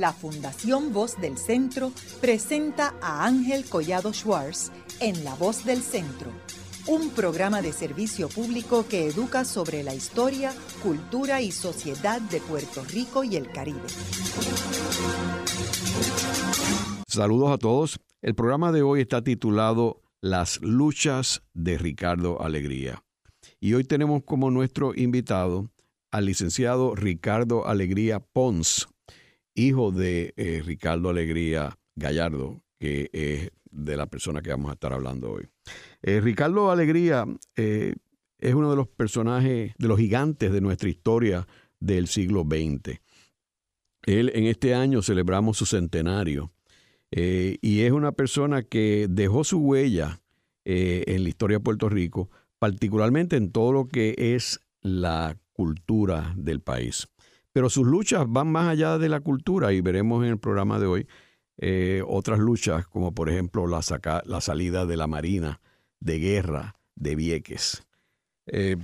la 0.00 0.12
Fundación 0.12 0.92
Voz 0.92 1.18
del 1.20 1.38
Centro 1.38 1.92
presenta 2.20 2.94
a 3.00 3.24
Ángel 3.24 3.64
Collado 3.64 4.12
Schwartz 4.12 4.70
en 5.00 5.24
La 5.24 5.34
Voz 5.34 5.64
del 5.64 5.82
Centro, 5.82 6.30
un 6.86 7.10
programa 7.10 7.62
de 7.62 7.72
servicio 7.72 8.28
público 8.28 8.86
que 8.86 9.06
educa 9.06 9.44
sobre 9.44 9.82
la 9.82 9.94
historia, 9.94 10.52
cultura 10.82 11.40
y 11.40 11.50
sociedad 11.50 12.20
de 12.20 12.40
Puerto 12.40 12.84
Rico 12.84 13.24
y 13.24 13.36
el 13.36 13.50
Caribe. 13.50 13.80
Saludos 17.08 17.50
a 17.52 17.58
todos. 17.58 17.98
El 18.20 18.34
programa 18.34 18.72
de 18.72 18.82
hoy 18.82 19.00
está 19.00 19.22
titulado 19.22 20.02
Las 20.20 20.60
luchas 20.60 21.42
de 21.54 21.78
Ricardo 21.78 22.42
Alegría. 22.42 23.02
Y 23.60 23.72
hoy 23.72 23.84
tenemos 23.84 24.22
como 24.24 24.50
nuestro 24.50 24.94
invitado 24.94 25.70
al 26.10 26.26
licenciado 26.26 26.94
Ricardo 26.94 27.66
Alegría 27.66 28.20
Pons, 28.20 28.88
hijo 29.56 29.90
de 29.90 30.34
eh, 30.36 30.62
Ricardo 30.64 31.08
Alegría 31.08 31.76
Gallardo, 31.96 32.62
que 32.78 33.10
es 33.12 33.50
de 33.70 33.96
la 33.96 34.06
persona 34.06 34.42
que 34.42 34.50
vamos 34.50 34.70
a 34.70 34.74
estar 34.74 34.92
hablando 34.92 35.32
hoy. 35.32 35.48
Eh, 36.02 36.20
Ricardo 36.20 36.70
Alegría 36.70 37.24
eh, 37.56 37.94
es 38.38 38.54
uno 38.54 38.70
de 38.70 38.76
los 38.76 38.86
personajes, 38.86 39.74
de 39.76 39.88
los 39.88 39.98
gigantes 39.98 40.52
de 40.52 40.60
nuestra 40.60 40.88
historia 40.88 41.48
del 41.80 42.06
siglo 42.06 42.42
XX. 42.42 43.00
Él 44.02 44.30
en 44.34 44.44
este 44.44 44.74
año 44.74 45.02
celebramos 45.02 45.56
su 45.56 45.66
centenario 45.66 46.52
y 47.10 47.80
es 47.80 47.92
una 47.92 48.12
persona 48.12 48.62
que 48.62 49.06
dejó 49.08 49.42
su 49.42 49.58
huella 49.58 50.20
en 50.64 51.22
la 51.22 51.28
historia 51.28 51.58
de 51.58 51.64
Puerto 51.64 51.88
Rico, 51.88 52.28
particularmente 52.58 53.36
en 53.36 53.52
todo 53.52 53.72
lo 53.72 53.88
que 53.88 54.14
es 54.18 54.60
la 54.82 55.36
cultura 55.52 56.34
del 56.36 56.60
país. 56.60 57.08
Pero 57.56 57.70
sus 57.70 57.86
luchas 57.86 58.26
van 58.28 58.52
más 58.52 58.68
allá 58.68 58.98
de 58.98 59.08
la 59.08 59.20
cultura 59.20 59.72
y 59.72 59.80
veremos 59.80 60.22
en 60.22 60.32
el 60.32 60.38
programa 60.38 60.78
de 60.78 60.84
hoy 60.84 61.06
eh, 61.56 62.02
otras 62.06 62.38
luchas, 62.38 62.86
como 62.86 63.14
por 63.14 63.30
ejemplo 63.30 63.66
la, 63.66 63.80
la, 64.26 64.40
salida 64.42 64.84
de 64.84 64.98
la 64.98 65.06
Marina 65.06 65.62
de 65.98 66.18
guerra 66.18 66.76
de 66.96 67.16
Vieques. 67.16 67.82
Eh, 68.46 68.76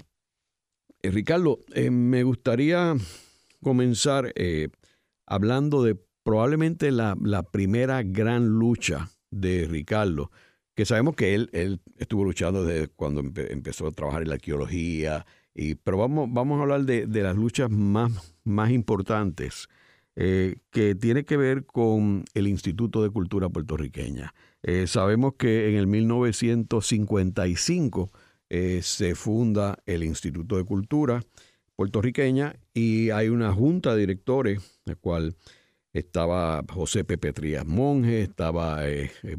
eh, 1.03 1.11
Ricardo, 1.11 1.59
me 1.91 2.23
gustaría 2.23 2.97
comenzar 3.62 4.33
hablando 5.27 5.83
de 5.83 5.95
probablemente 6.23 6.92
la, 6.92 7.14
primera 7.53 8.03
gran 8.03 8.59
lucha 8.59 9.11
de 9.31 9.69
Ricardo, 9.70 10.31
que 10.75 10.86
sabemos 10.86 11.14
que 11.14 11.34
él, 11.34 11.51
él 11.53 11.83
estuvo 11.98 12.25
luchando 12.25 12.64
desde 12.64 12.89
cuando 12.89 13.20
empezó 13.20 13.86
a 13.86 13.92
trabajar 13.92 14.23
en 14.23 14.29
la 14.29 14.36
arqueología, 14.36 15.27
y, 15.55 15.75
pero 15.75 15.98
vamos, 15.98 16.31
vamos 16.33 16.59
a 16.59 16.62
hablar 16.62 16.84
de, 16.84 17.07
de 17.07 17.23
las 17.23 17.36
luchas 17.36 17.69
más 17.70 18.32
más 18.45 18.71
importantes 18.71 19.69
eh, 20.15 20.57
que 20.71 20.95
tiene 20.95 21.25
que 21.25 21.39
ver 21.39 21.65
con 21.65 22.27
el 22.35 22.47
Instituto 22.47 23.03
de 23.03 23.09
Cultura 23.09 23.48
Puertorriqueña. 23.48 24.35
Eh, 24.62 24.87
sabemos 24.87 25.37
que 25.39 25.71
en 25.71 25.77
el 25.77 25.87
1955 25.87 28.11
eh, 28.51 28.81
se 28.83 29.15
funda 29.15 29.79
el 29.87 30.05
Instituto 30.05 30.59
de 30.59 30.65
Cultura 30.65 31.23
Puertorriqueña 31.77 32.57
y 32.75 33.09
hay 33.09 33.31
una 33.31 33.55
junta 33.55 33.95
de 33.95 34.01
directores, 34.01 34.83
la 34.85 34.97
cual 34.97 35.35
estaba 35.95 36.63
José 36.70 37.05
Pepe 37.05 37.33
Trías 37.33 37.65
Monge, 37.65 38.20
estaba 38.20 38.81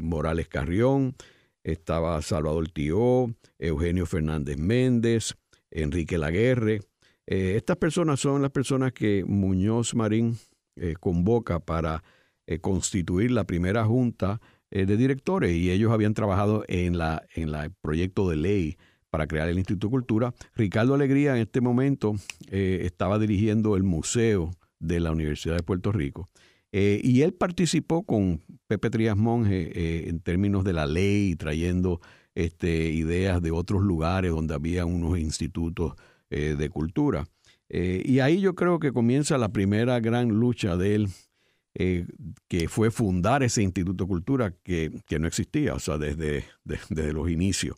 Morales 0.00 0.48
Carrión, 0.48 1.14
estaba 1.62 2.20
Salvador 2.22 2.68
Tío, 2.70 3.32
Eugenio 3.60 4.06
Fernández 4.06 4.58
Méndez, 4.58 5.36
Enrique 5.70 6.18
Laguerre, 6.18 6.80
eh, 7.26 7.54
estas 7.56 7.76
personas 7.76 8.20
son 8.20 8.42
las 8.42 8.50
personas 8.50 8.92
que 8.92 9.24
Muñoz 9.26 9.94
Marín 9.94 10.36
eh, 10.76 10.94
convoca 10.98 11.60
para 11.60 12.02
eh, 12.46 12.58
constituir 12.58 13.30
la 13.30 13.44
primera 13.44 13.84
junta 13.84 14.40
de 14.70 14.96
directores 14.96 15.54
y 15.54 15.70
ellos 15.70 15.92
habían 15.92 16.14
trabajado 16.14 16.64
en 16.66 16.98
la 16.98 17.22
en 17.36 17.54
el 17.54 17.70
proyecto 17.80 18.28
de 18.28 18.34
ley 18.34 18.76
para 19.08 19.28
crear 19.28 19.48
el 19.48 19.58
Instituto 19.58 19.86
de 19.86 19.92
Cultura. 19.92 20.34
Ricardo 20.56 20.94
Alegría 20.94 21.36
en 21.36 21.42
este 21.42 21.60
momento 21.60 22.16
estaba 22.50 23.20
dirigiendo 23.20 23.76
el 23.76 23.84
Museo 23.84 24.50
de 24.80 24.98
la 24.98 25.12
Universidad 25.12 25.54
de 25.54 25.62
Puerto 25.62 25.92
Rico. 25.92 26.28
y 26.72 27.20
él 27.20 27.34
participó 27.34 28.02
con 28.02 28.40
Pepe 28.66 28.90
Trías 28.90 29.16
Monge 29.16 30.08
en 30.08 30.18
términos 30.18 30.64
de 30.64 30.72
la 30.72 30.86
ley, 30.86 31.36
trayendo 31.36 32.00
este, 32.34 32.90
ideas 32.90 33.40
de 33.42 33.52
otros 33.52 33.80
lugares 33.80 34.32
donde 34.32 34.54
había 34.54 34.86
unos 34.86 35.20
institutos 35.20 35.94
eh, 36.30 36.56
de 36.58 36.68
cultura. 36.68 37.26
Eh, 37.68 38.02
y 38.04 38.20
ahí 38.20 38.40
yo 38.40 38.54
creo 38.54 38.78
que 38.78 38.92
comienza 38.92 39.38
la 39.38 39.50
primera 39.50 40.00
gran 40.00 40.28
lucha 40.28 40.76
de 40.76 40.94
él, 40.94 41.08
eh, 41.74 42.06
que 42.48 42.68
fue 42.68 42.90
fundar 42.90 43.42
ese 43.42 43.62
Instituto 43.62 44.04
de 44.04 44.08
Cultura 44.08 44.54
que, 44.62 44.90
no 45.18 45.26
existía, 45.26 45.74
o 45.74 45.78
sea, 45.78 45.98
desde, 45.98 46.44
desde 46.64 47.12
los 47.12 47.30
inicios 47.30 47.76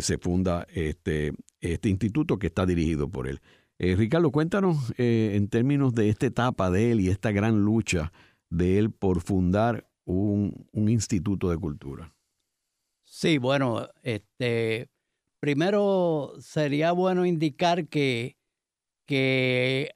se 0.00 0.18
funda 0.18 0.66
este, 0.74 1.32
este 1.62 1.88
instituto 1.88 2.38
que 2.38 2.48
está 2.48 2.66
dirigido 2.66 3.08
por 3.08 3.26
él. 3.26 3.40
Ricardo, 3.78 4.30
cuéntanos 4.30 4.92
en 4.98 5.48
términos 5.48 5.94
de 5.94 6.10
esta 6.10 6.26
etapa 6.26 6.70
de 6.70 6.92
él 6.92 7.00
y 7.00 7.08
esta 7.08 7.32
gran 7.32 7.64
lucha 7.64 8.12
de 8.50 8.78
él 8.78 8.90
por 8.90 9.22
fundar 9.22 9.88
un, 10.04 10.66
un 10.72 10.90
instituto 10.90 11.48
de 11.48 11.56
cultura. 11.56 12.12
Sí, 13.10 13.38
bueno, 13.38 13.88
este, 14.02 14.90
primero 15.40 16.34
sería 16.40 16.92
bueno 16.92 17.26
indicar 17.26 17.88
que, 17.88 18.36
que 19.06 19.92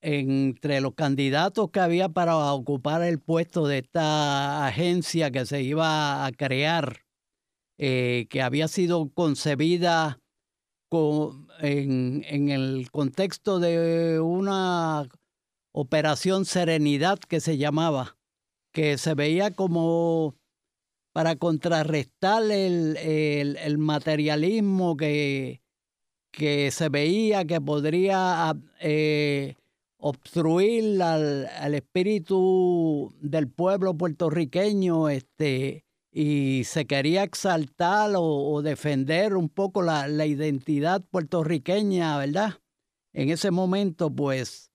entre 0.00 0.80
los 0.80 0.94
candidatos 0.94 1.70
que 1.70 1.80
había 1.80 2.08
para 2.08 2.36
ocupar 2.52 3.02
el 3.02 3.20
puesto 3.20 3.66
de 3.66 3.78
esta 3.78 4.66
agencia 4.66 5.30
que 5.30 5.44
se 5.44 5.62
iba 5.62 6.24
a 6.24 6.32
crear, 6.32 7.04
eh, 7.78 8.26
que 8.30 8.42
había 8.42 8.68
sido 8.68 9.10
concebida 9.12 10.20
en, 11.60 12.24
en, 12.26 12.48
el 12.48 12.90
contexto 12.90 13.58
de 13.58 14.20
una 14.20 15.06
operación 15.72 16.44
Serenidad 16.46 17.18
que 17.18 17.40
se 17.40 17.58
llamaba, 17.58 18.16
que 18.72 18.96
se 18.96 19.14
veía 19.14 19.50
como 19.50 20.37
para 21.18 21.34
contrarrestar 21.34 22.44
el, 22.48 23.76
materialismo 23.78 24.96
que, 24.96 25.62
que, 26.30 26.70
se 26.70 26.88
veía 26.90 27.44
que 27.44 27.60
podría 27.60 28.54
eh, 28.78 29.56
obstruir 29.96 31.02
al, 31.02 31.74
espíritu 31.74 33.12
del 33.20 33.48
pueblo 33.48 33.94
puertorriqueño 33.94 35.08
este, 35.08 35.84
y 36.12 36.62
se 36.62 36.86
quería 36.86 37.24
exaltar 37.24 38.12
o, 38.14 38.62
defender 38.62 39.34
un 39.34 39.48
poco 39.48 39.82
la, 39.82 40.06
la, 40.06 40.24
identidad 40.24 41.02
puertorriqueña, 41.02 42.16
¿verdad? 42.16 42.60
En 43.12 43.30
ese 43.30 43.50
momento, 43.50 44.08
pues, 44.08 44.70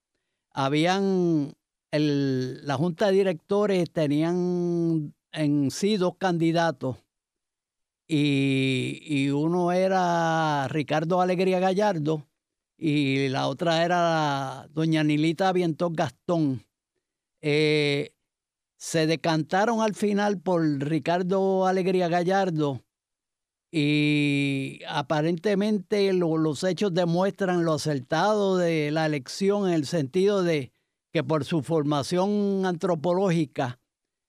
habían, 0.51 1.53
el, 1.91 2.67
la 2.67 2.75
junta 2.75 3.07
de 3.07 3.13
directores 3.13 3.89
tenían 3.91 5.13
en 5.33 5.71
sí 5.71 5.97
dos 5.97 6.15
candidatos 6.17 6.97
y, 8.07 9.29
uno 9.29 9.71
era 9.71 10.67
Ricardo 10.67 11.21
Alegría 11.21 11.59
Gallardo 11.59 12.27
y 12.77 13.29
la 13.29 13.47
otra 13.47 13.83
era 13.83 14.67
doña 14.71 15.03
Nilita 15.03 15.49
Avientón 15.49 15.93
Gastón. 15.93 16.65
Eh, 17.41 18.13
se 18.77 19.07
decantaron 19.07 19.81
al 19.81 19.95
final 19.95 20.39
por 20.41 20.61
Ricardo 20.61 21.65
Alegría 21.65 22.09
Gallardo 22.09 22.83
y 23.71 24.81
aparentemente 24.87 26.11
los 26.13 26.63
hechos 26.63 26.93
demuestran 26.93 27.63
lo 27.63 27.73
acertado 27.73 28.57
de 28.57 28.91
la 28.91 29.05
elección 29.05 29.67
en 29.67 29.73
el 29.73 29.85
sentido 29.85 30.43
de 30.43 30.73
que 31.11 31.23
por 31.23 31.45
su 31.45 31.63
formación 31.63 32.65
antropológica 32.65 33.79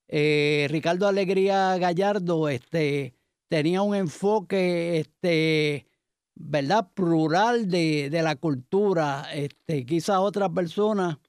eh, 0.08 0.66
Ricardo 0.70 1.08
Alegría 1.08 1.76
Gallardo 1.78 2.48
este, 2.48 3.14
tenía 3.48 3.82
un 3.82 3.94
enfoque 3.94 4.98
este, 4.98 5.86
¿verdad? 6.34 6.90
plural 6.94 7.68
de, 7.68 8.10
la 8.22 8.36
cultura. 8.36 9.26
Este, 9.32 9.86
quizás 9.86 10.18
otra 10.18 10.48
persona 10.48 11.20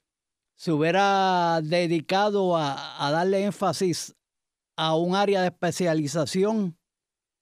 se 0.56 0.72
hubiera 0.72 1.62
dedicado 1.62 2.57
a, 2.57 3.10
darle 3.12 3.44
énfasis 3.45 4.16
a 4.75 4.95
un 4.95 5.16
área 5.16 5.42
de 5.42 5.48
especialización. 5.48 6.77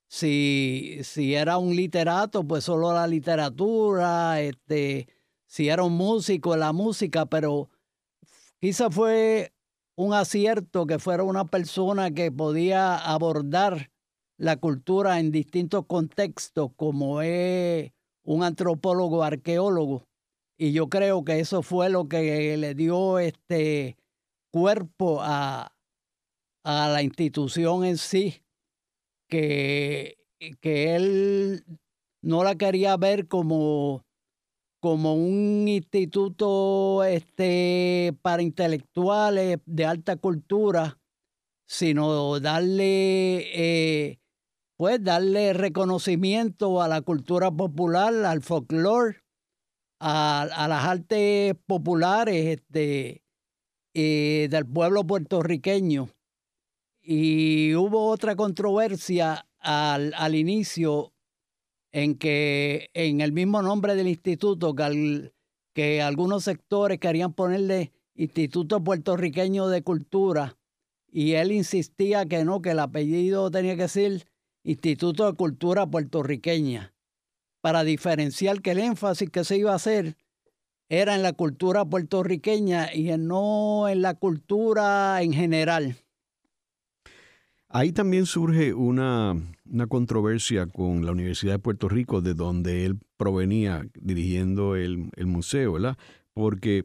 Si, 0.08 1.00
si, 1.02 1.34
era 1.34 1.58
un 1.58 1.74
literato, 1.74 2.46
pues 2.46 2.64
solo 2.64 2.92
la 2.92 3.06
literatura, 3.06 4.40
este, 4.40 5.08
si 5.46 5.68
era 5.68 5.82
un 5.82 5.94
músico, 5.94 6.56
la 6.56 6.72
música, 6.72 7.26
pero 7.26 7.68
quizás 8.60 8.94
fue 8.94 9.53
un 9.96 10.14
acierto 10.14 10.86
que 10.86 10.98
fuera 10.98 11.22
una 11.22 11.44
persona 11.46 12.10
que 12.10 12.32
podía 12.32 12.96
abordar 12.96 13.90
la 14.36 14.56
cultura 14.56 15.20
en 15.20 15.30
distintos 15.30 15.86
contextos, 15.86 16.72
como 16.76 17.22
es 17.22 17.92
un 18.24 18.42
antropólogo 18.42 19.22
arqueólogo. 19.22 20.06
Y 20.56 20.72
yo 20.72 20.88
creo 20.88 21.24
que 21.24 21.40
eso 21.40 21.62
fue 21.62 21.90
lo 21.90 22.08
que 22.08 22.56
le 22.56 22.74
dio 22.74 23.18
este 23.18 23.96
cuerpo 24.50 25.18
a, 25.20 25.72
a 26.64 26.88
la 26.88 27.02
institución 27.02 27.84
en 27.84 27.98
sí, 27.98 28.42
que, 29.28 30.16
que 30.60 30.96
él 30.96 31.64
no 32.22 32.44
la 32.44 32.54
quería 32.54 32.96
ver 32.96 33.28
como, 33.28 34.04
como 34.84 35.14
un 35.14 35.66
instituto 35.66 37.04
este, 37.04 38.14
para 38.20 38.42
intelectuales 38.42 39.60
de 39.64 39.86
alta 39.86 40.16
cultura, 40.16 41.00
sino 41.66 42.38
darle, 42.38 43.46
eh, 43.54 44.20
pues 44.76 45.02
darle 45.02 45.54
reconocimiento 45.54 46.82
a 46.82 46.88
la 46.88 47.00
cultura 47.00 47.50
popular, 47.50 48.12
al 48.26 48.42
folclore, 48.42 49.22
a, 50.00 50.66
las 50.68 50.84
artes 50.84 51.54
populares 51.64 52.58
este, 52.58 53.24
eh, 53.94 54.48
del 54.50 54.66
pueblo 54.66 55.06
puertorriqueño. 55.06 56.10
Y 57.00 57.74
hubo 57.74 58.08
otra 58.08 58.36
controversia 58.36 59.48
al, 59.60 60.12
al 60.12 60.34
inicio 60.34 61.13
en 61.94 62.16
que 62.16 62.90
en 62.92 63.20
el 63.20 63.30
mismo 63.30 63.62
nombre 63.62 63.94
del 63.94 64.08
instituto, 64.08 64.74
que, 64.74 66.02
algunos 66.02 66.42
sectores 66.42 66.98
querían 66.98 67.32
ponerle 67.32 67.92
Instituto 68.16 68.82
Puertorriqueño 68.82 69.68
de 69.68 69.82
Cultura, 69.82 70.56
y 71.08 71.34
él 71.34 71.52
insistía 71.52 72.26
que 72.26 72.44
no, 72.44 72.60
que 72.60 72.72
el 72.72 72.80
apellido 72.80 73.48
tenía 73.52 73.76
que 73.76 73.86
ser 73.86 74.26
Instituto 74.64 75.30
de 75.30 75.36
Cultura 75.36 75.86
Puertorriqueña, 75.86 76.92
para 77.60 77.84
diferenciar 77.84 78.60
que 78.60 78.72
el 78.72 78.80
énfasis 78.80 79.30
que 79.30 79.44
se 79.44 79.56
iba 79.56 79.70
a 79.70 79.76
hacer 79.76 80.16
era 80.88 81.14
en 81.14 81.22
la 81.22 81.32
cultura 81.32 81.84
puertorriqueña 81.84 82.92
y 82.92 83.16
no 83.16 83.88
en 83.88 84.02
la 84.02 84.14
cultura 84.14 85.22
en 85.22 85.32
general. 85.32 85.96
Ahí 87.68 87.92
también 87.92 88.26
surge 88.26 88.74
una, 88.74 89.40
controversia 89.88 90.66
con 90.66 91.04
la 91.04 91.12
Universidad 91.12 91.54
de 91.54 91.58
Puerto 91.58 91.88
Rico, 91.88 92.20
de 92.20 92.34
donde 92.34 92.84
él 92.84 92.98
provenía 93.16 93.86
dirigiendo 94.00 94.76
el, 94.76 95.10
museo, 95.26 95.74
¿verdad? 95.74 95.96
Porque 96.32 96.84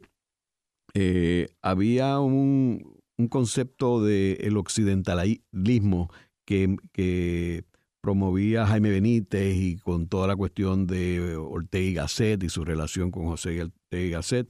eh, 0.94 1.48
había 1.62 2.18
un, 2.20 2.98
concepto 3.28 4.02
del 4.02 4.56
occidentalismo 4.56 6.10
que, 6.46 6.76
que, 6.92 7.64
promovía 8.00 8.66
Jaime 8.66 8.90
Benítez 8.90 9.54
y 9.56 9.76
con 9.76 10.08
toda 10.08 10.26
la 10.26 10.36
cuestión 10.36 10.86
de 10.86 11.36
Ortega 11.36 11.84
y 11.84 11.94
Gasset 11.94 12.42
y 12.42 12.48
su 12.48 12.64
relación 12.64 13.10
con 13.10 13.26
José 13.26 13.62
Ortega 13.62 14.02
y 14.02 14.10
Gasset. 14.10 14.48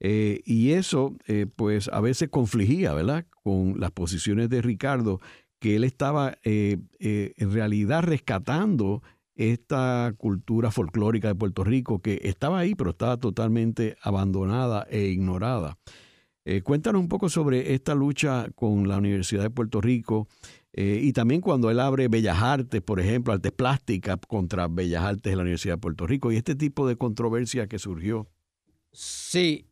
Eh, 0.00 0.40
y 0.44 0.72
eso, 0.72 1.16
eh, 1.26 1.46
pues, 1.54 1.88
a 1.88 2.00
veces 2.00 2.30
confligía, 2.30 2.94
¿verdad?, 2.94 3.26
con 3.42 3.78
las 3.78 3.90
posiciones 3.90 4.48
de 4.48 4.62
Ricardo 4.62 5.20
que 5.60 5.76
él 5.76 5.84
estaba 5.84 6.38
eh, 6.42 6.78
eh, 6.98 7.34
en 7.36 7.52
realidad 7.52 8.02
rescatando 8.02 9.02
esta 9.36 10.12
cultura 10.16 10.70
folclórica 10.70 11.28
de 11.28 11.34
Puerto 11.34 11.62
Rico 11.62 12.00
que 12.00 12.20
estaba 12.24 12.58
ahí, 12.58 12.74
pero 12.74 12.90
estaba 12.90 13.18
totalmente 13.18 13.96
abandonada 14.02 14.86
e 14.90 15.04
ignorada. 15.04 15.78
Eh, 16.44 16.62
cuéntanos 16.62 17.00
un 17.00 17.08
poco 17.08 17.28
sobre 17.28 17.74
esta 17.74 17.94
lucha 17.94 18.48
con 18.54 18.88
la 18.88 18.96
Universidad 18.96 19.42
de 19.42 19.50
Puerto 19.50 19.80
Rico 19.80 20.26
y 20.72 21.12
también 21.12 21.40
cuando 21.40 21.68
él 21.68 21.80
abre 21.80 22.06
Bellas 22.06 22.40
Artes, 22.40 22.80
por 22.80 23.00
ejemplo, 23.00 23.32
artes 23.32 23.50
plásticas 23.50 24.18
contra 24.28 24.68
Bellas 24.68 25.02
Artes 25.02 25.32
de 25.32 25.36
la 25.36 25.42
Universidad 25.42 25.74
de 25.74 25.80
Puerto 25.80 26.06
Rico 26.06 26.30
y 26.30 26.36
este 26.36 26.54
tipo 26.54 26.86
de 26.86 26.94
controversia 26.94 27.66
que 27.66 27.80
surgió. 27.80 28.28
Sí, 28.92 29.66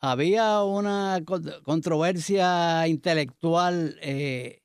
había 0.00 0.62
una 0.62 1.22
controversia 1.64 2.88
intelectual 2.88 3.98
eh, 4.00 4.62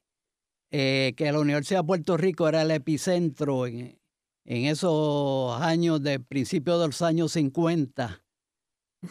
eh, 0.71 1.13
que 1.17 1.31
la 1.31 1.39
Universidad 1.39 1.81
de 1.81 1.87
Puerto 1.87 2.17
Rico 2.17 2.47
era 2.47 2.61
el 2.61 2.71
epicentro 2.71 3.67
en, 3.67 3.99
esos 4.45 5.59
años 5.61 6.01
de 6.03 6.19
principios 6.19 6.79
de 6.79 6.87
los 6.87 7.01
años 7.01 7.31
50, 7.31 8.23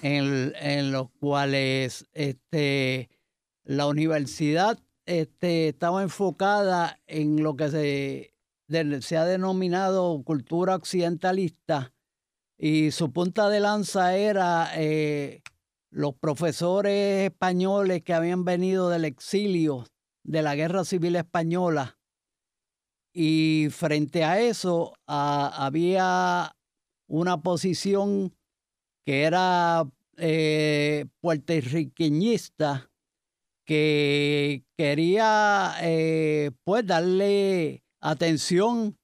en, 0.03 0.93
los 0.93 1.11
cuales 1.19 2.07
este, 2.13 3.11
la 3.65 3.87
universidad 3.89 4.79
este, 5.07 5.69
estaba 5.69 6.03
enfocada 6.03 7.01
en 7.07 7.43
lo 7.43 7.57
que 7.57 7.69
se, 7.69 9.01
se 9.03 9.17
ha 9.17 9.25
denominado 9.25 10.23
cultura 10.23 10.77
occidentalista 10.77 11.93
y 12.57 12.93
su 12.93 13.13
punta 13.13 13.49
de 13.49 13.61
lanza 13.61 14.17
era 14.17 14.71
eh, 14.77 15.43
los 15.95 16.17
profesores 16.17 17.31
españoles 17.31 18.03
que 18.03 18.15
habían 18.15 18.45
venido 18.45 18.89
del 18.89 19.05
exilio 19.05 19.87
de 20.25 20.43
la 20.43 20.57
Guerra 20.57 20.85
Civil 20.85 21.15
Española. 21.15 22.01
Y 23.13 23.69
frente 23.71 24.25
a 24.25 24.41
eso 24.41 24.95
había 25.07 26.57
una 27.07 27.41
posición 27.43 28.37
que 29.07 29.23
era 29.23 29.85
eh, 30.17 31.07
puertorriqueñista 31.21 32.91
que 33.65 34.65
quería 34.77 35.77
eh, 35.81 36.51
pues 36.65 36.85
darle 36.85 37.85
atención 38.01 38.99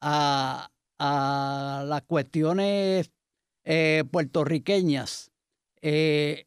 a, 0.00 0.70
las 1.00 2.02
cuestiones 2.02 3.10
eh, 3.64 4.04
puertorriqueñas 4.12 5.30
eh, 5.82 6.46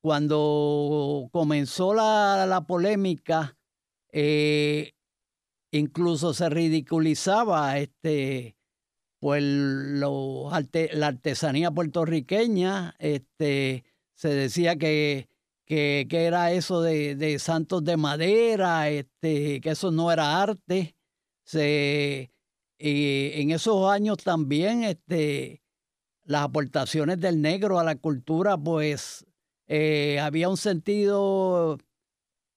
cuando 0.00 1.28
comenzó 1.32 1.94
la, 1.94 2.64
polémica, 2.66 3.58
eh, 4.12 4.92
incluso 5.72 6.34
se 6.34 6.48
ridiculizaba 6.48 7.78
este, 7.78 8.56
pues 9.20 9.42
la 9.42 11.06
artesanía 11.06 11.70
puertorriqueña, 11.70 12.94
este, 12.98 13.84
se 14.14 14.28
decía 14.28 14.76
que, 14.76 15.28
que, 15.66 16.06
era 16.10 16.52
eso 16.52 16.80
de, 16.82 17.38
santos 17.38 17.84
de 17.84 17.96
madera, 17.96 18.88
este, 18.88 19.60
que 19.60 19.70
eso 19.70 19.90
no 19.90 20.10
era 20.12 20.40
arte. 20.40 20.96
Se, 21.44 22.30
en 22.78 23.50
esos 23.50 23.90
años 23.90 24.18
también 24.18 24.84
este, 24.84 25.62
las 26.28 26.42
aportaciones 26.42 27.18
del 27.20 27.40
negro 27.40 27.78
a 27.78 27.84
la 27.84 27.96
cultura, 27.96 28.58
pues 28.58 29.24
eh, 29.66 30.20
había 30.20 30.50
un 30.50 30.58
sentido 30.58 31.78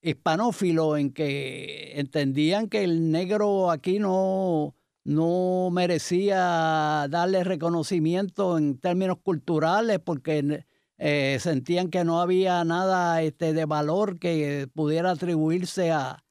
hispanófilo 0.02 0.98
en 0.98 1.14
que 1.14 1.94
entendían 1.98 2.68
que 2.68 2.84
el 2.84 3.12
negro 3.12 3.72
aquí 3.72 3.98
no, 3.98 4.76
no 5.06 5.70
merecía 5.72 7.08
darle 7.10 7.46
reconocimiento 7.46 8.58
en 8.58 8.78
términos 8.78 9.20
culturales 9.24 10.00
porque 10.00 10.66
eh, 10.98 11.38
sentían 11.40 11.90
que 11.90 12.04
no 12.04 12.20
había 12.20 12.66
nada 12.66 13.22
este, 13.22 13.54
de 13.54 13.64
valor 13.64 14.20
que 14.20 14.68
pudiera 14.74 15.12
atribuirse 15.12 15.92
a, 15.92 16.26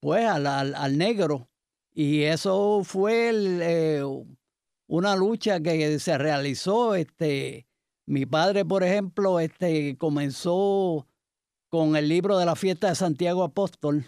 pues, 0.00 0.26
al, 0.26 0.98
negro. 0.98 1.48
Y 1.92 2.22
eso 2.22 2.82
fue 2.82 3.28
el, 3.28 3.60
eh, 3.62 4.02
una 4.94 5.16
lucha 5.16 5.60
que 5.60 5.98
se 5.98 6.16
realizó. 6.18 6.94
Este, 6.94 7.66
mi 8.06 8.26
padre, 8.26 8.64
por 8.64 8.84
ejemplo, 8.84 9.40
este, 9.40 9.96
comenzó 9.98 11.08
con 11.68 11.96
el 11.96 12.08
libro 12.08 12.38
de 12.38 12.46
la 12.46 12.54
fiesta 12.54 12.88
de 12.88 12.94
Santiago 12.94 13.42
Apóstol, 13.42 14.06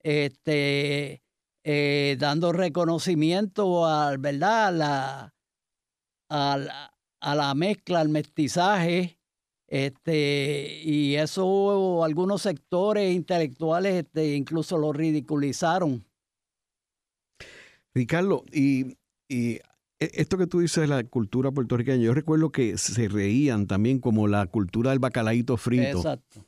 este, 0.00 1.22
eh, 1.64 2.16
dando 2.18 2.52
reconocimiento 2.52 3.86
a, 3.86 4.16
¿verdad? 4.18 4.66
A 4.66 4.70
la, 4.70 5.34
a 7.20 7.34
la, 7.34 7.54
mezcla, 7.54 8.00
al 8.00 8.08
mestizaje, 8.10 9.18
este, 9.66 10.80
y 10.84 11.16
eso 11.16 12.04
algunos 12.04 12.42
sectores 12.42 13.14
intelectuales 13.14 14.04
este, 14.04 14.34
incluso 14.34 14.76
lo 14.76 14.92
ridiculizaron. 14.92 16.04
Ricardo, 17.94 18.44
y, 18.52 18.96
esto 20.14 20.38
que 20.38 20.46
tú 20.46 20.60
dices 20.60 20.82
de 20.82 20.86
la 20.86 21.04
cultura 21.04 21.50
puertorriqueña, 21.50 22.02
yo 22.02 22.14
recuerdo 22.14 22.50
que 22.50 22.78
se 22.78 23.08
reían 23.08 23.66
también 23.66 23.98
como 23.98 24.28
la 24.28 24.46
cultura 24.46 24.90
del 24.90 24.98
bacalaíto 24.98 25.56
frito. 25.56 25.98
Exacto. 25.98 26.46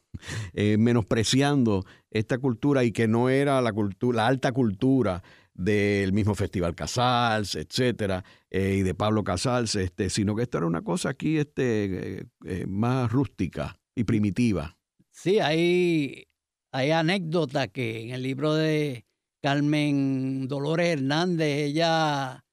Eh, 0.52 0.76
menospreciando 0.78 1.84
esta 2.10 2.38
cultura 2.38 2.84
y 2.84 2.92
que 2.92 3.08
no 3.08 3.28
era 3.28 3.60
la 3.60 3.72
cultura, 3.72 4.16
la 4.18 4.26
alta 4.28 4.52
cultura 4.52 5.22
del 5.52 6.12
mismo 6.12 6.34
Festival 6.34 6.74
Casals, 6.74 7.54
etcétera, 7.54 8.24
eh, 8.50 8.76
y 8.78 8.82
de 8.82 8.94
Pablo 8.94 9.24
Casals, 9.24 9.74
este, 9.76 10.10
sino 10.10 10.34
que 10.34 10.42
esto 10.42 10.58
era 10.58 10.66
una 10.66 10.82
cosa 10.82 11.10
aquí 11.10 11.38
este, 11.38 12.26
eh, 12.44 12.66
más 12.66 13.10
rústica 13.10 13.76
y 13.94 14.04
primitiva. 14.04 14.76
Sí, 15.10 15.38
hay, 15.38 16.26
hay 16.72 16.90
anécdota 16.90 17.68
que 17.68 18.02
en 18.02 18.10
el 18.10 18.22
libro 18.22 18.54
de 18.54 19.06
Carmen 19.40 20.48
Dolores 20.48 20.88
Hernández, 20.88 21.66
ella 21.66 22.43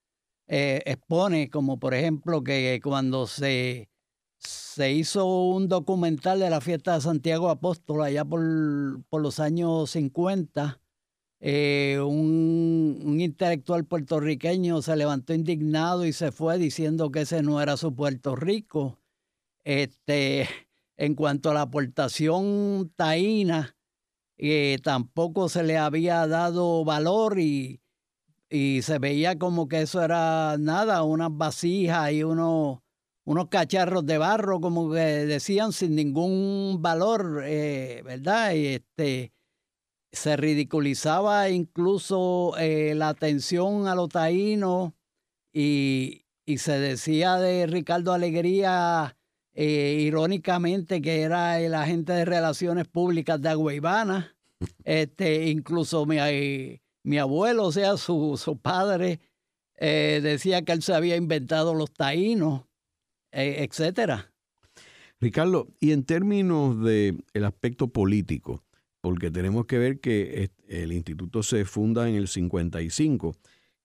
eh, 0.54 0.84
expone, 0.86 1.50
como 1.50 1.80
por 1.80 1.94
ejemplo 1.94 2.44
que 2.44 2.82
cuando 2.84 3.26
se, 3.26 3.90
se 4.38 4.92
hizo 4.92 5.26
un 5.26 5.70
documental 5.70 6.42
de 6.42 6.50
la 6.50 6.60
fiesta 6.60 6.96
de 6.96 7.02
Santiago 7.02 7.50
Apóstol 7.50 8.04
allá 8.04 8.26
por, 8.26 8.42
por 9.10 9.22
los 9.22 9.40
años 9.40 9.92
50. 9.92 10.82
Eh, 11.40 12.00
un, 12.06 13.18
intelectual 13.22 13.86
puertorriqueño 13.86 14.82
se 14.82 14.98
levantó 14.98 15.34
indignado 15.34 16.06
y 16.06 16.12
se 16.12 16.34
fue 16.34 16.58
diciendo 16.58 17.12
que 17.12 17.22
ese 17.22 17.42
no 17.44 17.62
era 17.62 17.78
su 17.78 17.96
Puerto 17.96 18.36
Rico. 18.36 19.00
Este, 19.64 20.50
en 20.98 21.16
cuanto 21.16 21.52
a 21.52 21.54
la 21.54 21.62
aportación 21.62 22.92
taína, 22.98 23.78
eh, 24.38 24.80
tampoco 24.84 25.48
se 25.48 25.64
le 25.64 25.78
había 25.78 26.28
dado 26.28 26.84
valor 26.84 27.40
y, 27.40 27.81
y 28.52 28.82
se 28.82 29.00
veía 29.00 29.40
como 29.40 29.70
que 29.70 29.82
eso 29.82 30.04
era 30.04 30.58
nada, 30.60 31.04
unas 31.04 31.30
vasijas 31.32 32.12
y 32.12 32.24
unos, 32.24 32.80
unos 33.24 33.48
cacharros 33.48 34.06
de 34.06 34.18
barro, 34.18 34.60
como 34.60 34.92
que 34.92 35.00
decían, 35.00 35.72
sin 35.72 35.96
ningún 35.96 36.82
valor, 36.82 37.44
eh, 37.46 38.02
¿verdad? 38.04 38.54
Y 38.54 38.68
este, 38.68 39.32
se 40.12 40.36
ridiculizaba 40.36 41.50
incluso 41.50 42.58
eh, 42.58 42.94
la 42.94 43.10
atención 43.10 43.88
a 43.88 43.96
los 43.96 44.10
taínos 44.10 44.92
y, 45.54 46.26
y, 46.46 46.58
se 46.58 46.78
decía 46.78 47.38
de 47.38 47.68
Ricardo 47.68 48.12
Alegría 48.12 49.16
eh, 49.54 49.98
irónicamente 50.02 51.02
que 51.02 51.22
era 51.22 51.60
el 51.62 51.74
agente 51.74 52.14
de 52.14 52.26
relaciones 52.26 52.88
públicas 52.88 53.42
de 53.42 53.50
Aguaybana. 53.50 54.36
Este, 54.84 55.48
incluso 55.48 56.06
mi, 56.06 56.20
mi 57.04 57.18
abuelo, 57.18 57.66
o 57.66 57.72
sea, 57.72 57.98
su, 57.98 58.40
su 58.42 58.58
padre, 58.58 59.20
eh, 59.78 60.20
decía 60.22 60.64
que 60.64 60.72
él 60.74 60.82
se 60.82 60.94
había 60.94 61.16
inventado 61.16 61.74
los 61.74 61.92
taínos, 61.92 62.64
eh, 63.32 63.68
etcétera. 63.68 64.32
Ricardo, 65.20 65.68
y 65.80 65.92
en 65.92 66.04
términos 66.04 66.84
del 66.84 67.24
el 67.34 67.46
aspecto 67.46 67.88
político, 67.88 68.64
porque 69.02 69.32
tenemos 69.32 69.66
que 69.66 69.78
ver 69.78 70.00
que 70.00 70.52
el 70.68 70.92
instituto 70.92 71.44
se 71.44 71.66
funda 71.66 72.10
en 72.10 72.16
el 72.16 72.28
55 72.28 73.36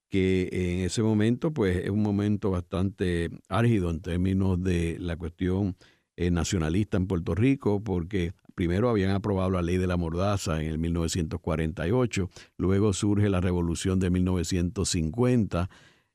que 0.09 0.49
en 0.51 0.85
ese 0.85 1.03
momento 1.03 1.53
pues 1.53 1.77
es 1.77 1.89
un 1.89 2.01
momento 2.01 2.51
bastante 2.51 3.29
álgido 3.49 3.89
en 3.89 4.01
términos 4.01 4.61
de 4.61 4.97
la 4.99 5.17
cuestión 5.17 5.75
eh, 6.19 6.31
nacionalista 6.31 6.97
en 6.97 7.05
Puerto 7.05 7.35
Rico, 7.35 7.83
porque 7.83 8.33
primero 8.55 8.89
habían 8.89 9.11
aprobado 9.11 9.51
la 9.51 9.61
ley 9.61 9.77
de 9.77 9.85
la 9.85 9.97
mordaza 9.97 10.59
en 10.59 10.67
el 10.67 10.79
1948, 10.79 12.27
luego 12.57 12.91
surge 12.91 13.29
la 13.29 13.39
revolución 13.39 13.99
de 13.99 14.09
1950 14.09 15.69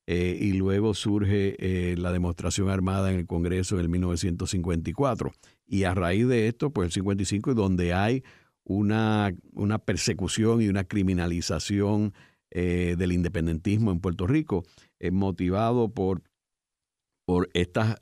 eh, 0.08 0.36
y 0.40 0.54
luego 0.54 0.94
surge 0.94 1.54
eh, 1.60 1.96
la 1.96 2.10
demostración 2.10 2.68
armada 2.68 3.12
en 3.12 3.20
el 3.20 3.28
Congreso 3.28 3.76
en 3.76 3.82
el 3.82 3.88
1954. 3.90 5.30
Y 5.68 5.84
a 5.84 5.94
raíz 5.94 6.26
de 6.26 6.48
esto, 6.48 6.72
pues 6.72 6.86
el 6.86 6.92
55 6.92 7.50
es 7.50 7.56
donde 7.56 7.94
hay 7.94 8.24
una, 8.64 9.32
una 9.52 9.78
persecución 9.78 10.62
y 10.62 10.68
una 10.68 10.82
criminalización 10.82 12.12
del 12.50 13.12
independentismo 13.12 13.92
en 13.92 14.00
Puerto 14.00 14.26
Rico, 14.26 14.64
motivado 15.10 15.88
por, 15.88 16.22
por 17.32 17.48
estas 17.54 17.96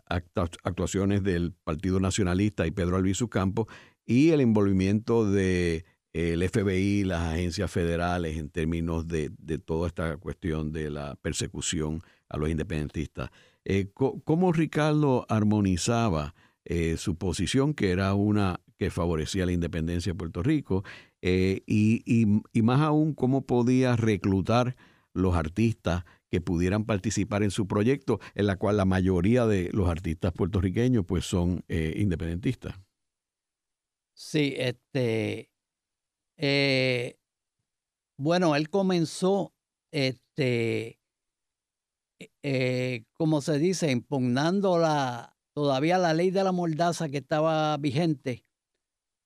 actuaciones 0.64 1.22
del 1.22 1.52
Partido 1.52 2.00
Nacionalista 2.00 2.66
y 2.66 2.72
Pedro 2.72 2.96
Albizu 2.96 3.28
Campos 3.28 3.68
y 4.04 4.30
el 4.30 4.40
envolvimiento 4.40 5.24
de 5.24 5.84
el 6.12 6.42
FBI, 6.42 7.04
las 7.04 7.34
agencias 7.34 7.70
federales 7.70 8.36
en 8.36 8.50
términos 8.50 9.06
de, 9.06 9.30
toda 9.64 9.86
esta 9.86 10.16
cuestión 10.16 10.72
de 10.72 10.90
la 10.90 11.14
persecución 11.22 12.02
a 12.28 12.38
los 12.38 12.50
independentistas. 12.50 13.30
Eh, 13.64 13.92
¿Cómo 13.94 14.52
Ricardo 14.52 15.26
armonizaba 15.28 16.34
su 16.96 17.14
posición, 17.14 17.72
que 17.72 17.92
era 17.92 18.14
una 18.14 18.58
que 18.80 18.90
favorecía 18.90 19.46
la 19.46 19.52
independencia 19.52 20.10
de 20.10 20.18
Puerto 20.18 20.42
Rico, 20.42 20.82
eh, 21.22 21.62
y, 21.68 22.26
más 22.62 22.80
aún 22.80 23.14
cómo 23.14 23.46
podía 23.46 23.94
reclutar 23.94 24.74
los 25.14 25.36
artistas 25.36 26.04
que 26.30 26.40
pudieran 26.40 26.84
participar 26.84 27.42
en 27.42 27.50
su 27.50 27.66
proyecto, 27.66 28.20
en 28.34 28.46
la 28.46 28.56
cual 28.56 28.76
la 28.76 28.84
mayoría 28.84 29.46
de 29.46 29.70
los 29.72 29.88
artistas 29.88 30.32
puertorriqueños 30.32 31.04
pues 31.04 31.24
son 31.24 31.64
eh, 31.68 31.94
independentistas. 31.96 32.74
Sí, 34.14 34.54
este, 34.56 35.50
eh, 36.36 37.18
bueno, 38.18 38.54
él 38.54 38.68
comenzó, 38.70 39.54
este, 39.90 41.00
como 43.14 43.40
se 43.40 43.58
dice, 43.58 43.90
impugnando 43.90 44.78
la, 44.78 45.36
todavía 45.54 45.98
la 45.98 46.14
ley 46.14 46.30
de 46.30 46.44
la 46.44 46.52
mordaza 46.52 47.08
que 47.08 47.18
estaba 47.18 47.76
vigente 47.78 48.44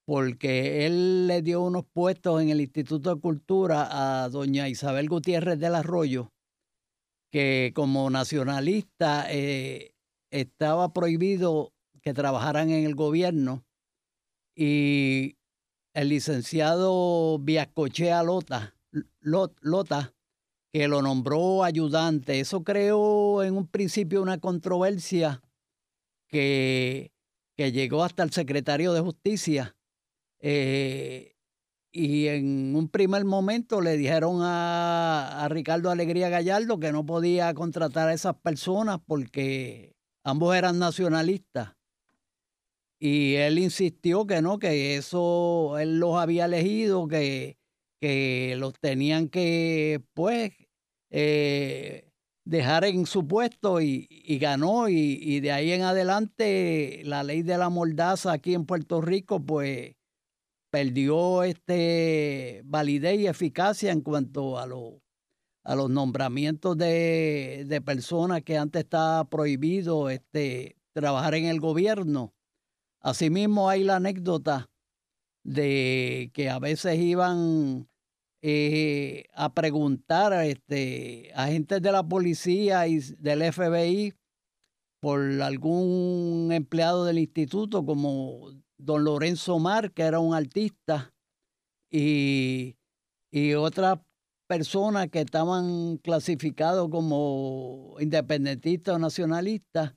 porque 0.05 0.87
él 0.87 1.27
le 1.27 1.43
dio 1.43 1.63
unos 1.63 1.85
puestos 1.87 2.43
en 2.43 2.51
el 2.51 2.61
Instituto 2.61 3.15
de 3.15 3.21
Cultura 3.21 4.25
a 4.25 4.29
doña 4.29 4.69
Isabel 4.69 5.09
Gutiérrez 5.09 5.59
del 5.59 5.75
Arroyo, 5.75 6.33
que 7.35 7.73
como 7.75 8.09
nacionalista 8.11 9.27
eh, 9.29 9.93
estaba 10.31 10.93
prohibido 10.93 11.73
que 12.01 12.15
trabajaran 12.15 12.71
en 12.71 12.85
el 12.85 12.95
gobierno 12.95 13.65
y 14.55 15.35
el 15.95 16.11
licenciado 16.11 17.41
Viascochea 17.41 18.23
Lota, 18.23 18.77
que 20.73 20.87
lo 20.87 21.03
nombró 21.03 21.65
ayudante, 21.65 22.39
eso 22.39 22.63
creó 22.63 23.43
en 23.43 23.57
un 23.57 23.67
principio 23.67 24.23
una 24.23 24.39
controversia 24.39 25.43
que, 26.29 27.11
que 27.57 27.73
llegó 27.73 28.05
hasta 28.05 28.23
el 28.23 28.31
secretario 28.31 28.93
de 28.93 29.01
Justicia 29.01 29.77
eh, 30.39 31.34
y 31.97 32.27
en 32.27 32.75
un 32.75 32.89
primer 32.89 33.25
momento 33.25 33.81
le 33.81 33.97
dijeron 33.97 34.41
a, 34.43 35.47
Ricardo 35.49 35.91
Alegría 35.91 36.29
Gallardo 36.29 36.81
que 36.81 36.91
no 36.91 37.07
podía 37.07 37.55
contratar 37.55 38.09
a 38.09 38.13
esas 38.13 38.35
personas 38.35 38.99
porque 39.07 39.95
ambos 40.25 40.57
eran 40.57 40.81
nacionalistas. 40.81 41.77
Y 42.99 43.35
él 43.37 43.61
insistió 43.61 44.27
que 44.27 44.43
no, 44.43 44.59
que 44.59 44.97
eso 44.97 45.79
él 45.79 46.01
los 46.01 46.17
había 46.17 46.47
elegido, 46.47 47.07
que, 47.07 47.59
que 48.01 48.57
los 48.59 48.75
tenían 48.81 49.29
que, 49.29 50.03
pues, 50.15 50.53
eh, 51.11 52.11
dejar 52.45 52.87
en 52.87 53.07
su 53.07 53.29
puesto 53.29 53.81
y, 53.81 54.09
ganó. 54.41 54.89
Y, 54.89 55.19
y, 55.21 55.39
de 55.41 55.53
ahí 55.53 55.71
en 55.71 55.83
adelante 55.83 57.03
la 57.05 57.23
ley 57.23 57.43
de 57.43 57.57
la 57.57 57.69
mordaza 57.69 58.33
aquí 58.33 58.55
en 58.55 58.67
Puerto 58.67 59.01
Rico, 59.01 59.39
pues, 59.39 59.95
perdió 60.75 61.45
este 61.45 62.63
validez 62.65 63.21
y 63.21 63.29
eficacia 63.29 63.93
en 63.93 64.01
cuanto 64.01 64.59
a, 64.59 64.65
a 64.65 65.77
los 65.77 65.89
nombramientos 65.89 66.77
de, 66.77 67.81
personas 67.87 68.43
que 68.43 68.59
antes 68.59 68.83
estaba 68.83 69.31
prohibido 69.31 70.11
este, 70.11 70.77
trabajar 70.93 71.37
en 71.37 71.45
el 71.45 71.61
gobierno. 71.61 72.35
Asimismo 73.01 73.69
hay 73.69 73.85
la 73.85 73.97
anécdota 73.97 74.69
de 75.45 76.33
que 76.35 76.51
a 76.51 76.59
veces 76.59 76.99
iban 76.99 77.89
eh, 78.43 79.27
a 79.33 79.55
preguntar 79.55 80.33
a 80.33 80.45
este, 80.45 81.31
agentes 81.37 81.83
de 81.83 81.93
la 81.93 82.03
policía 82.03 82.89
y 82.89 82.99
del 82.99 83.53
FBI 83.53 84.13
por 84.99 85.21
algún 85.41 86.49
empleado 86.51 87.05
del 87.05 87.21
instituto, 87.21 87.87
como 87.87 88.64
don 88.79 89.05
Lorenzo 89.05 89.59
Mar, 89.59 89.93
que 89.93 90.03
era 90.03 90.21
un 90.21 90.35
artista, 90.35 91.15
y, 91.91 92.77
y 93.31 93.55
otras 93.55 94.01
personas 94.47 95.09
que 95.11 95.21
estaban 95.21 95.97
clasificados 95.99 96.89
como 96.91 97.97
independentistas 98.01 98.97
o 98.97 98.99
nacionalistas. 98.99 99.95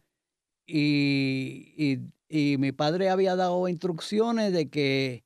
Y, 0.66 2.02
y, 2.30 2.58
mi 2.58 2.72
padre 2.74 3.10
había 3.10 3.36
dado 3.36 3.68
instrucciones 3.70 4.52
de 4.52 4.70
que, 4.70 5.24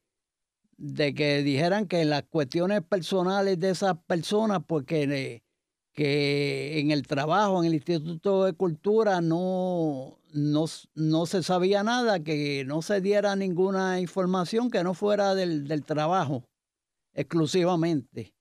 de 0.77 1.13
que 1.15 1.41
dijeran 1.41 1.87
que 1.87 2.05
las 2.05 2.23
cuestiones 2.23 2.83
personales 2.83 3.59
de 3.59 3.71
esas 3.71 3.97
personas, 4.05 4.61
pues 4.67 4.85
que, 5.93 6.79
en 6.79 6.91
el 6.91 7.05
trabajo, 7.07 7.61
en 7.61 7.67
el 7.67 7.75
Instituto 7.75 8.45
de 8.45 8.53
Cultura, 8.53 9.21
no, 9.21 10.19
no, 10.33 10.65
no, 10.95 11.25
se 11.25 11.43
sabía 11.43 11.83
nada, 11.83 12.21
que 12.23 12.63
no 12.65 12.81
se 12.81 13.01
diera 13.01 13.35
ninguna 13.35 13.99
información 13.99 14.69
que 14.69 14.83
no 14.83 14.93
fuera 14.93 15.35
del, 15.35 15.67
del 15.67 15.83
trabajo 15.83 16.45
exclusivamente. 17.13 18.33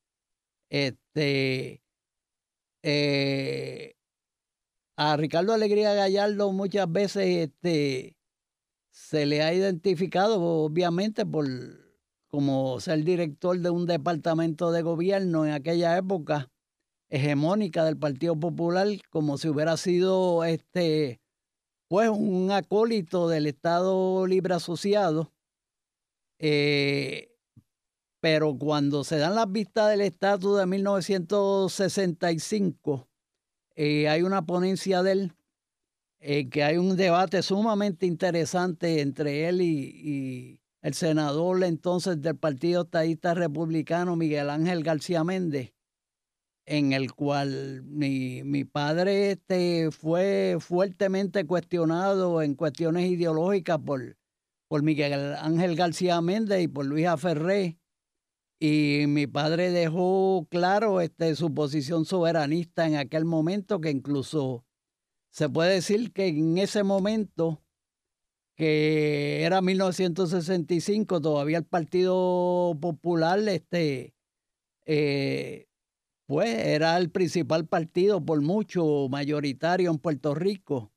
Este, 0.68 1.82
eh, 2.82 3.96
a 4.96 5.16
Ricardo 5.16 5.52
Alegría 5.52 5.94
Gallardo 5.94 6.52
muchas 6.52 6.90
veces 6.90 7.48
este, 7.48 8.16
se 8.90 9.26
le 9.26 9.42
ha 9.42 9.52
identificado, 9.52 10.40
obviamente, 10.40 11.26
por 11.26 11.46
como 12.28 12.78
ser 12.78 13.02
director 13.02 13.58
de 13.58 13.70
un 13.70 13.86
departamento 13.86 14.70
de 14.70 14.82
gobierno 14.82 15.44
en 15.46 15.52
aquella 15.52 15.96
época 15.96 16.48
hegemónica 17.10 17.84
del 17.84 17.98
Partido 17.98 18.38
Popular, 18.38 18.86
como 19.10 19.36
si 19.36 19.48
hubiera 19.48 19.76
sido 19.76 20.44
este 20.44 21.20
pues 21.88 22.08
un 22.08 22.52
acólito 22.52 23.28
del 23.28 23.46
Estado 23.46 24.26
Libre 24.26 24.54
Asociado. 24.54 25.32
Eh, 26.38 27.36
pero 28.20 28.56
cuando 28.56 29.02
se 29.02 29.18
dan 29.18 29.34
las 29.34 29.50
vistas 29.50 29.90
del 29.90 30.02
estatus 30.02 30.56
de 30.58 30.66
1965, 30.66 33.08
eh, 33.74 34.08
hay 34.08 34.22
una 34.22 34.46
ponencia 34.46 35.02
de 35.02 35.12
él, 35.12 35.32
que 36.50 36.62
hay 36.62 36.76
un 36.76 36.96
debate 36.96 37.42
sumamente 37.42 38.06
interesante 38.06 39.00
entre 39.00 39.48
él 39.48 39.60
y, 39.62 40.60
el 40.82 40.94
senador 40.94 41.62
entonces 41.64 42.22
del 42.22 42.36
Partido 42.36 42.82
Estadista 42.82 43.34
Republicano, 43.34 44.16
Miguel 44.16 44.48
Ángel 44.48 44.82
García 44.82 45.24
Méndez, 45.24 45.74
en 46.66 46.92
el 46.92 47.12
cual 47.12 47.82
mi, 47.84 48.42
mi 48.44 48.64
padre 48.64 49.32
este, 49.32 49.90
fue 49.90 50.56
fuertemente 50.60 51.44
cuestionado 51.44 52.42
en 52.42 52.54
cuestiones 52.54 53.10
ideológicas 53.10 53.78
por, 53.78 54.16
por 54.68 54.82
Miguel 54.82 55.34
Ángel 55.34 55.76
García 55.76 56.20
Méndez 56.20 56.62
y 56.62 56.68
por 56.68 56.86
Luisa 56.86 57.16
Ferré. 57.16 57.78
Y 58.60 59.06
mi 59.08 59.26
padre 59.26 59.70
dejó 59.70 60.46
claro 60.50 61.00
este, 61.00 61.34
su 61.34 61.54
posición 61.54 62.04
soberanista 62.04 62.86
en 62.86 62.96
aquel 62.96 63.24
momento, 63.24 63.80
que 63.80 63.90
incluso 63.90 64.66
se 65.30 65.48
puede 65.48 65.74
decir 65.74 66.12
que 66.12 66.28
en 66.28 66.58
ese 66.58 66.82
momento, 66.82 67.62
que 68.56 69.42
era 69.44 69.62
1965, 69.62 71.22
todavía 71.22 71.58
el 71.58 71.64
Partido 71.64 72.76
Popular 72.78 73.38
este, 73.48 74.14
eh, 74.84 75.69
pues 76.30 76.64
era 76.64 76.96
el 76.96 77.10
principal 77.10 77.66
partido 77.66 78.24
por 78.24 78.40
mucho 78.40 79.08
mayoritario 79.10 79.90
en 79.90 79.98
Puerto 79.98 80.32
Rico. 80.32 80.92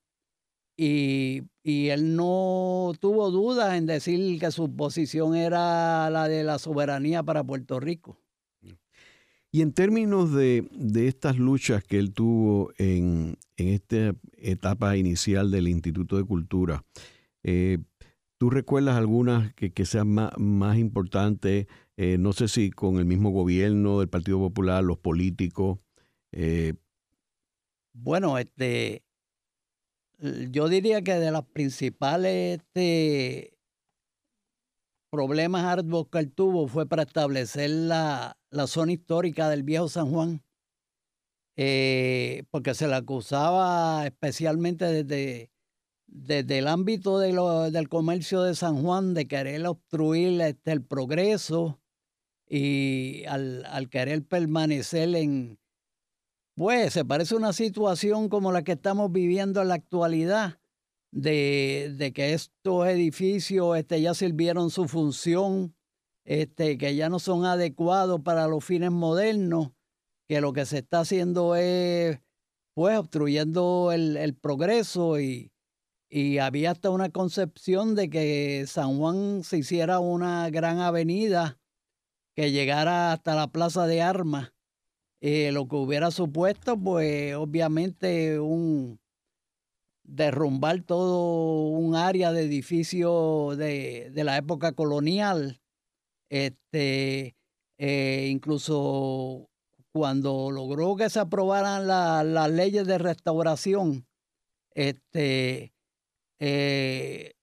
Y, 0.78 1.42
él 1.64 2.16
no 2.16 2.92
tuvo 3.00 3.32
dudas 3.32 3.74
en 3.74 3.88
decir 3.88 4.40
que 4.40 4.52
su 4.52 4.76
posición 4.76 5.36
era 5.36 6.08
la 6.12 6.28
de 6.28 6.44
la 6.44 6.60
soberanía 6.60 7.24
para 7.24 7.44
Puerto 7.44 7.80
Rico. 7.80 8.22
Y 9.52 9.64
en 9.64 9.74
términos 9.74 10.32
de, 10.36 10.70
estas 10.94 11.40
luchas 11.40 11.84
que 11.84 11.98
él 11.98 12.14
tuvo 12.14 12.72
en, 12.78 13.36
esta 13.58 14.14
etapa 14.38 14.98
inicial 14.98 15.50
del 15.50 15.68
Instituto 15.68 16.16
de 16.18 16.26
Cultura, 16.26 16.86
eh, 17.42 17.80
¿tú 18.38 18.52
recuerdas 18.52 18.98
algunas 18.98 19.52
que, 19.56 19.86
sean 19.88 20.10
más, 20.10 20.38
más 20.38 20.78
importantes 20.78 21.66
eh, 21.98 22.18
no 22.18 22.34
sé 22.34 22.48
si 22.48 22.72
con 22.72 22.98
el 22.98 23.06
mismo 23.06 23.30
gobierno 23.30 24.00
del 24.00 24.10
Partido 24.10 24.40
Popular, 24.40 24.84
los 24.84 24.98
políticos. 24.98 25.80
Eh, 26.32 26.74
bueno, 27.94 28.40
este, 28.40 29.04
yo 30.50 30.70
diría 30.70 31.04
que 31.04 31.14
de 31.14 31.32
los 31.32 31.46
principales 31.46 32.60
este, 32.60 33.56
problemas 35.12 35.64
arduos 35.66 36.08
que 36.12 36.26
tuvo 36.26 36.68
fue 36.68 36.88
para 36.88 37.04
establecer 37.04 37.70
la, 37.70 38.38
zona 38.66 38.94
histórica 38.94 39.50
del 39.50 39.62
viejo 39.62 39.88
San 39.88 40.10
Juan, 40.10 40.44
eh, 41.56 42.44
porque 42.50 42.74
se 42.74 42.88
le 42.88 42.96
acusaba 42.96 44.08
especialmente 44.08 44.86
desde, 44.86 45.52
desde 46.08 46.58
el 46.58 46.68
ámbito 46.68 47.20
de 47.20 47.34
del 47.72 47.90
comercio 47.90 48.42
de 48.42 48.56
San 48.56 48.82
Juan 48.82 49.14
de 49.14 49.28
querer 49.28 49.68
obstruir 49.68 50.42
este, 50.42 50.72
el 50.72 50.84
progreso 50.84 51.83
y 52.56 53.26
al, 53.26 53.90
querer 53.90 54.24
permanecer 54.24 55.16
en, 55.16 55.58
pues 56.56 56.94
se 56.94 57.04
parece 57.04 57.34
una 57.36 57.52
situación 57.52 58.30
como 58.30 58.52
la 58.52 58.64
que 58.64 58.74
estamos 58.74 59.12
viviendo 59.12 59.60
en 59.60 59.70
la 59.70 59.74
actualidad, 59.74 60.60
de, 61.12 62.12
que 62.14 62.34
estos 62.34 62.86
edificios 62.86 63.76
este, 63.76 64.02
ya 64.02 64.14
sirvieron 64.14 64.70
su 64.70 64.88
función, 64.88 65.76
este, 66.26 66.78
que 66.78 66.96
ya 66.96 67.10
no 67.10 67.18
son 67.18 67.44
adecuados 67.44 68.22
para 68.22 68.48
los 68.48 68.64
fines 68.64 68.92
modernos, 68.92 69.72
que 70.28 70.40
lo 70.40 70.54
que 70.54 70.68
se 70.68 70.78
está 70.78 71.00
haciendo 71.00 71.56
es 71.56 72.20
pues 72.76 73.00
obstruyendo 73.00 73.92
el, 73.92 74.36
progreso 74.36 75.20
y, 75.20 75.52
y 76.08 76.38
había 76.38 76.70
hasta 76.70 76.92
una 76.92 77.10
concepción 77.10 77.96
de 77.96 78.12
que 78.12 78.66
San 78.68 79.00
Juan 79.00 79.44
se 79.44 79.58
hiciera 79.58 79.98
una 79.98 80.52
gran 80.52 80.78
avenida 80.80 81.60
que 82.36 82.52
llegara 82.52 83.12
hasta 83.14 83.36
la 83.36 83.48
plaza 83.48 83.88
de 83.88 84.02
armas, 84.02 84.54
eh, 85.22 85.52
lo 85.52 85.68
que 85.68 85.76
hubiera 85.76 86.12
supuesto, 86.12 86.78
pues 86.78 87.36
obviamente 87.36 88.40
un 88.40 89.00
derrumbar 90.04 90.82
todo 90.82 91.70
un 91.70 91.96
área 91.96 92.34
de 92.34 92.42
edificio 92.44 93.56
de, 93.56 94.12
la 94.16 94.38
época 94.38 94.74
colonial, 94.74 95.62
este, 96.30 97.36
eh, 97.78 98.28
incluso 98.30 99.50
cuando 99.94 100.52
logró 100.52 100.96
que 100.96 101.10
se 101.10 101.20
aprobaran 101.20 101.88
las 101.88 102.52
leyes 102.52 102.86
de 102.86 102.98
restauración, 102.98 104.08
este, 104.72 105.74
eh, 106.40 107.34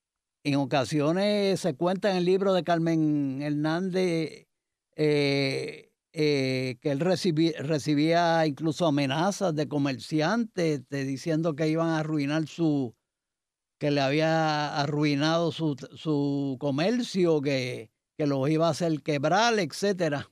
en 0.44 0.55
ocasiones 0.57 1.61
se 1.61 1.74
cuenta 1.74 2.11
en 2.11 2.18
el 2.18 2.24
libro 2.24 2.53
de 2.53 2.64
Carmen 2.64 3.40
Hernández 3.40 4.50
eh, 5.03 5.93
eh, 6.13 6.77
que 6.83 6.91
él 6.91 7.01
recibía 7.01 8.47
incluso 8.47 8.87
amenazas 8.87 9.55
de 9.55 9.67
comerciantes 9.67 10.83
diciendo 10.91 11.57
que 11.57 11.69
iban 11.69 11.89
a 11.89 12.01
arruinar 12.01 12.47
su, 12.47 12.95
que 13.79 13.91
le 13.91 14.03
había 14.03 14.79
arruinado 14.79 15.53
su, 15.53 15.75
su 15.95 16.59
comercio, 16.61 17.41
que, 17.41 17.91
que 18.19 18.27
los 18.27 18.51
iba 18.51 18.67
a 18.67 18.73
hacer 18.73 19.01
quebrar, 19.01 19.59
etcétera. 19.59 20.31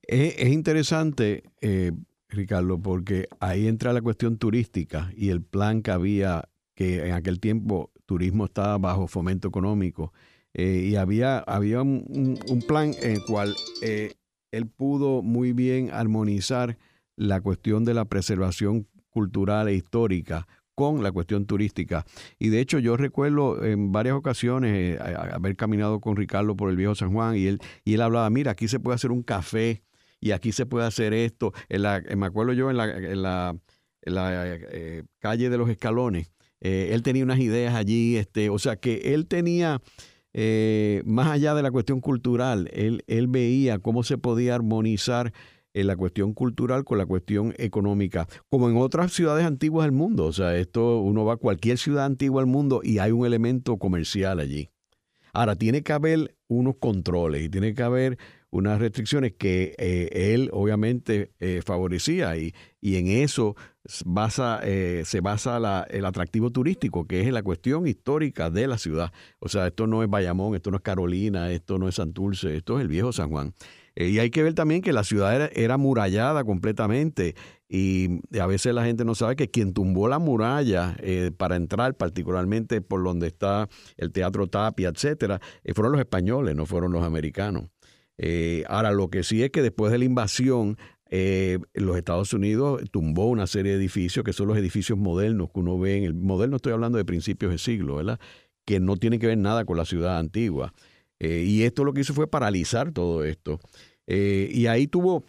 Es, 0.00 0.48
interesante, 0.48 1.42
eh, 1.60 1.92
Ricardo, 2.30 2.80
porque 2.80 3.28
ahí 3.38 3.66
entra 3.66 3.92
la 3.92 4.00
cuestión 4.00 4.38
turística 4.38 5.12
y 5.14 5.28
el 5.28 5.42
plan 5.42 5.82
que 5.82 5.90
había, 5.90 6.48
que 6.74 7.06
en 7.06 7.12
aquel 7.12 7.38
tiempo 7.38 7.92
turismo 8.06 8.46
estaba 8.46 8.78
bajo 8.78 9.06
fomento 9.08 9.48
económico 9.48 10.14
eh, 10.54 10.88
y 10.90 10.96
había, 10.96 11.38
había 11.38 11.82
un, 11.82 12.64
plan 12.66 12.92
en 13.00 13.12
el 13.12 13.24
cual 13.24 13.54
eh, 13.80 14.14
él 14.50 14.66
pudo 14.66 15.22
muy 15.22 15.52
bien 15.52 15.90
armonizar 15.92 16.76
la 17.16 17.40
cuestión 17.40 17.84
de 17.84 17.94
la 17.94 18.04
preservación 18.04 18.86
cultural 19.08 19.68
e 19.68 19.74
histórica 19.74 20.46
con 20.74 21.02
la 21.02 21.12
cuestión 21.12 21.46
turística. 21.46 22.04
Y 22.38 22.48
de 22.48 22.60
hecho 22.60 22.78
yo 22.78 22.96
recuerdo 22.96 23.64
en 23.64 23.92
varias 23.92 24.14
ocasiones 24.14 24.96
eh, 24.96 24.98
haber 25.00 25.56
caminado 25.56 26.00
con 26.00 26.16
Ricardo 26.16 26.56
por 26.56 26.70
el 26.70 26.76
viejo 26.76 26.94
San 26.94 27.12
Juan 27.12 27.36
y 27.36 27.46
él, 27.46 27.58
y 27.84 27.94
él 27.94 28.02
hablaba, 28.02 28.28
mira, 28.30 28.52
aquí 28.52 28.68
se 28.68 28.80
puede 28.80 28.96
hacer 28.96 29.10
un 29.10 29.22
café 29.22 29.82
y 30.20 30.32
aquí 30.32 30.52
se 30.52 30.66
puede 30.66 30.86
hacer 30.86 31.14
esto. 31.14 31.52
La, 31.68 32.02
me 32.16 32.26
acuerdo 32.26 32.52
yo 32.52 32.70
en 32.70 32.76
la, 32.76 32.90
en 32.90 33.22
la, 33.22 33.56
calle 35.18 35.50
de 35.50 35.58
los 35.58 35.68
escalones, 35.68 36.32
él 36.60 37.02
tenía 37.02 37.24
unas 37.24 37.40
ideas 37.40 37.74
allí, 37.74 38.16
este, 38.16 38.48
o 38.50 38.58
sea 38.58 38.76
que 38.76 39.14
él 39.14 39.26
tenía 39.26 39.80
eh, 40.34 41.02
más 41.04 41.28
allá 41.28 41.54
de 41.54 41.62
la 41.62 41.70
cuestión 41.70 42.00
cultural, 42.00 42.68
él, 42.72 43.04
él 43.06 43.26
veía 43.28 43.78
cómo 43.78 44.02
se 44.02 44.18
podía 44.18 44.54
armonizar 44.54 45.32
en 45.74 45.86
la 45.86 45.96
cuestión 45.96 46.34
cultural 46.34 46.84
con 46.84 46.98
la 46.98 47.06
cuestión 47.06 47.54
económica, 47.58 48.28
como 48.48 48.68
en 48.68 48.76
otras 48.76 49.12
ciudades 49.12 49.46
antiguas 49.46 49.86
del 49.86 49.92
mundo. 49.92 50.26
O 50.26 50.32
sea, 50.32 50.56
esto 50.56 51.00
uno 51.00 51.24
va 51.24 51.34
a 51.34 51.38
cualquier 51.38 51.78
ciudad 51.78 52.04
antigua 52.04 52.42
del 52.42 52.50
mundo 52.50 52.80
y 52.82 52.98
hay 52.98 53.12
un 53.12 53.26
elemento 53.26 53.78
comercial 53.78 54.40
allí. 54.40 54.68
Ahora, 55.32 55.56
tiene 55.56 55.82
que 55.82 55.94
haber 55.94 56.36
unos 56.48 56.76
controles 56.78 57.42
y 57.42 57.48
tiene 57.48 57.74
que 57.74 57.82
haber 57.82 58.18
unas 58.52 58.78
restricciones 58.78 59.32
que 59.32 59.74
eh, 59.78 60.34
él 60.34 60.50
obviamente 60.52 61.32
eh, 61.40 61.62
favorecía 61.64 62.36
y, 62.36 62.54
y, 62.82 62.96
en 62.96 63.08
eso 63.08 63.56
basa, 64.04 64.60
eh, 64.62 65.02
se 65.06 65.22
basa 65.22 65.86
el 65.88 66.04
atractivo 66.04 66.50
turístico, 66.50 67.06
que 67.06 67.22
es 67.22 67.32
la 67.32 67.42
cuestión 67.42 67.86
histórica 67.86 68.50
de 68.50 68.66
la 68.66 68.76
ciudad. 68.76 69.10
O 69.38 69.48
sea, 69.48 69.66
esto 69.68 69.86
no 69.86 70.02
es 70.02 70.10
Bayamón, 70.10 70.54
esto 70.54 70.70
no 70.70 70.76
es 70.76 70.82
Carolina, 70.82 71.50
esto 71.50 71.78
no 71.78 71.88
es 71.88 71.94
Santurce, 71.94 72.54
esto 72.54 72.76
es 72.76 72.82
el 72.82 72.88
viejo 72.88 73.10
San 73.12 73.30
Juan. 73.30 73.54
y 73.96 74.18
hay 74.18 74.30
que 74.30 74.42
ver 74.42 74.52
también 74.52 74.82
que 74.82 74.92
la 74.92 75.04
ciudad 75.04 75.34
era, 75.34 75.46
era 75.54 75.78
murallada 75.78 76.44
completamente 76.44 77.34
y 77.70 78.20
a 78.38 78.46
veces 78.46 78.74
la 78.74 78.84
gente 78.84 79.06
no 79.06 79.14
sabe 79.14 79.34
que 79.34 79.50
quien 79.50 79.72
tumbó 79.72 80.08
la 80.08 80.18
muralla 80.18 80.94
para 81.38 81.56
entrar, 81.56 81.94
particularmente 81.96 82.82
por 82.82 83.02
donde 83.02 83.28
está 83.28 83.70
el 83.96 84.12
Teatro 84.12 84.46
Tapia, 84.46 84.90
etcétera, 84.90 85.40
fueron 85.74 85.92
los 85.92 86.00
españoles, 86.02 86.54
no 86.54 86.66
fueron 86.66 86.92
los 86.92 87.02
americanos. 87.02 87.70
Eh, 88.18 88.64
ahora, 88.68 88.92
lo 88.92 89.08
que 89.08 89.22
sí 89.22 89.42
es 89.42 89.50
que 89.50 89.62
después 89.62 89.90
de 89.92 89.98
la 89.98 90.04
invasión, 90.04 90.76
eh, 91.10 91.58
los 91.74 91.96
Estados 91.96 92.32
Unidos 92.32 92.82
tumbó 92.90 93.26
una 93.26 93.46
serie 93.46 93.72
de 93.72 93.78
edificios 93.78 94.24
que 94.24 94.32
son 94.32 94.48
los 94.48 94.56
edificios 94.56 94.98
modernos 94.98 95.50
que 95.52 95.60
uno 95.60 95.78
ve 95.78 95.98
en 95.98 96.04
el 96.04 96.14
moderno, 96.14 96.56
estoy 96.56 96.72
hablando 96.72 96.98
de 96.98 97.04
principios 97.04 97.52
de 97.52 97.58
siglo, 97.58 97.96
¿verdad? 97.96 98.18
Que 98.64 98.80
no 98.80 98.96
tienen 98.96 99.20
que 99.20 99.26
ver 99.26 99.38
nada 99.38 99.64
con 99.64 99.76
la 99.76 99.84
ciudad 99.84 100.18
antigua. 100.18 100.72
Eh, 101.18 101.44
y 101.46 101.62
esto 101.62 101.84
lo 101.84 101.92
que 101.92 102.00
hizo 102.00 102.14
fue 102.14 102.28
paralizar 102.28 102.92
todo 102.92 103.24
esto. 103.24 103.60
y 104.06 104.66
ahí 104.66 104.86
tuvo, 104.86 105.24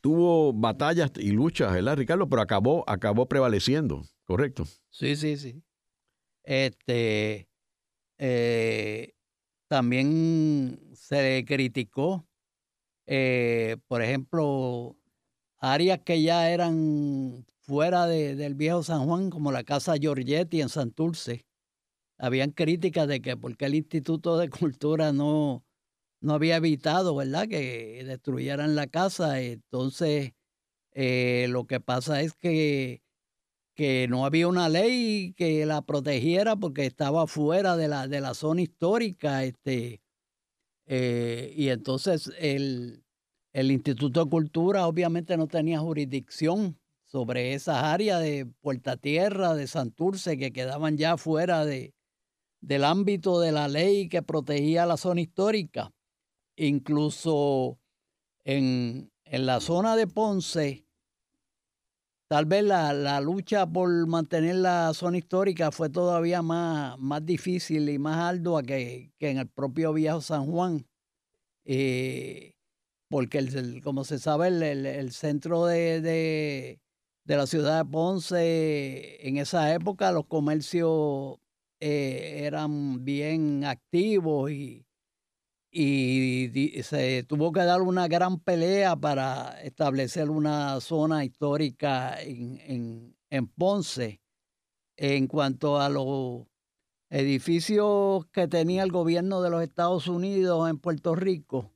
tuvo 0.00 0.52
batallas 0.52 1.12
y 1.16 1.30
luchas, 1.30 1.72
¿verdad, 1.72 1.96
Ricardo? 1.96 2.28
Pero 2.28 2.42
acabó, 2.42 2.84
acabó 2.88 3.28
prevaleciendo. 3.28 4.02
Correcto. 4.24 4.64
Sí, 4.90 5.16
sí, 5.16 5.36
sí. 5.36 5.62
Este, 6.44 7.48
también 9.68 10.80
se 10.94 11.44
criticó, 11.46 12.26
eh, 13.06 13.76
por 13.88 14.02
ejemplo, 14.02 14.96
áreas 15.58 16.00
que 16.04 16.22
ya 16.22 16.50
eran 16.50 17.46
fuera 17.60 18.06
del 18.06 18.54
viejo 18.54 18.82
San 18.82 19.06
Juan, 19.06 19.30
como 19.30 19.52
la 19.52 19.64
Casa 19.64 19.96
Giorgetti 19.96 20.60
en 20.62 20.70
Santurce. 20.70 21.46
Habían 22.18 22.50
críticas 22.52 23.08
de 23.08 23.20
que 23.22 23.36
porque 23.36 23.66
el 23.66 23.74
Instituto 23.76 24.38
de 24.38 24.50
Cultura 24.78 25.12
no, 25.12 25.64
no 26.20 26.34
había 26.34 26.56
evitado, 26.56 27.14
¿verdad?, 27.16 27.48
que 27.48 28.04
destruyeran 28.06 28.74
la 28.76 28.86
casa. 28.88 29.40
Entonces, 29.42 30.32
eh, 30.92 31.46
lo 31.50 31.66
que 31.66 31.80
pasa 31.80 32.22
es 32.22 32.34
que, 32.34 33.02
que 33.78 34.08
no 34.08 34.26
había 34.26 34.48
una 34.48 34.68
ley 34.68 35.34
que 35.36 35.64
la 35.64 35.82
protegiera 35.82 36.56
porque 36.56 36.84
estaba 36.84 37.28
fuera 37.28 37.76
de 37.76 37.86
la, 37.86 38.08
de 38.08 38.20
la 38.20 38.34
zona 38.34 38.62
histórica. 38.62 39.44
Este, 39.44 40.02
eh, 40.86 41.54
y 41.56 41.68
entonces 41.68 42.32
el, 42.40 43.04
el 43.52 43.70
Instituto 43.70 44.24
de 44.24 44.30
Cultura 44.30 44.88
obviamente 44.88 45.36
no 45.36 45.46
tenía 45.46 45.78
jurisdicción 45.78 46.76
sobre 47.04 47.54
esas 47.54 47.84
áreas 47.84 48.20
de 48.20 48.46
Puerta 48.46 48.96
Tierra, 48.96 49.54
de 49.54 49.68
Santurce, 49.68 50.36
que 50.36 50.52
quedaban 50.52 50.96
ya 50.96 51.16
fuera 51.16 51.64
de, 51.64 51.94
del 52.60 52.82
ámbito 52.82 53.38
de 53.38 53.52
la 53.52 53.68
ley 53.68 54.08
que 54.08 54.22
protegía 54.22 54.86
la 54.86 54.96
zona 54.96 55.20
histórica. 55.20 55.92
Incluso 56.56 57.78
en, 58.42 59.12
en 59.22 59.46
la 59.46 59.60
zona 59.60 59.94
de 59.94 60.08
Ponce, 60.08 60.87
tal 62.28 62.44
vez 62.44 62.62
la, 62.62 63.20
lucha 63.20 63.66
por 63.66 64.06
mantener 64.06 64.56
la 64.56 64.92
zona 64.94 65.18
histórica 65.18 65.72
fue 65.72 65.88
todavía 65.88 66.42
más, 66.42 66.98
más 66.98 67.24
difícil 67.24 67.88
y 67.88 67.98
más 67.98 68.18
ardua 68.18 68.62
que, 68.62 69.12
en 69.18 69.38
el 69.38 69.48
propio 69.48 69.92
Viejo 69.94 70.20
San 70.20 70.46
Juan. 70.46 70.86
Eh, 71.64 72.54
porque, 73.10 73.38
el, 73.38 73.82
como 73.82 74.04
se 74.04 74.18
sabe, 74.18 74.48
el, 74.48 75.12
centro 75.12 75.66
de, 75.66 76.00
de, 76.02 76.80
la 77.24 77.46
ciudad 77.46 77.84
de 77.84 77.90
Ponce, 77.90 79.26
en 79.26 79.38
esa 79.38 79.74
época 79.74 80.12
los 80.12 80.26
comercios 80.26 81.38
eh, 81.80 82.42
eran 82.44 83.04
bien 83.04 83.64
activos 83.64 84.50
y, 84.50 84.87
y 85.70 86.82
se 86.82 87.22
tuvo 87.24 87.52
que 87.52 87.60
dar 87.60 87.82
una 87.82 88.08
gran 88.08 88.40
pelea 88.40 88.96
para 88.96 89.60
establecer 89.62 90.30
una 90.30 90.80
zona 90.80 91.24
histórica 91.24 92.20
en, 92.22 93.14
en, 93.30 93.46
Ponce. 93.48 94.20
En 94.96 95.28
cuanto 95.28 95.80
a 95.80 95.88
los 95.88 96.46
edificios 97.10 98.26
que 98.32 98.48
tenía 98.48 98.82
el 98.82 98.90
gobierno 98.90 99.42
de 99.42 99.50
los 99.50 99.62
Estados 99.62 100.08
Unidos 100.08 100.68
en 100.68 100.78
Puerto 100.78 101.14
Rico, 101.14 101.72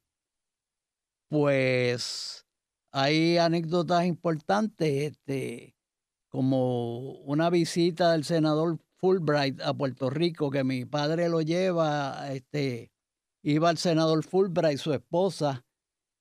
pues 1.28 2.46
hay 2.90 3.38
anécdotas 3.38 4.06
importantes, 4.06 5.12
este, 5.12 5.76
como 6.28 7.12
una 7.20 7.48
visita 7.50 8.12
del 8.12 8.24
senador 8.24 8.78
Fulbright 8.96 9.60
a 9.60 9.72
Puerto 9.74 10.10
Rico, 10.10 10.50
que 10.50 10.64
mi 10.64 10.84
padre 10.84 11.28
lo 11.28 11.42
lleva, 11.42 12.32
este, 12.32 12.91
iba 13.42 13.70
el 13.70 13.78
senador 13.78 14.24
Fulbright, 14.24 14.78
su 14.78 14.92
esposa, 14.92 15.64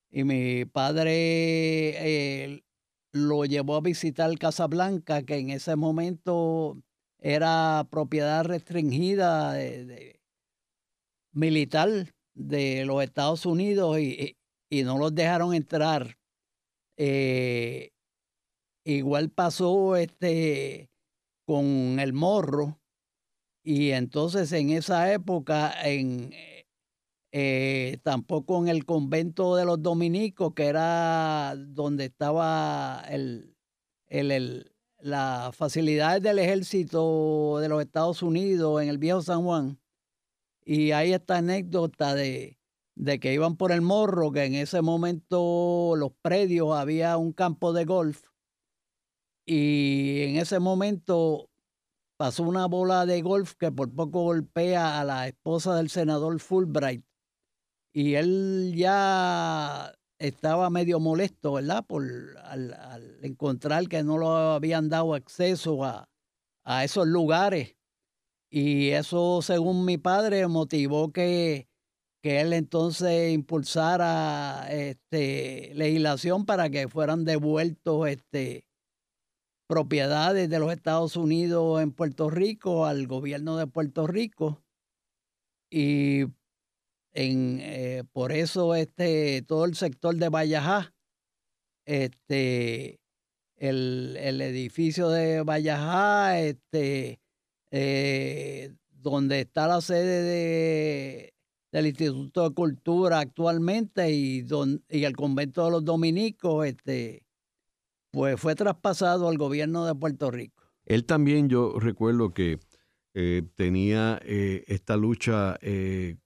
y 0.10 0.24
mi 0.24 0.66
padre 0.66 1.14
eh, 1.14 2.64
lo 3.14 3.46
llevó 3.46 3.76
a 3.78 3.82
visitar 3.82 4.38
Casablanca, 4.38 5.24
que 5.24 5.38
en 5.38 5.52
ese 5.52 5.76
momento 5.76 6.82
era 7.20 7.88
propiedad 7.90 8.44
restringida 8.44 9.54
de, 9.54 10.20
militar 11.32 12.14
de 12.34 12.86
los 12.86 13.04
Estados 13.04 13.46
Unidos 13.46 14.00
y, 14.00 14.36
no 14.84 14.98
los 14.98 15.14
dejaron 15.14 15.54
entrar. 15.54 16.18
Eh, 16.98 17.92
igual 18.86 19.30
pasó 19.30 19.96
este 19.96 20.90
con 21.46 22.00
el 22.00 22.14
morro 22.14 22.80
y 23.64 23.92
entonces 23.92 24.52
en 24.54 24.70
esa 24.70 25.12
época 25.12 25.74
en 25.84 26.34
eh, 27.32 27.98
tampoco 28.04 28.58
en 28.62 28.68
el 28.68 28.86
convento 28.86 29.56
de 29.56 29.66
los 29.66 29.82
dominicos, 29.82 30.54
que 30.54 30.66
era 30.66 31.56
donde 31.58 32.06
estaba 32.06 33.04
el, 33.10 33.56
el, 34.08 34.74
las 35.00 35.56
facilidades 35.56 36.22
del 36.22 36.40
ejército 36.40 37.60
de 37.60 37.70
los 37.70 37.82
Estados 37.82 38.22
Unidos 38.22 38.82
en 38.82 38.90
el 38.90 38.98
viejo 38.98 39.22
San 39.22 39.44
Juan. 39.44 39.80
Y 40.66 40.92
hay 40.92 41.14
esta 41.14 41.38
anécdota 41.38 42.16
de, 42.16 42.60
de 42.96 43.20
que 43.20 43.34
iban 43.34 43.56
por 43.56 43.72
el 43.72 43.82
morro, 43.82 44.32
que 44.32 44.44
en 44.44 44.56
ese 44.56 44.82
momento 44.82 45.96
los 45.96 46.12
predios 46.22 46.76
había 46.76 47.18
un 47.18 47.32
campo 47.34 47.74
de 47.74 47.86
golf. 47.86 48.24
Y 49.46 50.24
en 50.24 50.36
ese 50.38 50.60
momento 50.60 51.50
pasó 52.18 52.44
una 52.44 52.68
bola 52.68 53.06
de 53.06 53.22
golf 53.22 53.56
que 53.56 53.72
por 53.72 53.92
poco 53.94 54.24
golpea 54.24 55.00
a 55.00 55.06
la 55.06 55.28
esposa 55.28 55.76
del 55.76 55.90
senador 55.90 56.40
Fulbright 56.40 57.04
y 57.94 58.16
él 58.16 58.74
ya 58.76 59.94
estaba 60.20 60.70
medio 60.70 61.00
molesto, 61.00 61.54
¿verdad? 61.54 61.86
Por 61.86 62.04
al, 62.44 63.20
encontrar 63.22 63.88
que 63.88 64.04
no 64.04 64.18
lo 64.18 64.30
habían 64.54 64.90
dado 64.90 65.14
acceso 65.14 65.84
a, 65.84 66.08
esos 66.84 67.08
lugares. 67.08 67.76
Y 68.50 68.90
eso, 68.90 69.42
según 69.42 69.86
mi 69.86 69.98
padre, 69.98 70.48
motivó 70.48 71.12
que, 71.12 71.68
que 72.22 72.42
él 72.42 72.54
entonces 72.54 73.34
impulsara 73.34 74.68
este, 74.70 75.74
legislación 75.76 76.46
para 76.46 76.70
que 76.70 76.88
fueran 76.88 77.26
devueltos 77.26 78.08
este, 78.08 78.68
propiedades 79.68 80.50
de 80.50 80.60
los 80.60 80.72
Estados 80.72 81.16
Unidos 81.16 81.82
en 81.82 81.94
Puerto 81.94 82.30
Rico 82.30 82.86
al 82.86 83.08
gobierno 83.08 83.58
de 83.58 83.68
Puerto 83.68 84.06
Rico. 84.06 84.62
Y 85.72 86.26
en, 87.14 87.60
eh, 87.62 88.04
por 88.12 88.32
eso 88.32 88.76
este, 88.76 89.42
todo 89.44 89.66
el 89.66 89.76
sector 89.76 90.16
de 90.16 90.30
Vallajá, 90.30 90.94
este, 91.86 93.00
el, 93.58 94.18
edificio 94.18 95.10
de 95.10 95.42
Vallajá, 95.44 96.40
este, 96.40 97.20
eh, 97.72 98.74
donde 98.90 99.42
está 99.42 99.68
la 99.68 99.82
sede 99.82 100.24
de, 100.24 101.34
del 101.72 101.88
Instituto 101.88 102.50
de 102.50 102.56
Cultura 102.56 103.20
actualmente 103.20 104.12
y, 104.12 104.46
y 104.90 105.04
el 105.04 105.16
convento 105.16 105.66
de 105.66 105.72
los 105.72 105.86
dominicos, 105.86 106.66
este, 106.66 107.26
pues 108.12 108.40
fue 108.40 108.56
traspasado 108.56 109.28
al 109.28 109.38
gobierno 109.38 109.86
de 109.86 109.96
Puerto 109.96 110.32
Rico. 110.32 110.64
Él 110.86 111.06
también, 111.06 111.50
yo 111.50 111.80
recuerdo 111.80 112.34
que 112.34 112.60
eh, 113.14 113.44
tenía 113.56 114.20
esta 114.24 114.98
lucha 114.98 115.58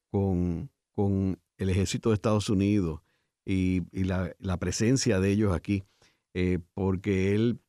con 0.10 0.69
con 0.96 1.40
el 1.58 1.70
ejército 1.70 2.10
de 2.10 2.16
Estados 2.16 2.50
Unidos 2.50 3.02
y, 3.46 3.84
la, 4.04 4.58
presencia 4.58 5.20
de 5.20 5.32
ellos 5.32 5.54
aquí, 5.54 5.84
eh, 6.34 6.60
porque 6.74 7.36
él, 7.36 7.60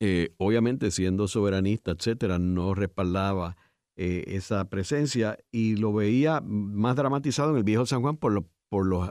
eh, 0.00 0.30
obviamente 0.38 0.90
siendo 0.90 1.28
soberanista, 1.28 1.90
etcétera, 1.90 2.38
no 2.38 2.74
respaldaba 2.74 3.56
eh, 3.96 4.24
esa 4.28 4.68
presencia 4.70 5.38
y 5.50 5.76
lo 5.76 5.92
veía 5.92 6.40
más 6.40 6.96
dramatizado 6.96 7.50
en 7.50 7.58
el 7.58 7.64
viejo 7.64 7.84
San 7.84 8.00
Juan 8.00 8.16
por, 8.16 8.46
por 8.68 8.86
los, 8.86 9.10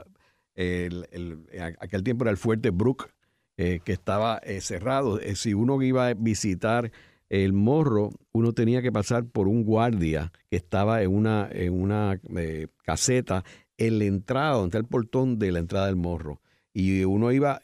aquel 1.78 2.02
tiempo 2.02 2.24
era 2.24 2.30
el 2.30 2.38
fuerte 2.38 2.70
Brook, 2.70 3.10
que 3.56 3.82
estaba 3.86 4.40
cerrado. 4.60 5.18
si 5.34 5.52
uno 5.52 5.82
iba 5.82 6.06
a 6.06 6.14
visitar 6.14 6.92
el 7.28 7.52
morro, 7.52 8.10
uno 8.32 8.52
tenía 8.52 8.82
que 8.82 8.92
pasar 8.92 9.26
por 9.26 9.48
un 9.48 9.64
guardia 9.64 10.32
que 10.50 10.56
estaba 10.56 11.02
en 11.02 11.14
una, 11.14 11.48
en 11.52 11.72
una 11.74 12.20
eh, 12.36 12.68
caseta 12.84 13.44
en 13.76 13.98
la 13.98 14.04
entrada, 14.04 14.54
donde 14.54 14.78
el 14.78 14.84
portón 14.84 15.38
de 15.38 15.52
la 15.52 15.58
entrada 15.58 15.86
del 15.86 15.96
morro. 15.96 16.40
Y 16.72 17.04
uno 17.04 17.32
iba, 17.32 17.60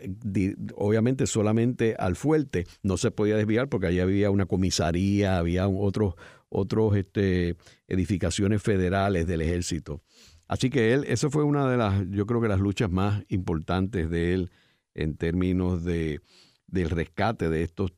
obviamente, 0.74 1.26
solamente 1.26 1.94
al 1.98 2.16
fuerte, 2.16 2.66
no 2.82 2.96
se 2.96 3.10
podía 3.10 3.36
desviar 3.36 3.68
porque 3.68 3.86
allí 3.86 4.00
había 4.00 4.30
una 4.30 4.46
comisaría, 4.46 5.38
había 5.38 5.68
otros, 5.68 6.14
otros 6.48 6.96
este, 6.96 7.56
edificaciones 7.86 8.62
federales 8.62 9.26
del 9.26 9.42
ejército. 9.42 10.02
Así 10.48 10.68
que 10.68 10.92
él, 10.92 11.04
eso 11.06 11.30
fue 11.30 11.44
una 11.44 11.68
de 11.70 11.76
las, 11.76 12.04
yo 12.10 12.26
creo 12.26 12.40
que 12.40 12.48
las 12.48 12.60
luchas 12.60 12.90
más 12.90 13.24
importantes 13.28 14.10
de 14.10 14.34
él 14.34 14.50
en 14.94 15.16
términos 15.16 15.84
de, 15.84 16.20
del 16.66 16.90
rescate 16.90 17.48
de 17.48 17.62
estos 17.62 17.92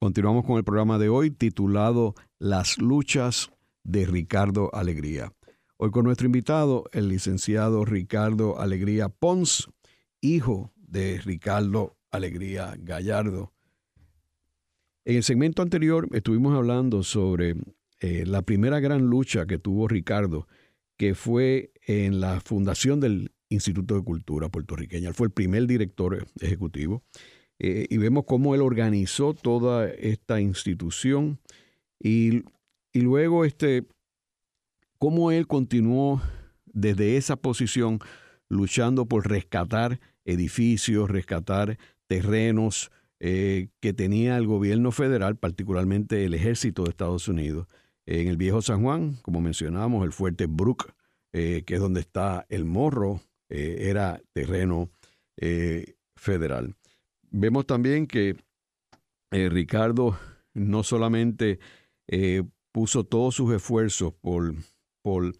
Continuamos 0.00 0.46
con 0.46 0.56
el 0.56 0.64
programa 0.64 0.98
de 0.98 1.10
hoy 1.10 1.30
titulado 1.30 2.14
Las 2.38 2.78
luchas 2.78 3.50
de 3.82 4.06
Ricardo 4.06 4.74
Alegría. 4.74 5.34
Hoy 5.76 5.90
con 5.90 6.06
nuestro 6.06 6.24
invitado, 6.24 6.84
el 6.92 7.08
licenciado 7.08 7.84
Ricardo 7.84 8.58
Alegría 8.58 9.10
Pons, 9.10 9.68
hijo 10.22 10.72
de 10.76 11.20
Ricardo 11.20 11.98
Alegría 12.14 12.74
Gallardo. 12.78 13.52
En 15.04 15.16
el 15.16 15.22
segmento 15.24 15.62
anterior 15.62 16.08
estuvimos 16.12 16.54
hablando 16.54 17.02
sobre 17.02 17.56
eh, 18.00 18.24
la 18.26 18.42
primera 18.42 18.80
gran 18.80 19.06
lucha 19.06 19.46
que 19.46 19.58
tuvo 19.58 19.88
Ricardo, 19.88 20.46
que 20.96 21.14
fue 21.14 21.72
en 21.86 22.20
la 22.20 22.40
fundación 22.40 23.00
del 23.00 23.32
Instituto 23.48 23.96
de 23.96 24.04
Cultura 24.04 24.48
puertorriqueña. 24.48 25.08
Él 25.08 25.14
fue 25.14 25.26
el 25.26 25.32
primer 25.32 25.66
director 25.66 26.26
ejecutivo 26.40 27.02
eh, 27.58 27.86
y 27.90 27.96
vemos 27.98 28.24
cómo 28.26 28.54
él 28.54 28.62
organizó 28.62 29.34
toda 29.34 29.88
esta 29.90 30.40
institución 30.40 31.40
y, 31.98 32.44
luego 32.92 33.44
este, 33.44 33.86
cómo 34.98 35.32
él 35.32 35.46
continuó 35.46 36.22
desde 36.66 37.16
esa 37.16 37.36
posición 37.36 37.98
luchando 38.48 39.06
por 39.06 39.28
rescatar 39.28 40.00
edificios, 40.24 41.10
rescatar 41.10 41.78
terrenos 42.22 42.90
eh, 43.20 43.68
que 43.80 43.92
tenía 43.92 44.36
el 44.36 44.46
gobierno 44.46 44.92
federal, 44.92 45.36
particularmente 45.36 46.24
el 46.24 46.34
ejército 46.34 46.84
de 46.84 46.90
Estados 46.90 47.28
Unidos. 47.28 47.66
En 48.06 48.28
el 48.28 48.36
viejo 48.36 48.60
San 48.62 48.82
Juan, 48.82 49.18
como 49.22 49.40
mencionamos, 49.40 50.04
el 50.04 50.12
fuerte 50.12 50.46
Brook, 50.46 50.92
eh, 51.32 51.62
que 51.66 51.74
es 51.74 51.80
donde 51.80 52.00
está 52.00 52.46
el 52.48 52.64
morro, 52.64 53.20
era 53.48 54.20
terreno 54.32 54.90
federal 56.16 56.74
vemos 57.34 57.66
también 57.66 58.06
que 58.06 58.36
eh, 59.32 59.48
Ricardo 59.48 60.16
no 60.54 60.84
solamente 60.84 61.58
eh, 62.06 62.44
puso 62.72 63.04
todos 63.04 63.34
sus 63.34 63.52
esfuerzos 63.52 64.14
por, 64.14 64.54
por 65.02 65.32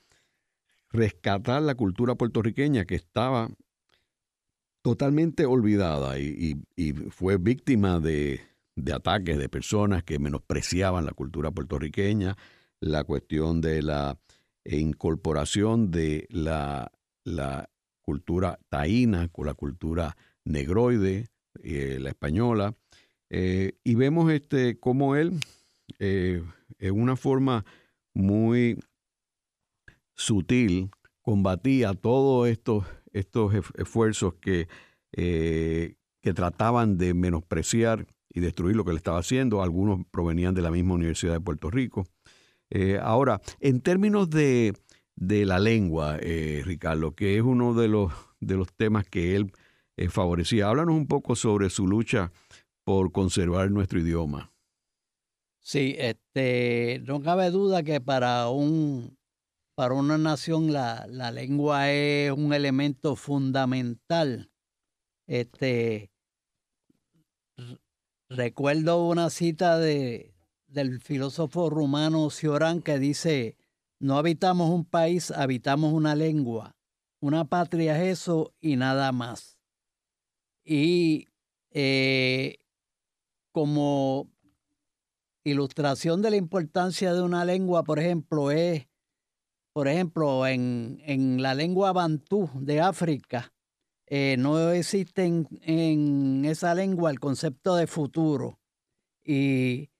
rescatar 0.91 1.63
la 1.63 1.77
cultura 1.77 2.17
puertorriqueña 2.17 2.85
que 2.85 2.97
estaba 2.97 3.49
totalmente 4.85 5.47
olvidada 5.47 6.18
y, 6.18 6.62
fue 7.09 7.38
víctima 7.38 8.01
de, 8.01 8.42
ataques 8.92 9.38
de 9.38 9.49
personas 9.49 10.05
que 10.05 10.18
menospreciaban 10.18 11.07
la 11.07 11.12
cultura 11.12 11.51
puertorriqueña, 11.51 12.37
la 12.81 13.03
cuestión 13.05 13.62
de 13.62 13.81
la 13.81 14.18
incorporación 14.66 15.90
de 15.90 16.27
la, 16.29 16.92
la 17.25 17.70
cultura 18.03 18.59
taína 18.68 19.29
con 19.29 19.47
la 19.47 19.55
cultura 19.55 20.18
negroide, 20.44 21.29
eh, 21.62 21.97
la 21.99 22.11
española, 22.11 22.75
eh, 23.31 23.79
y 23.85 23.94
vemos 23.94 24.31
este, 24.31 24.79
cómo 24.79 25.16
él, 25.16 25.33
eh, 25.99 26.42
en 26.79 27.01
una 27.01 27.16
forma 27.16 27.64
muy 28.12 28.79
sutil, 30.14 30.90
combatía 31.23 31.94
todos 31.94 32.49
estos, 32.49 32.85
estos 33.14 33.55
esfuerzos 33.77 34.35
que, 34.35 34.68
que 35.11 36.35
trataban 36.35 36.98
de 36.98 37.14
menospreciar 37.14 38.07
y 38.29 38.40
destruir 38.40 38.77
lo 38.77 38.85
que 38.85 38.90
él 38.90 38.98
estaba 38.98 39.20
haciendo. 39.20 39.62
Algunos 39.62 40.05
provenían 40.11 40.55
de 40.55 40.62
la 40.62 40.70
misma 40.70 40.94
Universidad 40.94 41.33
de 41.33 41.40
Puerto 41.40 41.70
Rico. 41.70 42.05
ahora, 43.00 43.40
en 43.61 43.81
términos 43.81 44.29
de, 44.29 44.74
de 45.16 45.46
la 45.46 45.59
lengua, 45.59 46.18
Ricardo, 46.18 47.14
que 47.14 47.37
es 47.37 47.42
uno 47.42 47.72
de 47.72 47.88
los, 47.88 48.12
de 48.40 48.57
los 48.57 48.72
temas 48.74 49.07
que 49.09 49.37
él 49.37 49.53
eh, 49.96 50.09
favorecía. 50.09 50.68
Háblanos 50.68 50.96
un 50.96 51.07
poco 51.07 51.37
sobre 51.37 51.70
su 51.70 51.87
lucha 51.87 52.33
por 52.85 53.12
conservar 53.12 53.70
nuestro 53.70 54.00
idioma. 54.00 54.53
Sí, 55.61 55.94
este, 55.98 57.00
no 57.05 57.22
cabe 57.22 57.50
duda 57.50 57.83
que 57.83 58.00
para 58.00 58.48
un 58.48 59.13
para 59.75 59.95
una 59.95 60.19
nación 60.19 60.73
la, 60.73 61.07
lengua 61.33 61.91
es 61.91 62.31
un 62.33 62.53
elemento 62.53 63.17
fundamental. 63.17 64.51
Este, 65.27 66.11
recuerdo 68.29 69.09
una 69.09 69.31
cita 69.31 69.79
de, 69.79 70.35
del 70.67 71.01
filósofo 71.01 71.71
rumano 71.71 72.31
Cioran 72.31 72.83
que 72.83 72.99
dice, 72.99 73.57
no 73.99 74.19
habitamos 74.19 74.71
un 74.71 74.85
país, 74.85 75.31
habitamos 75.31 75.93
una 75.93 76.15
lengua. 76.15 76.77
Una 77.21 77.47
patria 77.47 78.03
es 78.03 78.21
eso 78.21 78.55
y 78.61 78.77
nada 78.77 79.11
más. 79.13 79.59
Y 80.63 81.29
eh, 81.71 82.59
como 83.51 84.31
ilustración 85.45 86.23
de 86.23 86.31
la 86.31 86.37
importancia 86.37 87.15
de 87.15 87.23
una 87.23 87.45
lengua, 87.45 87.85
por 87.85 87.99
ejemplo, 87.99 88.51
es, 88.51 88.87
por 89.75 89.89
ejemplo, 89.89 90.47
en, 90.47 91.03
en 91.05 91.43
la 91.43 91.53
lengua 91.53 91.93
bantú 91.93 92.49
de 92.55 92.81
África, 92.81 93.53
eh, 94.07 94.37
no 94.39 94.71
existe 94.71 95.25
en, 95.25 96.45
esa 96.45 96.75
lengua 96.77 97.11
el 97.11 97.19
concepto 97.19 97.75
de 97.75 97.89
futuro. 97.89 98.61
Y, 99.25 99.91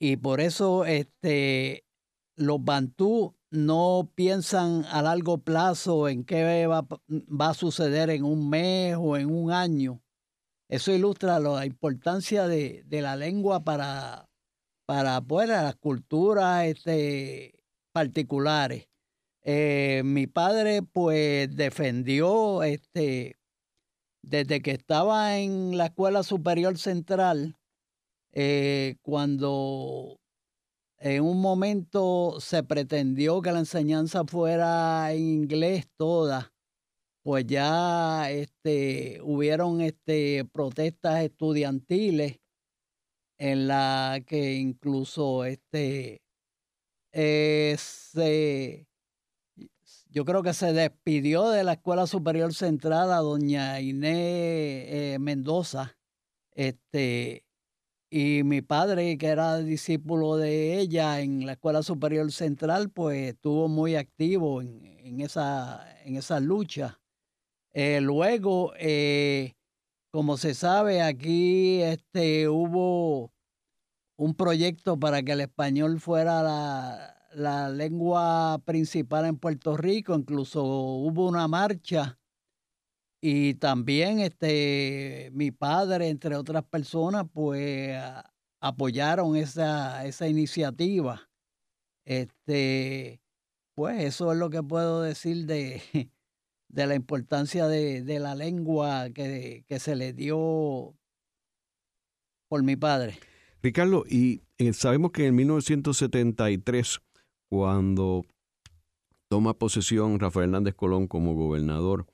y 0.00 0.16
por 0.16 0.40
eso 0.40 0.84
este, 0.86 1.86
los 2.34 2.64
bantú 2.64 3.36
no 3.50 4.10
piensan 4.16 4.84
a 4.86 5.02
largo 5.02 5.38
plazo 5.38 6.08
en 6.08 6.24
qué 6.24 6.66
va, 6.66 6.84
a 7.38 7.54
suceder 7.54 8.10
en 8.10 8.24
un 8.24 8.50
mes 8.50 8.96
o 8.98 9.16
en 9.16 9.30
un 9.32 9.52
año. 9.52 10.02
Eso 10.68 10.92
ilustra 10.92 11.38
la 11.38 11.64
importancia 11.64 12.48
de, 12.48 12.84
la 12.90 13.14
lengua 13.14 13.62
para, 13.62 14.28
para 14.84 15.20
pues, 15.20 15.48
las 15.48 15.76
culturas 15.76 16.64
este, 16.64 17.53
particulares. 17.94 18.88
Eh, 19.42 20.02
mi 20.04 20.26
padre 20.26 20.82
pues 20.82 21.54
defendió 21.54 22.64
este, 22.64 23.36
desde 24.22 24.60
que 24.60 24.72
estaba 24.72 25.38
en 25.38 25.78
la 25.78 25.86
Escuela 25.86 26.24
Superior 26.24 26.76
Central, 26.76 27.56
eh, 28.32 28.96
cuando 29.02 30.18
en 30.98 31.22
un 31.22 31.40
momento 31.40 32.40
se 32.40 32.64
pretendió 32.64 33.42
que 33.42 33.52
la 33.52 33.60
enseñanza 33.60 34.24
fuera 34.24 35.12
en 35.12 35.20
inglés 35.22 35.86
toda, 35.96 36.52
pues 37.22 37.46
ya 37.46 38.30
este, 38.32 39.20
hubieron 39.22 39.82
este, 39.82 40.44
protestas 40.46 41.22
estudiantiles 41.22 42.40
en 43.38 43.68
la 43.68 44.20
que 44.26 44.54
incluso 44.54 45.44
este, 45.44 46.23
eh, 47.14 48.86
yo 50.10 50.24
creo 50.24 50.42
que 50.42 50.54
se 50.54 50.72
despidió 50.72 51.48
de 51.50 51.64
la 51.64 51.72
Escuela 51.72 52.06
Superior 52.06 52.54
Central 52.54 53.12
a 53.12 53.16
doña 53.16 53.80
Inés 53.80 54.14
eh, 54.16 55.16
Mendoza, 55.20 55.96
este, 56.52 57.44
y 58.10 58.44
mi 58.44 58.62
padre, 58.62 59.18
que 59.18 59.26
era 59.26 59.58
discípulo 59.58 60.36
de 60.36 60.78
ella 60.78 61.20
en 61.20 61.46
la 61.46 61.54
Escuela 61.54 61.82
Superior 61.82 62.30
Central, 62.30 62.90
pues 62.90 63.30
estuvo 63.30 63.66
muy 63.66 63.96
activo 63.96 64.62
en, 64.62 65.20
esa, 65.20 65.84
en 66.04 66.14
esa 66.14 66.38
lucha. 66.38 67.00
Eh, 67.72 68.00
luego, 68.00 68.72
eh, 68.78 69.54
como 70.12 70.36
se 70.36 70.54
sabe, 70.54 71.02
aquí 71.02 71.82
este, 71.82 72.48
hubo 72.48 73.33
un 74.16 74.34
proyecto 74.34 74.98
para 74.98 75.22
que 75.22 75.32
el 75.32 75.40
español 75.40 76.00
fuera 76.00 76.42
la, 76.42 77.28
la 77.34 77.68
lengua 77.68 78.60
principal 78.64 79.26
en 79.26 79.38
Puerto 79.38 79.76
Rico. 79.76 80.14
Incluso 80.14 80.64
hubo 80.64 81.28
una 81.28 81.48
marcha 81.48 82.18
y 83.26 83.54
también 83.54 84.20
este, 84.20 85.30
mi 85.32 85.50
padre, 85.50 86.10
entre 86.10 86.36
otras 86.36 86.62
personas, 86.64 87.24
pues 87.32 87.98
apoyaron 88.60 89.34
esa, 89.34 90.04
esa 90.04 90.28
iniciativa. 90.28 91.30
Este, 92.04 93.22
pues 93.74 94.04
eso 94.04 94.30
es 94.30 94.38
lo 94.38 94.50
que 94.50 94.62
puedo 94.62 95.00
decir 95.00 95.46
de, 95.46 95.80
de 96.68 96.86
la 96.86 96.94
importancia 96.96 97.66
de, 97.66 98.18
la 98.18 98.34
lengua 98.34 99.08
que, 99.08 99.64
que, 99.68 99.80
se 99.80 99.96
le 99.96 100.12
dio 100.12 100.94
por 102.48 102.62
mi 102.62 102.76
padre. 102.76 103.18
Ricardo, 103.64 104.04
y 104.06 104.42
eh, 104.58 104.74
sabemos 104.74 105.10
que 105.12 105.26
en 105.26 105.36
1973, 105.36 107.00
cuando 107.48 108.26
toma 109.28 109.54
posesión 109.54 110.20
Rafael 110.20 110.50
Hernández 110.50 110.74
Colón 110.74 111.06
como 111.06 111.32
gobernador, 111.34 112.06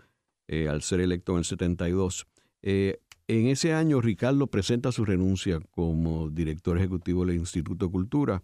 eh, 0.46 0.68
al 0.68 0.82
ser 0.82 1.00
electo 1.00 1.32
en 1.32 1.38
el 1.38 1.44
72, 1.44 2.28
eh, 2.62 3.00
en 3.26 3.48
ese 3.48 3.72
año 3.72 4.00
Ricardo 4.00 4.46
presenta 4.46 4.92
su 4.92 5.04
renuncia 5.04 5.58
como 5.72 6.30
director 6.30 6.78
ejecutivo 6.78 7.26
del 7.26 7.34
Instituto 7.34 7.86
de 7.86 7.92
Cultura. 7.92 8.42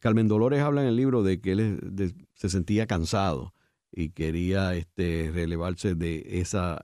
Carmen 0.00 0.28
Dolores 0.28 0.60
habla 0.60 0.82
en 0.82 0.88
el 0.88 0.96
libro 0.96 1.22
de 1.22 1.40
que 1.40 1.52
él 1.52 2.14
se 2.34 2.50
sentía 2.50 2.86
cansado 2.86 3.54
y 3.90 4.10
quería 4.10 4.74
este, 4.74 5.30
relevarse 5.32 5.94
de 5.94 6.24
esas 6.40 6.78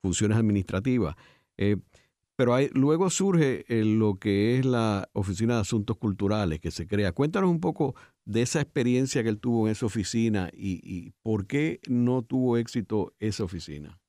funciones 0.00 0.38
administrativas. 0.38 1.16
Pero 2.36 2.56
luego 2.72 3.10
surge 3.10 3.64
eh, 3.68 3.84
lo 3.84 4.16
que 4.18 4.58
es 4.58 4.64
la 4.64 5.08
Oficina 5.12 5.54
de 5.54 5.60
Asuntos 5.60 5.96
Culturales 5.98 6.60
que 6.60 6.72
se 6.72 6.86
crea. 6.86 7.12
Cuéntanos 7.12 7.48
un 7.48 7.60
poco 7.60 7.94
de 8.24 8.42
esa 8.42 8.60
experiencia 8.60 9.22
que 9.22 9.28
él 9.28 9.38
tuvo 9.38 9.66
en 9.66 9.72
esa 9.72 9.86
oficina 9.86 10.50
y, 10.52 11.12
por 11.22 11.46
qué 11.46 11.80
no 11.88 12.22
tuvo 12.22 12.56
éxito 12.56 13.14
esa 13.20 13.44
oficina. 13.44 14.00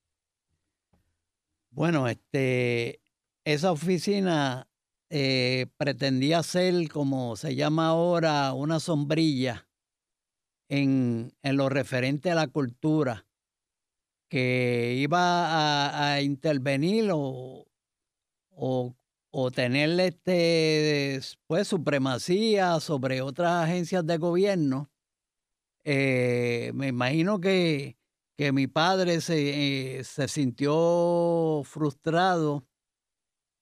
Bueno, 1.70 2.08
este, 2.08 3.00
esa 3.44 3.70
oficina 3.70 4.68
eh, 5.08 5.66
pretendía 5.76 6.42
ser, 6.42 6.88
como 6.88 7.36
se 7.36 7.54
llama 7.54 7.88
ahora, 7.88 8.54
una 8.54 8.80
sombrilla 8.80 9.68
en, 10.68 11.32
lo 11.44 11.68
referente 11.68 12.30
a 12.30 12.34
la 12.34 12.48
cultura, 12.48 13.24
que 14.28 14.96
iba 14.98 15.46
a, 15.46 16.14
a 16.14 16.22
intervenir 16.22 17.10
o, 17.12 17.65
o, 18.56 18.96
o 19.30 19.50
tener 19.50 20.00
este, 20.00 21.20
pues, 21.46 21.68
supremacía 21.68 22.80
sobre 22.80 23.20
otras 23.22 23.64
agencias 23.64 24.04
de 24.06 24.16
gobierno, 24.16 24.90
eh, 25.84 26.72
me 26.74 26.88
imagino 26.88 27.40
que, 27.40 27.96
que 28.36 28.52
mi 28.52 28.66
padre 28.66 29.20
se, 29.20 29.98
eh, 29.98 30.04
se, 30.04 30.26
sintió 30.28 31.62
frustrado 31.64 32.66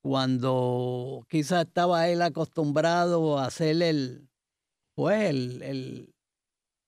cuando 0.01 1.27
quizás 1.29 1.67
estaba 1.67 2.09
él 2.09 2.23
acostumbrado 2.23 3.39
a 3.39 3.51
ser 3.51 3.83
el, 3.83 4.29
pues, 4.95 5.31
el, 5.31 5.63
el, 5.63 6.15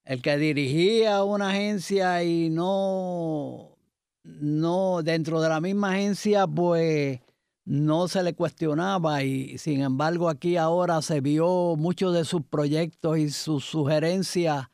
el 0.04 0.22
que 0.22 0.36
dirigía 0.38 1.24
una 1.24 1.50
agencia 1.50 2.22
y 2.22 2.50
no, 2.50 3.76
no, 4.22 5.02
dentro 5.02 5.40
de 5.40 5.48
la 5.48 5.60
misma 5.60 5.92
agencia, 5.92 6.46
pues 6.46 7.20
no 7.66 8.06
se 8.06 8.22
le 8.22 8.32
cuestionaba 8.34 9.24
y 9.24 9.58
sin 9.58 9.82
embargo 9.82 10.28
aquí 10.28 10.56
ahora 10.56 11.02
se 11.02 11.20
vio 11.20 11.74
muchos 11.76 12.14
de 12.14 12.24
sus 12.24 12.42
proyectos 12.42 13.18
y 13.18 13.30
sus 13.30 13.64
sugerencias 13.64 14.68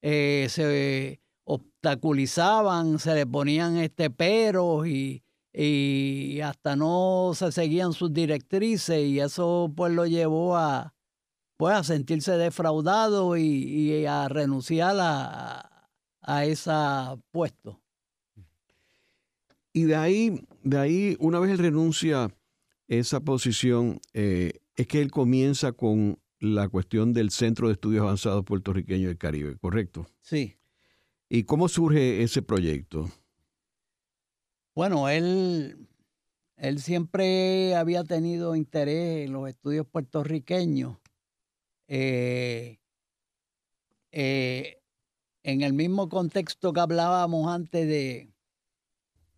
eh, 0.00 0.46
se 0.48 1.20
obstaculizaban, 1.44 2.98
se 2.98 3.14
le 3.14 3.26
ponían 3.26 3.76
este 3.76 4.08
peros 4.08 4.88
y, 4.88 5.22
y 5.52 6.40
hasta 6.40 6.74
no 6.74 7.32
se 7.34 7.52
seguían 7.52 7.92
sus 7.92 8.14
directrices 8.14 9.04
y 9.04 9.20
eso 9.20 9.70
pues 9.76 9.92
lo 9.92 10.06
llevó 10.06 10.56
a 10.56 10.94
pues 11.58 11.74
a 11.74 11.84
sentirse 11.84 12.32
defraudado 12.32 13.36
y, 13.36 14.06
a 14.06 14.28
renunciar 14.28 14.96
a, 15.00 15.88
a 16.22 16.44
ese 16.44 16.70
puesto. 17.32 17.80
Y 19.72 19.82
de 19.82 19.96
ahí, 19.96 20.46
de 20.62 20.78
ahí, 20.78 21.16
una 21.18 21.40
vez 21.40 21.50
él 21.50 21.58
renuncia 21.58 22.32
esa 22.88 23.20
posición 23.20 24.00
eh, 24.14 24.52
es 24.74 24.86
que 24.86 25.00
él 25.00 25.10
comienza 25.10 25.72
con 25.72 26.18
la 26.40 26.68
cuestión 26.68 27.12
del 27.12 27.30
Centro 27.30 27.68
de 27.68 27.74
Estudios 27.74 28.02
Avanzados 28.02 28.44
Puertorriqueños 28.44 29.08
del 29.08 29.18
Caribe, 29.18 29.56
¿correcto? 29.58 30.06
Sí. 30.20 30.56
¿Y 31.28 31.44
cómo 31.44 31.68
surge 31.68 32.22
ese 32.22 32.42
proyecto? 32.42 33.10
Bueno, 34.74 35.08
él, 35.08 35.88
él 36.56 36.80
siempre 36.80 37.74
había 37.74 38.04
tenido 38.04 38.56
interés 38.56 39.26
en 39.26 39.32
los 39.32 39.48
estudios 39.48 39.86
puertorriqueños. 39.86 40.96
Eh, 41.88 42.78
eh, 44.12 44.80
en 45.42 45.62
el 45.62 45.72
mismo 45.72 46.08
contexto 46.08 46.72
que 46.72 46.80
hablábamos 46.80 47.48
antes 47.48 47.86
de, 47.86 48.30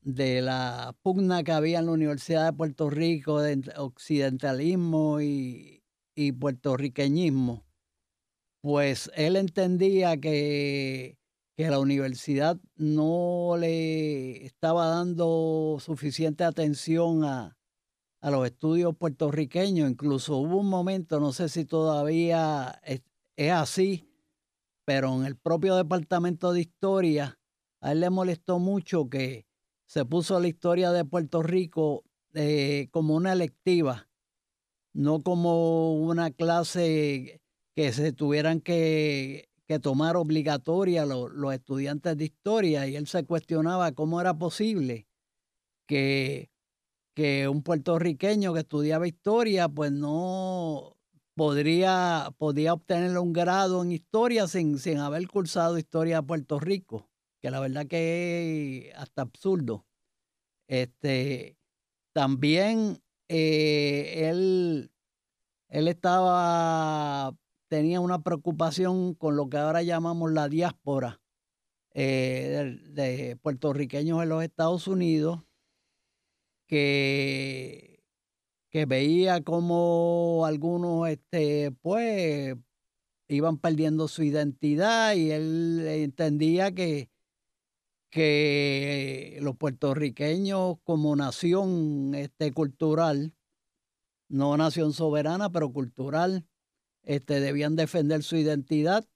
de 0.03 0.43
la 0.43 0.97
pugna 1.03 1.43
que 1.43 1.53
había 1.53 1.79
en 1.79 1.87
la 1.87 1.93
Universidad 1.93 2.47
de 2.47 2.57
Puerto 2.57 2.91
Rico 2.91 3.41
de 3.41 3.63
occidentalismo 3.77 5.21
y, 5.21 5.83
puertorriqueñismo, 6.39 7.65
pues 8.61 9.11
él 9.15 9.37
entendía 9.37 10.19
que, 10.19 11.17
que, 11.57 11.71
la 11.71 11.79
universidad 11.79 12.59
no 12.77 13.57
le 13.59 14.45
estaba 14.45 14.87
dando 14.89 15.79
suficiente 15.81 16.45
atención 16.45 17.25
a, 17.25 17.57
a 18.21 18.31
los 18.31 18.47
estudios 18.47 18.95
puertorriqueños. 18.97 19.91
Incluso 19.91 20.37
hubo 20.37 20.59
un 20.59 20.69
momento, 20.69 21.21
no 21.21 21.33
sé 21.33 21.49
si 21.49 21.65
todavía 21.65 22.81
es, 22.85 23.03
es 23.37 23.53
así, 23.53 24.07
pero 24.85 25.15
en 25.15 25.25
el 25.25 25.37
propio 25.37 25.77
departamento 25.77 26.53
de 26.53 26.61
historia, 26.61 27.39
a 27.81 27.93
él 27.93 28.01
le 28.01 28.11
molestó 28.11 28.59
mucho 28.59 29.09
que 29.09 29.47
se 29.91 30.05
puso 30.05 30.39
la 30.39 30.47
historia 30.47 30.93
de 30.93 31.05
Puerto 31.05 31.43
Rico 31.43 32.05
eh, 32.35 32.87
como 32.93 33.17
una 33.17 33.33
electiva, 33.33 34.09
no 34.93 35.21
como 35.21 35.95
una 35.95 36.31
clase 36.31 37.43
que 37.75 37.93
se 37.93 38.13
tuvieran 38.13 38.61
que, 38.61 39.49
tomar 39.83 40.17
obligatoria 40.17 41.07
los, 41.07 41.33
estudiantes 41.53 42.17
de 42.17 42.25
historia. 42.25 42.87
Y 42.87 42.95
él 42.95 43.09
se 43.09 43.25
cuestionaba 43.25 43.91
cómo 43.91 44.21
era 44.21 44.39
posible 44.39 45.09
que, 45.89 46.53
que 47.15 47.49
un 47.49 47.65
puertorriqueño 47.65 48.55
que 48.55 48.61
estudiaba 48.61 49.09
historia, 49.09 49.69
pues 49.69 49.91
no 49.91 50.97
podría, 51.35 52.33
podía 52.39 52.75
obtener 52.75 53.19
un 53.19 53.33
grado 53.33 53.83
en 53.83 53.91
historia 53.91 54.47
sin, 54.47 54.79
sin 54.79 54.99
haber 54.99 55.27
cursado 55.27 55.79
historia 55.79 56.21
de 56.21 56.27
Puerto 56.29 56.61
Rico 56.61 57.10
que 57.41 57.51
la 57.51 57.61
verdad 57.61 57.87
que 57.87 58.91
es 58.91 58.97
hasta 58.97 59.23
absurdo. 59.23 59.87
Este, 60.69 61.57
también 62.13 63.03
eh, 63.29 64.29
él, 64.31 64.93
él 65.69 65.89
estaba, 65.89 67.37
tenía 67.69 68.01
una 68.01 68.23
preocupación 68.23 69.15
con 69.15 69.37
lo 69.37 69.49
que 69.49 69.57
ahora 69.59 69.83
llamamos 69.83 70.33
la 70.33 70.49
diáspora 70.49 71.21
eh, 71.93 72.79
de, 72.91 73.37
puertorriqueños 73.37 74.23
en 74.23 74.29
los 74.29 74.45
Estados 74.45 74.87
Unidos, 74.87 75.43
que, 76.67 78.05
que 78.71 78.87
veía 78.87 79.43
como 79.43 80.45
algunos, 80.47 81.09
este, 81.09 81.73
pues, 81.83 82.57
iban 83.29 83.59
perdiendo 83.59 84.09
su 84.09 84.23
identidad 84.23 85.15
y 85.15 85.31
él 85.31 85.85
entendía 85.87 86.73
que 86.73 87.10
que 88.11 89.39
los 89.41 89.57
puertorriqueños 89.57 90.77
como 90.85 91.17
nación 91.17 92.15
este, 92.15 92.53
cultural, 92.53 93.35
no 94.29 94.57
nación 94.57 94.93
soberana, 94.93 95.51
pero 95.51 95.73
cultural, 95.73 96.47
este, 97.03 97.41
debían 97.41 97.77
defender 97.77 98.23
su 98.23 98.37
identidad 98.37 99.07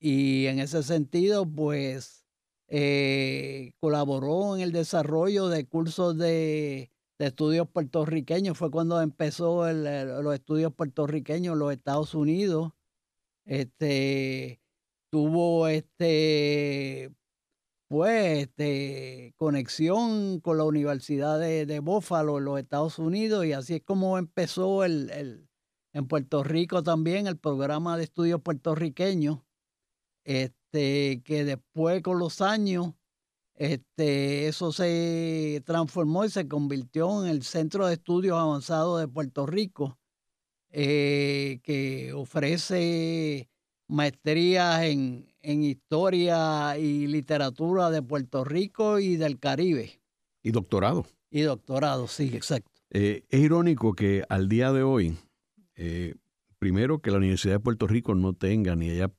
y 0.00 0.46
en 0.46 0.60
ese 0.60 0.82
sentido, 0.82 1.46
pues, 1.46 2.24
eh, 2.68 3.72
colaboró 3.80 4.56
en 4.56 4.62
el 4.62 4.72
desarrollo 4.72 5.48
de 5.48 5.66
cursos 5.66 6.16
de, 6.18 6.90
estudios 7.18 7.68
puertorriqueños. 7.68 8.56
Fue 8.56 8.70
cuando 8.70 9.00
empezó 9.02 9.70
los 9.72 10.34
estudios 10.34 10.72
puertorriqueños 10.72 11.54
en 11.54 11.58
los 11.58 11.72
Estados 11.72 12.14
Unidos. 12.14 12.72
Este, 13.44 14.60
tuvo 15.10 15.68
este 15.68 17.12
pues 17.88 18.40
este, 18.40 19.34
conexión 19.36 20.40
con 20.40 20.58
la 20.58 20.64
Universidad 20.64 21.40
de, 21.40 21.66
de 21.66 21.80
Buffalo 21.80 22.38
en 22.38 22.44
los 22.44 22.58
Estados 22.60 22.98
Unidos 22.98 23.46
y 23.46 23.52
así 23.52 23.76
es 23.76 23.82
como 23.82 24.18
empezó 24.18 24.84
el, 24.84 25.10
el, 25.10 25.48
en 25.94 26.06
Puerto 26.06 26.44
Rico 26.44 26.82
también 26.82 27.26
el 27.26 27.38
programa 27.38 27.96
de 27.96 28.04
estudios 28.04 28.42
puertorriqueños, 28.42 29.40
este, 30.24 31.22
que 31.24 31.44
después 31.44 32.02
con 32.02 32.18
los 32.18 32.40
años 32.42 32.94
este, 33.54 34.46
eso 34.48 34.70
se 34.72 35.62
transformó 35.66 36.24
y 36.24 36.30
se 36.30 36.46
convirtió 36.46 37.24
en 37.24 37.30
el 37.30 37.42
Centro 37.42 37.86
de 37.86 37.94
Estudios 37.94 38.38
Avanzados 38.38 39.00
de 39.00 39.08
Puerto 39.08 39.46
Rico, 39.46 39.98
eh, 40.70 41.60
que 41.64 42.12
ofrece 42.12 43.48
maestrías 43.88 44.82
en, 44.82 45.26
en 45.48 45.62
historia 45.62 46.76
y 46.76 47.06
literatura 47.06 47.90
de 47.90 48.02
Puerto 48.02 48.44
Rico 48.44 48.98
y 48.98 49.16
del 49.16 49.38
Caribe. 49.38 49.98
Y 50.42 50.50
doctorado. 50.50 51.06
Y 51.30 51.40
doctorado, 51.40 52.06
sí, 52.06 52.30
exacto. 52.34 52.70
es 52.90 53.22
irónico 53.32 53.94
que 53.94 54.24
al 54.28 54.50
día 54.50 54.72
de 54.72 54.82
hoy, 54.82 55.16
primero 56.58 56.98
que 56.98 57.10
la 57.10 57.16
Universidad 57.16 57.54
de 57.54 57.60
Puerto 57.60 57.86
Rico 57.86 58.14
no 58.14 58.34
tenga 58.34 58.76
ni 58.76 58.90
haya 58.90 59.10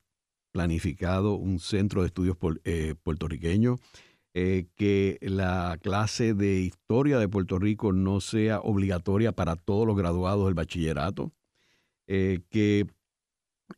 planificado 0.52 1.34
un 1.34 1.58
centro 1.58 2.02
de 2.02 2.06
estudios 2.06 2.36
puertorriqueños, 2.36 3.80
que 4.32 5.18
la 5.22 5.78
clase 5.82 6.34
de 6.34 6.60
historia 6.60 7.18
de 7.18 7.28
Puerto 7.28 7.58
Rico 7.58 7.92
no 7.92 8.20
sea 8.20 8.60
obligatoria 8.60 9.32
para 9.32 9.56
todos 9.56 9.84
los 9.84 9.96
graduados 9.96 10.44
del 10.44 10.54
bachillerato, 10.54 11.32
que 12.06 12.86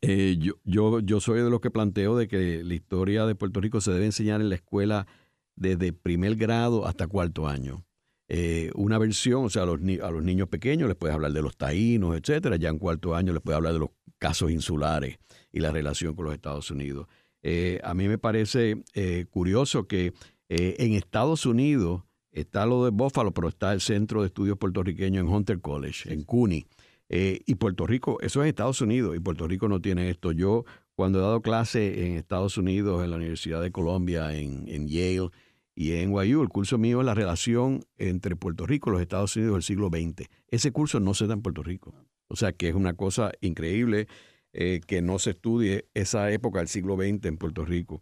eh, 0.01 0.37
yo, 0.39 0.53
yo, 0.63 0.99
yo 0.99 1.19
soy 1.19 1.41
de 1.41 1.49
los 1.49 1.61
que 1.61 1.71
planteo 1.71 2.17
de 2.17 2.27
que 2.27 2.63
la 2.63 2.73
historia 2.73 3.25
de 3.25 3.35
Puerto 3.35 3.61
Rico 3.61 3.81
se 3.81 3.91
debe 3.91 4.05
enseñar 4.05 4.41
en 4.41 4.49
la 4.49 4.55
escuela 4.55 5.07
desde 5.55 5.93
primer 5.93 6.35
grado 6.35 6.85
hasta 6.85 7.07
cuarto 7.07 7.47
año. 7.47 7.85
Eh, 8.27 8.71
una 8.75 8.97
versión, 8.97 9.45
o 9.45 9.49
sea, 9.49 9.63
a 9.63 9.65
los, 9.65 9.79
a 10.01 10.11
los 10.11 10.23
niños 10.23 10.47
pequeños 10.47 10.87
les 10.87 10.97
puedes 10.97 11.13
hablar 11.13 11.33
de 11.33 11.41
los 11.41 11.57
taínos, 11.57 12.17
etcétera. 12.17 12.55
Ya 12.55 12.69
en 12.69 12.79
cuarto 12.79 13.15
año 13.15 13.33
les 13.33 13.41
puedes 13.41 13.57
hablar 13.57 13.73
de 13.73 13.79
los 13.79 13.89
casos 14.17 14.51
insulares 14.51 15.17
y 15.51 15.59
la 15.59 15.71
relación 15.71 16.15
con 16.15 16.25
los 16.25 16.33
Estados 16.33 16.71
Unidos. 16.71 17.07
Eh, 17.41 17.79
a 17.83 17.93
mí 17.93 18.07
me 18.07 18.17
parece 18.17 18.83
curioso 19.29 19.87
que 19.87 20.13
en 20.47 20.93
Estados 20.93 21.45
Unidos 21.45 22.03
está 22.31 22.65
lo 22.65 22.85
de 22.85 22.91
Buffalo, 22.91 23.33
pero 23.33 23.49
está 23.49 23.73
el 23.73 23.81
Centro 23.81 24.21
de 24.21 24.27
Estudios 24.27 24.57
Puertorriqueños 24.57 25.25
en 25.25 25.29
Hunter 25.31 25.59
College, 25.59 26.11
en 26.11 26.23
CUNY. 26.23 26.65
Eh, 27.09 27.41
y 27.45 27.55
Puerto 27.55 27.85
Rico, 27.85 28.17
eso 28.21 28.43
es 28.43 28.49
Estados 28.49 28.81
Unidos, 28.81 29.15
y 29.15 29.19
Puerto 29.19 29.47
Rico 29.47 29.67
no 29.67 29.81
tiene 29.81 30.09
esto. 30.09 30.31
Yo, 30.31 30.65
cuando 30.95 31.19
he 31.19 31.21
dado 31.21 31.41
clase 31.41 32.05
en 32.05 32.17
Estados 32.17 32.57
Unidos, 32.57 33.03
en 33.03 33.11
la 33.11 33.17
Universidad 33.17 33.61
de 33.61 33.71
Colombia, 33.71 34.35
en, 34.35 34.87
Yale 34.87 35.29
y 35.75 35.93
en 35.93 36.11
NYU, 36.11 36.41
el 36.41 36.49
curso 36.49 36.77
mío 36.77 37.01
es 37.01 37.05
la 37.05 37.13
relación 37.13 37.83
entre 37.97 38.35
Puerto 38.35 38.65
Rico 38.65 38.89
y 38.89 38.93
los 38.93 39.01
Estados 39.01 39.35
Unidos 39.35 39.55
del 39.55 39.63
siglo 39.63 39.89
XX. 39.89 40.27
Ese 40.47 40.71
curso 40.71 40.99
no 40.99 41.13
se 41.13 41.27
da 41.27 41.33
en 41.33 41.41
Puerto 41.41 41.63
Rico. 41.63 41.93
O 42.29 42.35
sea 42.35 42.51
que 42.53 42.69
es 42.69 42.75
una 42.75 42.93
cosa 42.93 43.31
increíble 43.41 44.07
eh, 44.53 44.81
que 44.85 45.01
no 45.01 45.19
se 45.19 45.31
estudie 45.31 45.87
esa 45.93 46.31
época 46.31 46.59
del 46.59 46.67
siglo 46.67 46.95
XX 46.95 47.25
en 47.25 47.37
Puerto 47.37 47.65
Rico. 47.65 47.99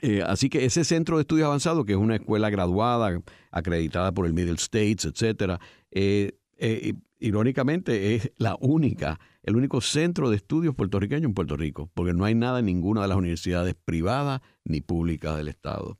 Eh, 0.00 0.22
así 0.24 0.48
que 0.48 0.64
ese 0.64 0.84
centro 0.84 1.16
de 1.16 1.22
estudios 1.22 1.46
avanzados, 1.46 1.84
que 1.84 1.92
es 1.92 1.98
una 1.98 2.16
escuela 2.16 2.50
graduada, 2.50 3.20
acreditada 3.50 4.12
por 4.12 4.26
el 4.26 4.32
Middle 4.32 4.54
States, 4.54 5.04
etcétera, 5.04 5.60
irónicamente, 7.20 8.14
es 8.14 8.32
la 8.36 8.56
única, 8.60 9.18
el 9.42 9.56
único 9.56 9.80
centro 9.80 10.30
de 10.30 10.36
estudios 10.36 10.74
puertorriqueño 10.74 11.26
en 11.26 11.34
Puerto 11.34 11.56
Rico, 11.56 11.90
porque 11.94 12.12
no 12.12 12.24
hay 12.24 12.34
nada 12.34 12.60
en 12.60 12.66
ninguna 12.66 13.02
de 13.02 13.08
las 13.08 13.16
universidades 13.16 13.74
privadas 13.74 14.40
ni 14.64 14.80
públicas 14.80 15.36
del 15.36 15.48
Estado. 15.48 15.98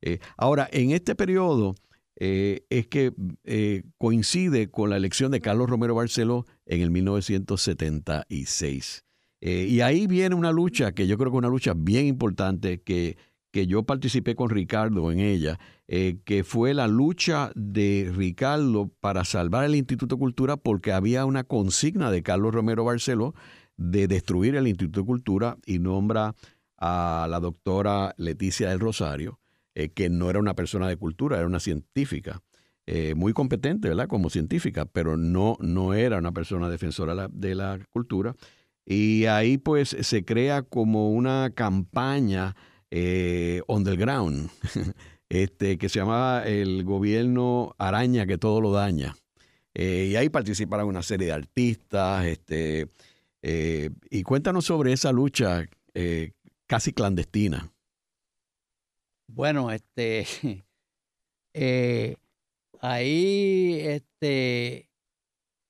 Eh, 0.00 0.18
ahora, 0.36 0.68
en 0.72 0.92
este 0.92 1.14
periodo 1.14 1.74
eh, 2.16 2.66
es 2.70 2.86
que 2.86 3.12
eh, 3.44 3.84
coincide 3.96 4.70
con 4.70 4.90
la 4.90 4.96
elección 4.96 5.30
de 5.30 5.40
Carlos 5.40 5.68
Romero 5.68 5.94
Barceló 5.94 6.46
en 6.66 6.82
el 6.82 6.90
1976. 6.90 9.04
y 9.40 9.80
ahí 9.80 10.08
viene 10.08 10.34
una 10.34 10.50
lucha 10.50 10.92
que 10.92 11.06
yo 11.06 11.16
creo 11.16 11.30
que 11.30 11.36
es 11.36 11.38
una 11.38 11.48
lucha 11.48 11.72
bien 11.76 12.06
importante 12.06 12.82
que 12.82 13.16
que 13.50 13.66
yo 13.66 13.82
participé 13.84 14.34
con 14.34 14.50
Ricardo 14.50 15.10
en 15.10 15.20
ella, 15.20 15.58
eh, 15.86 16.18
que 16.24 16.44
fue 16.44 16.74
la 16.74 16.86
lucha 16.86 17.50
de 17.54 18.12
Ricardo 18.14 18.90
para 19.00 19.24
salvar 19.24 19.64
el 19.64 19.74
Instituto 19.74 20.16
de 20.16 20.20
Cultura 20.20 20.56
porque 20.56 20.92
había 20.92 21.24
una 21.24 21.44
consigna 21.44 22.10
de 22.10 22.22
Carlos 22.22 22.54
Romero 22.54 22.84
Barceló 22.84 23.34
de 23.76 24.08
destruir 24.08 24.56
el 24.56 24.68
Instituto 24.68 25.00
de 25.00 25.06
Cultura 25.06 25.56
y 25.64 25.78
nombra 25.78 26.34
a 26.76 27.26
la 27.30 27.40
doctora 27.40 28.14
Leticia 28.18 28.68
del 28.68 28.80
Rosario, 28.80 29.40
eh, 29.74 29.88
que 29.90 30.10
no 30.10 30.30
era 30.30 30.38
una 30.38 30.54
persona 30.54 30.88
de 30.88 30.96
cultura, 30.96 31.38
era 31.38 31.46
una 31.46 31.60
científica. 31.60 32.40
Eh, 32.90 33.14
muy 33.14 33.34
competente, 33.34 33.88
¿verdad? 33.88 34.08
Como 34.08 34.30
científica, 34.30 34.86
pero 34.86 35.18
no, 35.18 35.58
no 35.60 35.92
era 35.92 36.18
una 36.18 36.32
persona 36.32 36.70
defensora 36.70 37.28
de 37.30 37.54
la 37.54 37.78
cultura. 37.90 38.34
Y 38.86 39.26
ahí 39.26 39.58
pues 39.58 39.94
se 40.00 40.24
crea 40.24 40.62
como 40.62 41.10
una 41.10 41.50
campaña 41.54 42.56
eh, 42.90 43.60
on 43.66 43.84
the 43.84 43.96
ground, 43.96 44.50
este, 45.28 45.76
que 45.78 45.88
se 45.88 45.98
llamaba 45.98 46.46
el 46.46 46.84
gobierno 46.84 47.74
araña 47.78 48.26
que 48.26 48.38
todo 48.38 48.60
lo 48.60 48.72
daña. 48.72 49.16
Eh, 49.74 50.08
y 50.10 50.16
ahí 50.16 50.28
participaron 50.28 50.88
una 50.88 51.02
serie 51.02 51.26
de 51.26 51.32
artistas. 51.32 52.24
Este, 52.26 52.88
eh, 53.42 53.90
y 54.10 54.22
cuéntanos 54.22 54.64
sobre 54.64 54.92
esa 54.92 55.12
lucha 55.12 55.66
casi 56.66 56.92
clandestina. 56.92 57.72
Bueno, 59.26 59.70
este, 59.70 60.26
ahí, 62.80 63.78
este, 63.80 64.88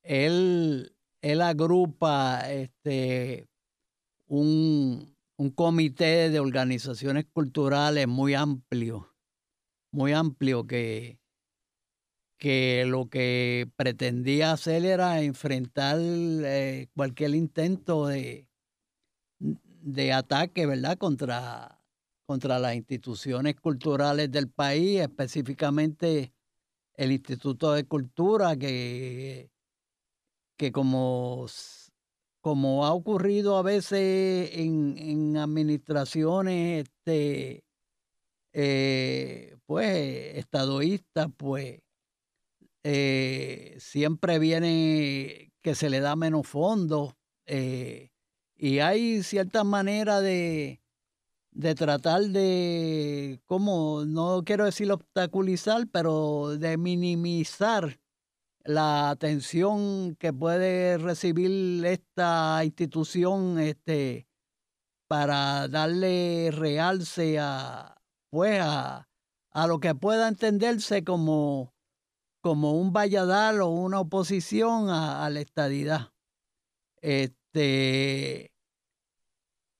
él, 0.02 0.94
él 1.22 1.42
agrupa, 1.42 2.50
este, 2.50 3.48
un, 4.26 5.17
un 5.38 5.50
comité 5.50 6.30
de 6.30 6.40
organizaciones 6.40 7.24
culturales 7.32 8.08
muy 8.08 8.34
amplio, 8.34 9.14
muy 9.92 10.12
amplio 10.12 10.66
que, 10.66 11.20
que 12.38 12.84
lo 12.86 13.08
que 13.08 13.70
pretendía 13.76 14.52
hacer 14.52 14.84
era 14.84 15.22
enfrentar 15.22 15.98
eh, 16.00 16.88
cualquier 16.94 17.36
intento 17.36 18.08
de, 18.08 18.48
de 19.38 20.12
ataque, 20.12 20.66
¿verdad?, 20.66 20.98
contra, 20.98 21.84
contra 22.26 22.58
las 22.58 22.74
instituciones 22.74 23.54
culturales 23.60 24.32
del 24.32 24.50
país, 24.50 25.00
específicamente 25.00 26.32
el 26.94 27.12
Instituto 27.12 27.72
de 27.72 27.84
Cultura, 27.84 28.56
que, 28.56 29.52
que 30.56 30.72
como 30.72 31.46
como 32.48 32.86
ha 32.86 32.94
ocurrido 32.94 33.58
a 33.58 33.62
veces 33.62 34.52
en, 34.54 35.36
administraciones 35.36 36.88
este, 36.88 37.62
eh, 38.54 39.54
pues 39.66 40.34
estadoístas, 40.38 41.28
pues 41.36 41.82
eh, 42.84 43.76
siempre 43.78 44.38
viene 44.38 45.52
que 45.60 45.74
se 45.74 45.90
le 45.90 46.00
da 46.00 46.16
menos 46.16 46.46
fondos 46.46 47.16
eh, 47.44 48.12
y 48.56 48.78
hay 48.78 49.22
cierta 49.22 49.62
manera 49.62 50.22
de, 50.22 50.80
de 51.50 51.74
tratar 51.74 52.22
de, 52.22 53.42
como, 53.44 54.06
no 54.06 54.42
quiero 54.42 54.64
decir 54.64 54.90
obstaculizar, 54.90 55.86
pero 55.92 56.56
de 56.56 56.78
minimizar 56.78 58.00
la 58.68 59.08
atención 59.08 60.14
que 60.16 60.30
puede 60.34 60.98
recibir 60.98 61.86
esta 61.86 62.60
institución 62.62 63.58
este, 63.58 64.28
para 65.08 65.68
darle 65.68 66.50
realce 66.52 67.38
a, 67.40 67.96
pues, 68.28 68.60
a, 68.60 69.08
lo 69.66 69.80
que 69.80 69.94
pueda 69.94 70.28
entenderse 70.28 71.02
como, 71.02 71.72
como 72.42 72.74
un 72.74 72.92
valladal 72.92 73.62
o 73.62 73.70
una 73.70 74.00
oposición 74.00 74.90
a, 74.90 75.28
la 75.30 75.40
estadidad. 75.40 76.12
Este, 77.00 78.52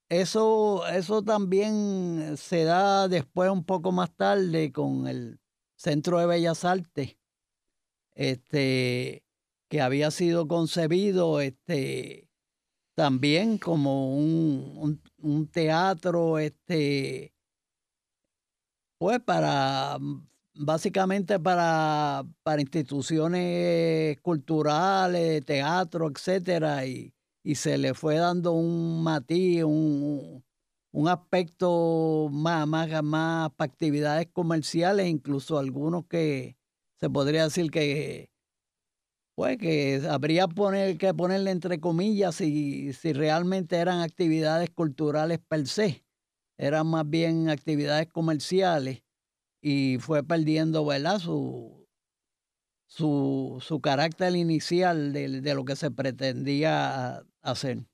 eso, 0.08 0.88
eso 0.88 1.22
también 1.22 2.38
se 2.38 2.64
da 2.64 3.06
después 3.06 3.50
un 3.50 3.64
poco 3.64 3.92
más 3.92 4.16
tarde 4.16 4.72
con 4.72 5.06
el 5.06 5.40
Centro 5.76 6.18
de 6.20 6.26
Bellas 6.26 6.64
Artes, 6.64 7.17
este, 8.18 9.24
que 9.68 9.80
había 9.80 10.10
sido 10.10 10.48
concebido 10.48 11.40
este, 11.40 12.28
también 12.96 13.58
como 13.58 14.16
un, 14.16 15.00
teatro, 15.52 16.38
este, 16.40 17.32
pues 18.98 19.20
para, 19.20 19.98
básicamente 20.54 21.38
para, 21.38 22.24
para 22.42 22.60
instituciones 22.60 24.20
culturales, 24.20 25.44
teatro, 25.44 26.10
etcétera, 26.10 26.86
y, 26.86 27.14
se 27.54 27.78
le 27.78 27.94
fue 27.94 28.16
dando 28.16 28.52
un 28.52 29.02
matiz, 29.02 29.62
un, 29.64 30.44
un 30.92 31.08
aspecto 31.08 32.28
más, 32.30 32.66
más 32.68 33.50
para 33.52 33.72
actividades 33.72 34.28
comerciales, 34.32 35.06
incluso 35.06 35.58
algunos 35.58 36.04
que, 36.06 36.57
se 37.00 37.10
podría 37.10 37.44
decir 37.44 37.70
que 37.70 38.30
pues 39.34 39.56
que 39.56 40.02
habría 40.10 40.48
poner, 40.48 40.98
que 40.98 41.14
ponerle 41.14 41.52
entre 41.52 41.78
comillas 41.78 42.34
si, 42.34 42.92
si 42.92 43.12
realmente 43.12 43.76
eran 43.76 44.00
actividades 44.00 44.68
culturales 44.70 45.38
per 45.38 45.68
se, 45.68 46.04
eran 46.56 46.88
más 46.88 47.08
bien 47.08 47.48
actividades 47.48 48.08
comerciales 48.08 49.04
y 49.62 49.98
fue 50.00 50.24
perdiendo 50.24 50.84
¿verdad? 50.84 51.20
Su, 51.20 51.86
su, 52.88 53.58
su 53.60 53.80
carácter 53.80 54.34
inicial 54.34 55.12
de, 55.12 55.54
lo 55.54 55.64
que 55.64 55.76
se 55.76 55.90
pretendía 55.92 57.22
hacer. 57.42 57.84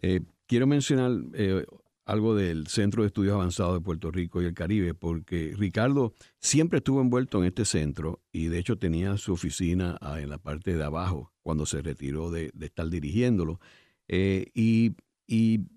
Eh, 0.00 0.20
quiero 0.46 0.66
mencionar 0.66 1.10
eh, 1.34 1.66
algo 2.08 2.34
del 2.34 2.66
Centro 2.68 3.02
de 3.02 3.08
Estudios 3.08 3.34
Avanzados 3.34 3.74
de 3.74 3.80
Puerto 3.82 4.10
Rico 4.10 4.40
y 4.40 4.46
el 4.46 4.54
Caribe, 4.54 4.94
porque 4.94 5.54
Ricardo 5.56 6.14
siempre 6.40 6.78
estuvo 6.78 7.02
envuelto 7.02 7.38
en 7.38 7.44
este 7.44 7.66
centro 7.66 8.22
y 8.32 8.46
de 8.46 8.58
hecho 8.58 8.78
tenía 8.78 9.18
su 9.18 9.34
oficina 9.34 9.98
ah, 10.00 10.18
en 10.18 10.30
la 10.30 10.38
parte 10.38 10.74
de 10.74 10.82
abajo 10.82 11.34
cuando 11.42 11.66
se 11.66 11.82
retiró 11.82 12.30
de, 12.30 12.50
estar 12.60 12.88
dirigiéndolo. 12.88 13.60
Eh, 14.08 14.46
y, 14.54 14.96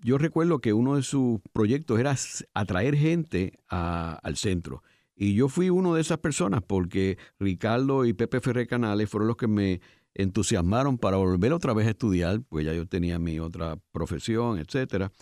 yo 0.02 0.16
recuerdo 0.16 0.60
que 0.60 0.72
uno 0.72 0.96
de 0.96 1.02
sus 1.02 1.38
proyectos 1.52 2.00
era 2.00 2.16
atraer 2.54 2.96
gente 2.96 3.58
al 3.68 4.36
centro. 4.36 4.82
Y 5.14 5.34
yo 5.34 5.50
fui 5.50 5.68
uno 5.68 5.94
de 5.94 6.00
esas 6.00 6.16
personas 6.16 6.62
porque 6.66 7.18
Ricardo 7.38 8.06
y 8.06 8.14
Pepe 8.14 8.40
Ferrer 8.40 8.66
Canales 8.66 9.10
fueron 9.10 9.28
los 9.28 9.36
que 9.36 9.48
me 9.48 9.82
entusiasmaron 10.14 10.96
para 10.96 11.18
volver 11.18 11.52
otra 11.52 11.74
vez 11.74 11.86
a 11.86 11.90
estudiar, 11.90 12.40
pues 12.48 12.64
ya 12.64 12.72
yo 12.72 12.86
tenía 12.86 13.18
mi 13.18 13.40
otra 13.40 13.76
profesión, 13.92 14.58
etcétera. 14.58 15.12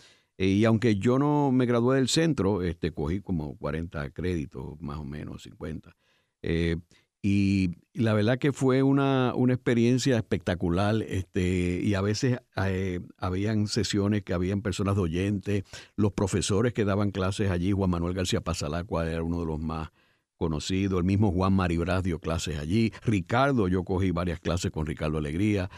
Eh, 0.41 0.47
y 0.47 0.65
aunque 0.65 0.95
yo 0.95 1.19
no 1.19 1.51
me 1.51 1.67
gradué 1.67 1.97
del 1.97 2.07
centro, 2.07 2.63
este, 2.63 2.91
cogí 2.91 3.21
como 3.21 3.55
40 3.57 4.09
créditos, 4.09 4.81
más 4.81 4.97
o 4.97 5.05
menos, 5.05 5.43
50. 5.43 5.95
Eh, 6.41 6.77
y 7.21 7.75
la 7.93 8.15
verdad 8.15 8.39
que 8.39 8.51
fue 8.51 8.81
una, 8.81 9.33
una 9.35 9.53
experiencia 9.53 10.17
espectacular. 10.17 10.95
Este, 11.03 11.81
y 11.83 11.93
a 11.93 12.01
veces 12.01 12.39
eh, 12.55 13.01
habían 13.19 13.67
sesiones 13.67 14.23
que 14.23 14.33
habían 14.33 14.63
personas 14.63 14.95
de 14.95 15.01
oyentes, 15.01 15.63
los 15.95 16.11
profesores 16.13 16.73
que 16.73 16.85
daban 16.85 17.11
clases 17.11 17.51
allí, 17.51 17.71
Juan 17.71 17.91
Manuel 17.91 18.15
García 18.15 18.41
Pasalacua 18.41 19.07
era 19.07 19.21
uno 19.21 19.41
de 19.41 19.45
los 19.45 19.59
más 19.59 19.91
conocidos, 20.37 20.97
el 20.97 21.05
mismo 21.05 21.31
Juan 21.31 21.53
Maribraz 21.53 22.01
dio 22.01 22.17
clases 22.17 22.57
allí, 22.57 22.91
Ricardo, 23.05 23.67
yo 23.67 23.83
cogí 23.83 24.09
varias 24.09 24.39
clases 24.39 24.71
con 24.71 24.87
Ricardo 24.87 25.19
Alegría. 25.19 25.69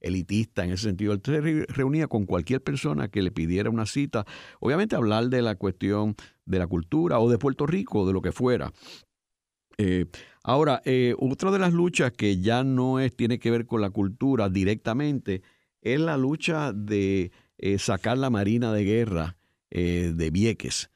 elitista 0.00 0.64
en 0.64 0.72
ese 0.72 0.84
sentido. 0.84 1.14
Él 1.14 1.22
se 1.24 1.40
reunía 1.72 2.06
con 2.06 2.26
cualquier 2.26 2.62
persona 2.62 3.08
que 3.08 3.22
le 3.22 3.30
pidiera 3.30 3.70
una 3.70 3.86
cita, 3.86 4.26
obviamente 4.60 4.94
hablar 4.94 5.30
de 5.30 5.40
la 5.40 5.54
cuestión 5.54 6.16
de 6.44 6.58
la 6.58 6.66
cultura 6.66 7.18
o 7.18 7.30
de 7.30 7.38
Puerto 7.38 7.66
Rico, 7.66 8.06
de 8.06 8.12
lo 8.12 8.20
que 8.20 8.32
fuera. 8.32 8.72
Eh, 9.82 10.04
ahora, 10.42 10.82
eh, 10.84 11.14
otra 11.18 11.50
de 11.50 11.58
las 11.58 11.72
luchas 11.72 12.12
que 12.12 12.38
ya 12.38 12.64
no 12.64 13.00
es, 13.00 13.14
tiene 13.14 13.38
que 13.38 13.50
ver 13.50 13.66
con 13.66 13.80
la 13.80 13.90
cultura 13.90 14.48
directamente 14.48 15.42
es 15.82 16.00
la 16.00 16.16
lucha 16.16 16.72
de 16.72 17.32
eh, 17.58 17.78
sacar 17.78 18.18
la 18.18 18.30
Marina 18.30 18.72
de 18.72 18.84
Guerra 18.84 19.36
de 19.72 20.30
Vieques. 20.32 20.90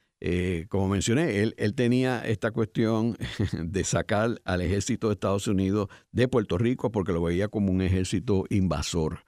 como 0.68 0.88
mencioné, 0.88 1.42
él, 1.42 1.54
él, 1.58 1.74
tenía 1.74 2.26
esta 2.26 2.50
cuestión 2.50 3.16
de 3.62 3.84
sacar 3.84 4.40
al 4.44 4.62
ejército 4.62 5.06
de 5.06 5.14
Estados 5.14 5.46
Unidos 5.46 5.88
de 6.10 6.26
Puerto 6.26 6.58
Rico 6.58 6.90
porque 6.90 7.12
lo 7.12 7.22
veía 7.22 7.46
como 7.46 7.70
un 7.70 7.82
ejército 7.82 8.46
invasor. 8.50 9.20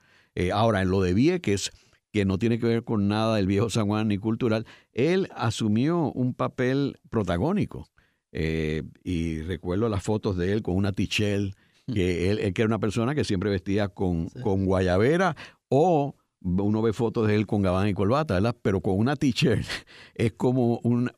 ahora, 0.53 0.83
en 0.83 0.91
lo 0.91 1.01
de 1.01 1.15
Vieques, 1.15 1.71
que 2.17 2.25
no 2.25 2.39
tiene 2.39 2.59
que 2.59 2.67
ver 2.67 2.83
con 2.83 3.09
nada 3.09 3.37
del 3.37 3.47
viejo 3.47 3.71
San 3.71 3.87
Juan 3.87 4.09
ni 4.09 4.19
cultural, 4.19 4.67
él 4.93 5.29
asumió 5.37 6.11
un 6.13 6.35
papel 6.35 6.99
protagónico. 7.09 7.89
Eh, 8.33 8.83
y 9.05 9.41
recuerdo 9.43 9.89
las 9.89 10.03
fotos 10.03 10.37
de 10.37 10.53
él 10.53 10.63
con 10.63 10.77
una 10.77 10.93
tichel, 10.93 11.55
que 11.93 12.31
él, 12.31 12.53
que 12.53 12.63
era 12.63 12.67
una 12.67 12.81
persona 12.81 13.15
que 13.15 13.25
siempre 13.25 13.49
vestía 13.49 13.89
con, 13.89 14.29
con 14.43 14.65
guayabera 14.65 15.37
o 15.69 16.17
uno 16.41 16.83
ve 16.83 16.93
fotos 16.93 17.29
de 17.29 17.35
él 17.35 17.47
con 17.47 17.63
gabán 17.63 17.89
y 17.89 17.95
corbata, 17.95 18.35
¿verdad? 18.35 18.57
Pero 18.63 18.81
con 18.81 18.99
una 18.99 19.17
t-shirt 19.17 19.65
es 20.15 20.33
como 20.33 20.79
un, 20.83 21.11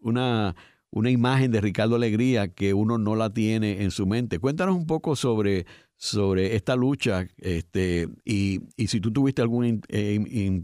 una, 0.00 0.54
una 0.90 1.10
imagen 1.10 1.50
de 1.50 1.60
Ricardo 1.60 1.96
Alegría 1.96 2.48
que 2.48 2.74
uno 2.74 2.98
no 2.98 3.16
la 3.16 3.30
tiene 3.30 3.82
en 3.82 3.90
su 3.90 4.06
mente. 4.06 4.38
Cuéntanos 4.38 4.76
un 4.76 4.86
poco 4.86 5.16
sobre, 5.16 5.66
sobre 5.96 6.56
esta 6.56 6.76
lucha 6.76 7.26
este, 7.38 8.08
y, 8.24 8.60
y 8.76 8.86
si 8.88 9.00
tú 9.00 9.12
tuviste 9.12 9.42
alguna 9.42 9.68
eh, 9.88 10.62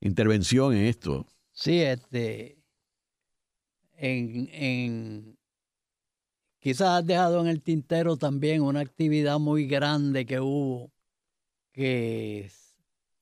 intervención 0.00 0.74
en 0.74 0.86
esto. 0.86 1.26
Sí, 1.52 1.80
este, 1.80 2.58
en, 3.96 4.48
en, 4.52 5.38
Quizás 6.60 6.88
has 7.00 7.06
dejado 7.06 7.40
en 7.40 7.46
el 7.46 7.62
tintero 7.62 8.18
también 8.18 8.60
una 8.60 8.80
actividad 8.80 9.38
muy 9.38 9.66
grande 9.66 10.26
que 10.26 10.40
hubo, 10.40 10.92
que, 11.72 12.50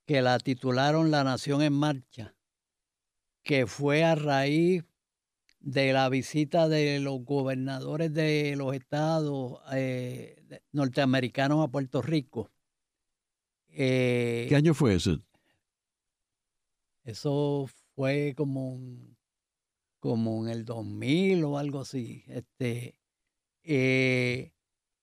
que 0.07 0.23
la 0.23 0.41
titularon 0.41 1.13
La 1.13 1.23
Nación 1.23 1.63
en 1.63 1.73
Marcha, 1.73 2.35
que 3.45 3.69
fue 3.69 4.03
a 4.03 4.17
raíz 4.17 4.85
de 5.61 5.93
la 5.93 6.09
visita 6.09 6.69
de 6.69 6.99
los 6.99 7.25
gobernadores 7.25 8.13
de 8.13 8.57
los 8.57 8.75
estados 8.75 9.61
eh, 9.73 10.61
norteamericanos 10.73 11.65
a 11.65 11.71
Puerto 11.71 12.03
Rico. 12.03 12.51
Eh, 13.69 14.47
¿Qué 14.49 14.57
año 14.57 14.75
fue 14.75 14.97
eso? 14.97 15.23
Eso 17.05 17.69
fue 17.95 18.35
como, 18.37 18.81
como 20.01 20.45
en 20.45 20.51
el 20.51 20.65
2000 20.65 21.45
o 21.45 21.57
algo 21.57 21.81
así. 21.81 22.25
Este, 22.27 22.98
eh, 23.71 24.53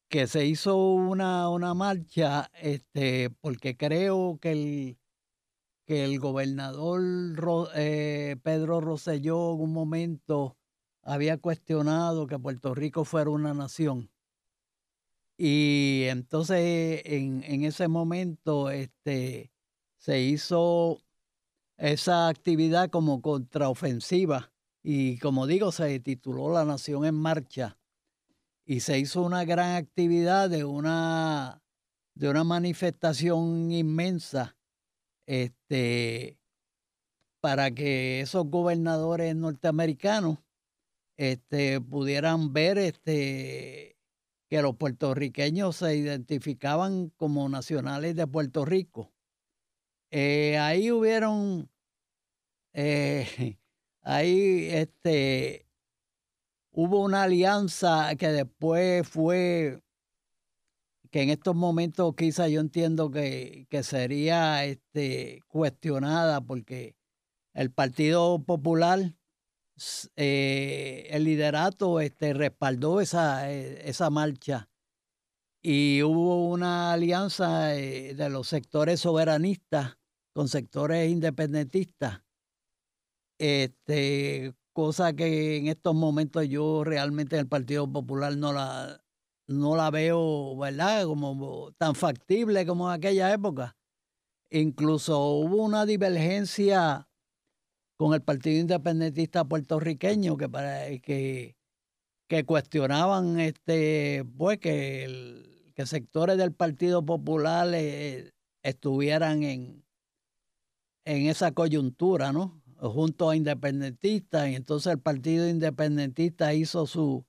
que 0.09 0.25
se 0.25 0.47
hizo 0.47 0.75
una, 0.75 1.49
una 1.49 1.75
marcha, 1.75 2.49
este, 2.59 3.29
porque 3.29 3.77
creo 3.77 4.39
que 4.41 4.51
el, 4.53 4.97
que 5.85 6.03
el 6.03 6.19
gobernador 6.19 7.03
eh, 7.75 8.37
Pedro 8.41 8.81
Rosselló 8.81 9.53
en 9.53 9.61
un 9.61 9.71
momento 9.73 10.57
había 11.03 11.37
cuestionado 11.37 12.25
que 12.25 12.39
Puerto 12.39 12.73
Rico 12.73 13.05
fuera 13.05 13.29
una 13.29 13.53
nación. 13.53 14.09
Y 15.37 16.05
entonces 16.09 17.03
en, 17.05 17.43
en 17.43 17.65
ese 17.65 17.87
momento 17.87 18.71
este, 18.71 19.51
se 19.97 20.21
hizo 20.21 21.03
esa 21.77 22.29
actividad 22.29 22.89
como 22.89 23.21
contraofensiva 23.21 24.51
y 24.81 25.19
como 25.19 25.45
digo, 25.45 25.71
se 25.71 25.99
tituló 25.99 26.51
La 26.51 26.65
Nación 26.65 27.05
en 27.05 27.15
Marcha 27.15 27.77
y 28.65 28.79
se 28.79 28.97
hizo 28.99 29.21
una 29.21 29.45
gran 29.45 29.75
actividad 29.75 30.49
de 30.49 30.63
una, 30.63 31.61
de 32.15 32.29
una 32.29 32.43
manifestación 32.43 33.71
inmensa 33.71 34.57
este, 35.27 36.39
para 37.41 37.71
que 37.71 38.21
esos 38.21 38.47
gobernadores 38.47 39.35
norteamericanos 39.35 40.39
este, 41.17 41.79
pudieran 41.79 42.53
ver 42.53 42.79
este, 42.79 43.97
que 44.49 44.61
los 44.61 44.75
puertorriqueños 44.75 45.77
se 45.77 45.95
identificaban 45.95 47.09
como 47.11 47.47
nacionales 47.49 48.15
de 48.15 48.27
Puerto 48.27 48.65
Rico. 48.65 49.13
Eh, 50.11 50.57
ahí 50.57 50.91
hubieron, 50.91 51.69
eh, 52.73 53.57
ahí 54.01 54.67
este, 54.71 55.64
hubo 56.75 57.01
una 57.01 57.23
alianza 57.23 58.15
que 58.17 58.27
después 58.27 59.07
fue, 59.07 59.81
que 61.09 61.21
en 61.21 61.29
estos 61.29 61.55
momentos 61.55 62.13
quizá 62.15 62.49
yo 62.49 62.59
entiendo 62.59 63.09
que, 63.11 63.65
que 63.69 63.81
sería 63.81 64.65
este, 64.65 65.41
cuestionada 65.47 66.41
porque 66.41 66.97
el 67.53 67.71
Partido 67.71 68.43
Popular 68.43 69.13
eh, 70.17 71.07
el 71.11 71.23
liderato 71.23 71.99
este, 72.01 72.33
respaldó 72.33 72.99
esa, 72.99 73.51
eh, 73.51 73.89
esa 73.89 74.09
marcha. 74.09 74.69
Y 75.61 76.03
hubo 76.03 76.49
una 76.49 76.91
alianza 76.93 77.75
eh, 77.75 78.13
de 78.15 78.29
los 78.29 78.47
sectores 78.47 78.99
soberanistas 78.99 79.97
con 80.33 80.49
sectores 80.49 81.09
independentistas, 81.09 82.21
este, 83.39 84.53
cosa 84.75 85.13
que 85.13 85.55
en 85.55 85.67
estos 85.67 85.95
momentos 85.95 86.49
yo 86.49 86.83
realmente 86.83 87.37
en 87.37 87.43
el 87.43 87.47
Partido 87.47 87.89
Popular 87.89 88.35
no 88.35 88.51
la, 88.51 89.01
no 89.47 89.77
la 89.77 89.89
veo, 89.89 90.57
¿verdad? 90.57 91.05
Como 91.05 91.71
tan 91.77 91.95
factible 91.95 92.65
como 92.65 92.89
en 92.89 92.97
aquella 92.97 93.31
época. 93.33 93.77
Incluso 94.51 95.17
hubo 95.27 95.63
una 95.63 95.85
divergencia 95.85 97.07
con 97.97 98.13
el 98.13 98.21
Partido 98.21 98.59
Independentista 98.59 99.45
puertorriqueño 99.45 100.35
que 100.35 100.49
que, 101.01 101.55
que 102.27 102.43
cuestionaban 102.43 103.39
este 103.39 104.25
pues 104.37 104.59
que, 104.59 105.71
que 105.73 105.85
sectores 105.85 106.37
del 106.37 106.53
Partido 106.53 107.05
Popular 107.05 107.69
eh, 107.73 108.33
estuvieran 108.61 109.43
en, 109.43 109.85
en 111.05 111.27
esa 111.27 111.53
coyuntura, 111.53 112.33
¿no? 112.33 112.61
Junto 112.91 113.29
a 113.29 113.35
independentistas, 113.35 114.49
y 114.49 114.55
entonces 114.55 114.93
el 114.93 114.99
Partido 114.99 115.47
Independentista 115.47 116.53
hizo 116.53 116.87
su, 116.87 117.25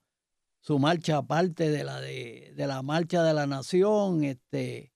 su 0.61 0.79
marcha 0.79 1.17
aparte 1.17 1.69
de 1.69 1.83
la 1.83 2.01
de, 2.01 2.53
de 2.55 2.67
la 2.67 2.81
marcha 2.81 3.23
de 3.23 3.33
la 3.33 3.47
nación, 3.47 4.23
este, 4.23 4.93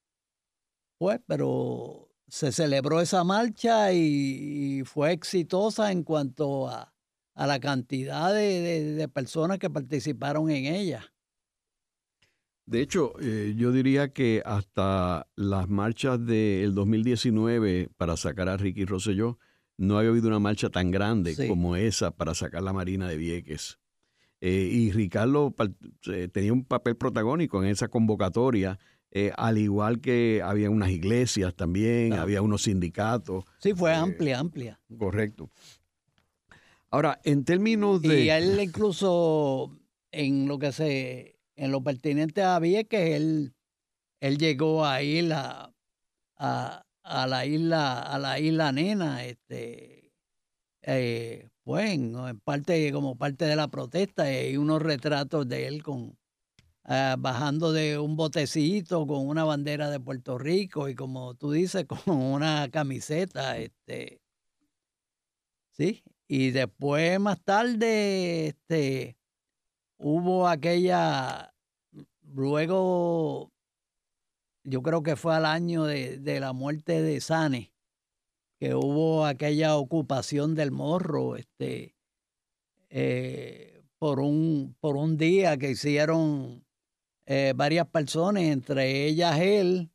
pues, 0.98 1.20
pero 1.26 2.12
se 2.32 2.54
celebró 2.54 3.02
esa 3.02 3.24
marcha 3.26 3.92
y, 3.92 4.84
fue 4.86 5.12
exitosa 5.12 5.92
en 5.92 6.04
cuanto 6.04 6.70
a, 6.70 6.94
la 7.36 7.60
cantidad 7.60 8.34
de, 8.34 9.10
personas 9.14 9.60
que 9.60 9.70
participaron 9.70 10.50
en 10.50 10.74
ella. 10.74 11.12
De 12.66 12.82
hecho, 12.82 13.14
eh, 13.20 13.54
yo 13.58 13.72
diría 13.72 14.14
que 14.14 14.42
hasta 14.46 15.28
las 15.36 15.68
marchas 15.68 16.26
del 16.26 16.74
2019 16.74 17.90
para 17.98 18.16
sacar 18.16 18.48
a 18.48 18.56
Ricky 18.56 18.86
Rosselló, 18.86 19.40
no 19.78 19.98
había 19.98 20.10
habido 20.12 20.28
una 20.28 20.40
marcha 20.40 20.70
tan 20.70 20.92
grande 20.92 21.36
como 21.48 21.76
esa 21.76 22.12
para 22.12 22.34
sacar 22.36 22.64
la 22.64 22.74
Marina 22.74 23.08
de 23.08 23.18
Vieques. 23.18 23.80
Eh, 24.40 24.70
y 24.72 24.92
Ricardo 24.92 25.54
eh, 26.08 26.28
tenía 26.28 26.52
un 26.52 26.66
papel 26.66 26.96
protagónico 26.96 27.64
en 27.64 27.70
esa 27.70 27.88
convocatoria 27.90 28.80
eh, 29.14 29.34
al 29.36 29.58
igual 29.58 30.00
que 30.00 30.42
había 30.44 30.70
unas 30.70 30.90
iglesias 30.90 31.54
también, 31.54 32.14
había 32.14 32.42
unos 32.42 32.64
sindicatos. 32.64 33.44
Sí, 33.60 33.74
fue 33.74 33.94
amplia, 33.94 34.40
amplia. 34.40 34.80
Correcto. 34.98 35.50
Ahora, 36.90 37.20
en 37.26 37.44
términos 37.44 38.02
de... 38.02 38.22
Y 38.22 38.30
él 38.30 38.58
incluso 38.62 39.78
en 40.12 40.48
lo 40.48 40.60
que 40.60 40.72
se, 40.72 41.40
en 41.58 41.72
lo 41.72 41.84
pertinente 41.84 42.42
a 42.42 42.58
Vieques, 42.60 43.16
él, 43.16 43.54
él 44.22 44.38
llegó 44.38 44.86
a 44.86 45.04
ir 45.04 45.34
a, 45.34 45.74
a, 46.38 46.86
la 47.04 47.46
isla, 47.46 48.02
a 48.02 48.20
la 48.20 48.40
isla 48.40 48.72
Nena, 48.72 49.26
este, 49.26 50.14
eh, 50.84 51.50
pues 51.64 51.92
en, 51.92 52.40
parte, 52.44 52.92
como 52.92 53.18
parte 53.18 53.46
de 53.46 53.56
la 53.56 53.68
protesta, 53.68 54.24
hay 54.24 54.58
unos 54.58 54.82
retratos 54.82 55.48
de 55.48 55.68
él 55.68 55.84
con, 55.84 56.18
eh, 56.88 57.16
bajando 57.20 57.72
de 57.72 58.00
un 58.00 58.16
botecito 58.16 59.06
con 59.08 59.28
una 59.28 59.44
bandera 59.44 59.90
de 59.90 60.00
Puerto 60.00 60.38
Rico 60.38 60.90
y 60.90 60.96
como 60.96 61.36
tú 61.36 61.52
dices, 61.52 61.86
con 62.06 62.20
una 62.20 62.70
camiseta, 62.72 63.58
este, 63.58 64.22
sí, 65.72 66.04
y 66.28 66.52
después 66.52 67.20
más 67.20 67.42
tarde, 67.44 68.48
este, 68.48 69.18
hubo 69.98 70.48
aquella, 70.48 71.54
luego, 72.24 73.52
yo 74.64 74.82
creo 74.82 75.04
que 75.04 75.16
fue 75.16 75.36
al 75.36 75.46
año 75.46 75.86
de, 75.86 76.40
la 76.40 76.54
muerte 76.54 77.02
de 77.02 77.20
Sane, 77.22 77.74
que 78.60 78.76
hubo 78.76 79.26
aquella 79.26 79.76
ocupación 79.76 80.56
del 80.56 80.72
morro, 80.72 81.36
este, 81.36 81.96
eh, 82.90 83.84
por 83.98 84.20
un, 84.20 84.76
por 84.80 84.96
un 84.98 85.18
día 85.18 85.58
que 85.58 85.72
hicieron 85.72 86.66
eh, 87.26 87.54
varias 87.56 87.88
personas, 87.88 88.44
entre 88.44 89.06
ellas 89.06 89.40
él. 89.40 89.92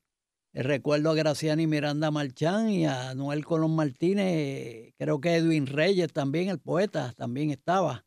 Recuerdo 0.53 1.11
a 1.11 1.14
Graciani 1.14 1.67
Miranda 1.67 2.11
Marchán 2.11 2.71
y 2.71 2.87
a 2.87 3.14
Noel 3.14 3.45
Colón 3.45 3.77
Martínez, 3.77 4.95
creo 4.97 5.21
que 5.21 5.35
Edwin 5.35 5.67
Reyes 5.67 6.12
también, 6.14 6.49
el 6.49 6.59
poeta, 6.59 7.12
también 7.14 7.51
estaba. 7.51 8.07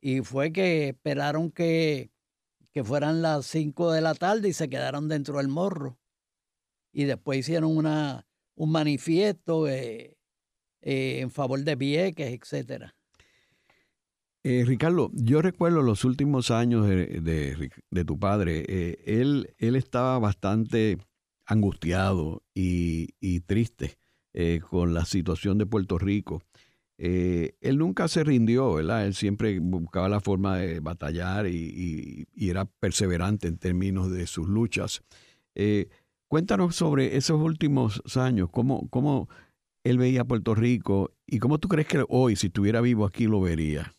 Y 0.00 0.22
fue 0.22 0.52
que 0.52 0.88
esperaron 0.88 1.52
que, 1.52 2.10
que 2.72 2.84
fueran 2.84 3.22
las 3.22 3.46
5 3.46 3.92
de 3.92 4.00
la 4.00 4.14
tarde 4.14 4.48
y 4.48 4.52
se 4.52 4.68
quedaron 4.68 5.08
dentro 5.08 5.38
del 5.38 5.48
morro. 5.48 5.98
Y 6.92 7.04
después 7.04 7.40
hicieron 7.40 7.76
una, 7.76 8.26
un 8.54 8.72
manifiesto 8.72 9.68
eh, 9.68 10.16
en 10.80 11.30
favor 11.30 11.60
de 11.60 11.76
Vieques, 11.76 12.32
etcétera. 12.32 12.94
Eh, 14.44 14.64
Ricardo, 14.64 15.10
yo 15.12 15.42
recuerdo 15.42 15.82
los 15.82 16.04
últimos 16.04 16.50
años 16.50 16.86
de, 16.86 18.04
tu 18.06 18.18
padre. 18.18 18.64
Eh, 18.68 19.02
él, 19.04 19.54
él 19.58 19.76
estaba 19.76 20.18
bastante 20.18 20.98
angustiado 21.44 22.42
y, 22.54 23.40
triste 23.40 23.98
eh, 24.34 24.60
con 24.60 24.94
la 24.94 25.04
situación 25.04 25.58
de 25.58 25.66
Puerto 25.66 25.98
Rico. 25.98 26.42
Él 26.98 27.78
nunca 27.78 28.08
se 28.08 28.24
rindió, 28.24 28.74
¿verdad? 28.74 29.06
Él 29.06 29.14
siempre 29.14 29.58
buscaba 29.60 30.08
la 30.08 30.20
forma 30.20 30.58
de 30.58 30.80
batallar 30.80 31.46
y, 31.46 32.26
era 32.36 32.64
perseverante 32.64 33.48
en 33.48 33.58
términos 33.58 34.10
de 34.10 34.26
sus 34.26 34.48
luchas. 34.48 35.02
cuéntanos 36.28 36.76
sobre 36.76 37.16
esos 37.16 37.40
últimos 37.40 38.02
años, 38.16 38.48
cómo, 38.50 38.88
cómo 38.90 39.28
él 39.84 39.98
veía 39.98 40.24
Puerto 40.24 40.54
Rico 40.54 41.12
y 41.26 41.38
cómo 41.38 41.58
tú 41.58 41.68
crees 41.68 41.88
que 41.88 42.04
hoy, 42.08 42.36
si 42.36 42.48
estuviera 42.48 42.80
vivo 42.80 43.04
aquí, 43.04 43.26
lo 43.26 43.40
vería. 43.40 43.94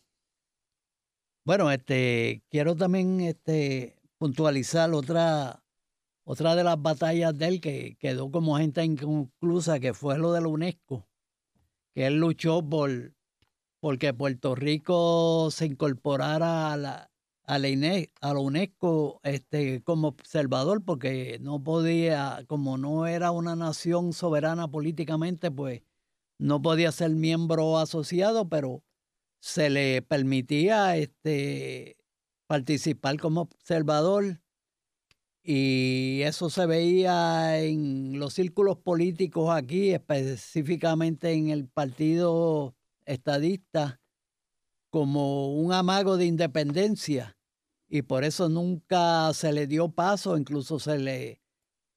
Bueno, 1.44 1.70
este, 1.70 2.42
quiero 2.50 2.76
también 2.76 3.20
este, 3.20 3.96
puntualizar 4.18 4.92
otra, 4.92 5.64
otra 6.24 6.54
de 6.54 6.64
las 6.64 6.80
batallas 6.80 7.36
de 7.36 7.48
él 7.48 7.60
que 7.60 7.96
quedó 7.98 8.30
como 8.30 8.56
gente 8.58 8.84
inconclusa, 8.84 9.80
que 9.80 9.94
fue 9.94 10.18
lo 10.18 10.32
de 10.32 10.42
la 10.42 10.48
UNESCO, 10.48 11.08
que 11.94 12.06
él 12.06 12.18
luchó 12.18 12.62
por 12.62 13.14
porque 13.80 14.12
Puerto 14.12 14.54
Rico 14.54 15.50
se 15.50 15.66
incorporara 15.66 16.72
a 16.72 16.76
la, 16.76 17.10
a 17.44 17.58
la, 17.58 17.68
a 18.20 18.34
la 18.34 18.40
UNESCO 18.40 19.20
este, 19.22 19.82
como 19.82 20.08
observador, 20.08 20.84
porque 20.84 21.38
no 21.40 21.62
podía, 21.64 22.44
como 22.46 22.76
no 22.76 23.06
era 23.06 23.30
una 23.30 23.56
nación 23.56 24.12
soberana 24.12 24.68
políticamente, 24.68 25.50
pues 25.50 25.82
no 26.38 26.60
podía 26.62 26.92
ser 26.92 27.10
miembro 27.10 27.78
asociado, 27.78 28.48
pero 28.48 28.84
se 29.40 29.70
le 29.70 30.02
permitía 30.02 30.96
este, 30.96 31.96
participar 32.46 33.18
como 33.18 33.42
observador 33.42 34.39
y 35.42 36.20
eso 36.22 36.50
se 36.50 36.66
veía 36.66 37.58
en 37.60 38.18
los 38.18 38.34
círculos 38.34 38.78
políticos 38.78 39.50
aquí, 39.50 39.90
específicamente 39.90 41.32
en 41.32 41.50
el 41.50 41.66
partido 41.68 42.74
estadista, 43.06 44.00
como 44.90 45.54
un 45.54 45.72
amago 45.72 46.16
de 46.16 46.26
independencia 46.26 47.36
y 47.88 48.02
por 48.02 48.24
eso 48.24 48.48
nunca 48.48 49.32
se 49.34 49.52
le 49.52 49.66
dio 49.66 49.88
paso, 49.88 50.36
incluso 50.36 50.78
se 50.78 50.98
le 50.98 51.42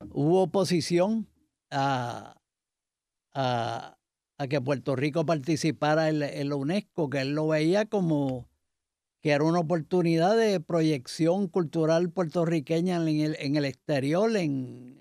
hubo 0.09 0.41
oposición 0.41 1.27
a, 1.69 2.35
a, 3.33 3.97
que 4.49 4.59
Puerto 4.59 4.95
Rico 4.95 5.25
participara 5.25 6.09
en, 6.09 6.49
la 6.49 6.55
UNESCO, 6.55 7.09
que 7.09 7.21
él 7.21 7.35
lo 7.35 7.47
veía 7.47 7.85
como 7.85 8.49
que 9.23 9.31
era 9.31 9.43
una 9.43 9.59
oportunidad 9.59 10.37
de 10.37 10.59
proyección 10.59 11.47
cultural 11.47 12.11
puertorriqueña 12.11 12.97
en 12.97 13.21
el, 13.21 13.37
en 13.39 13.55
el 13.55 13.65
exterior, 13.65 14.35
en, 14.37 14.99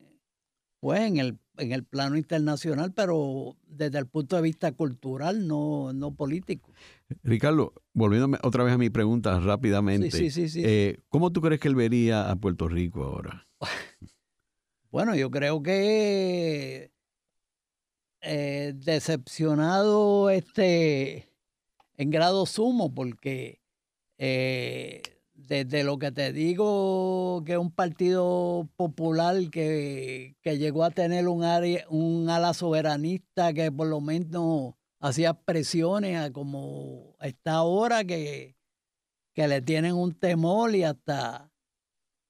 pues, 0.81 1.01
en 1.01 1.19
el 1.19 1.39
en 1.59 1.73
el 1.73 1.85
plano 1.85 2.17
internacional, 2.17 2.93
pero 2.93 3.57
desde 3.67 3.99
el 3.99 4.07
punto 4.07 4.37
de 4.37 4.43
vista 4.43 4.73
cultural, 4.73 5.47
no, 5.47 5.93
no 5.93 6.15
político. 6.15 6.73
Ricardo, 7.23 7.75
volviéndome 7.93 8.39
otra 8.43 8.65
vez 8.65 8.73
a 8.73 8.79
mi 8.79 8.91
pregunta 8.91 9.39
rápidamente, 9.39 10.11
Sí, 10.11 10.31
sí, 10.31 10.49
sí, 10.49 10.63
eh, 10.65 10.99
¿cómo 11.09 11.31
tú 11.31 11.41
crees 11.43 11.61
que 11.61 11.69
él 11.69 11.75
vería 11.75 12.31
a 12.31 12.37
Puerto 12.37 12.69
Rico 12.69 13.05
ahora? 13.05 13.47
Bueno, 14.91 15.15
yo 15.17 15.31
creo 15.31 15.63
que 15.63 16.93
eh, 18.21 18.75
decepcionado 18.77 20.29
este 20.29 21.33
en 21.97 22.11
grado 22.11 22.45
sumo, 22.45 22.95
porque 22.95 23.62
eh, 24.25 25.03
desde 25.35 25.83
lo 25.83 25.99
que 25.99 26.13
te 26.13 26.33
digo 26.33 27.43
que 27.45 27.59
un 27.59 27.73
partido 27.73 28.69
popular 28.77 29.51
que, 29.51 30.37
que 30.43 30.59
llegó 30.59 30.85
a 30.85 30.93
tener 30.93 31.27
un 31.27 31.43
área, 31.43 31.85
un 31.89 32.31
ala 32.31 32.55
soberanista 32.55 33.53
que 33.53 33.73
por 33.73 33.89
lo 33.89 34.01
menos 34.01 34.75
hacía 35.01 35.35
presiones 35.35 36.19
a 36.19 36.31
como 36.31 37.17
está 37.21 37.55
ahora 37.55 38.05
que, 38.05 38.55
que 39.35 39.49
le 39.49 39.61
tienen 39.61 39.97
un 39.97 40.15
temor 40.15 40.73
y 40.77 40.85
hasta 40.85 41.51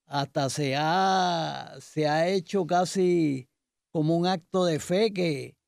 hasta 0.06 0.48
se 0.48 0.74
ha, 0.78 1.76
se 1.78 2.08
ha 2.08 2.26
hecho 2.26 2.66
casi 2.66 3.50
como 3.90 4.16
un 4.16 4.26
acto 4.26 4.64
de 4.64 4.78
fe 4.78 5.12
que, 5.12 5.58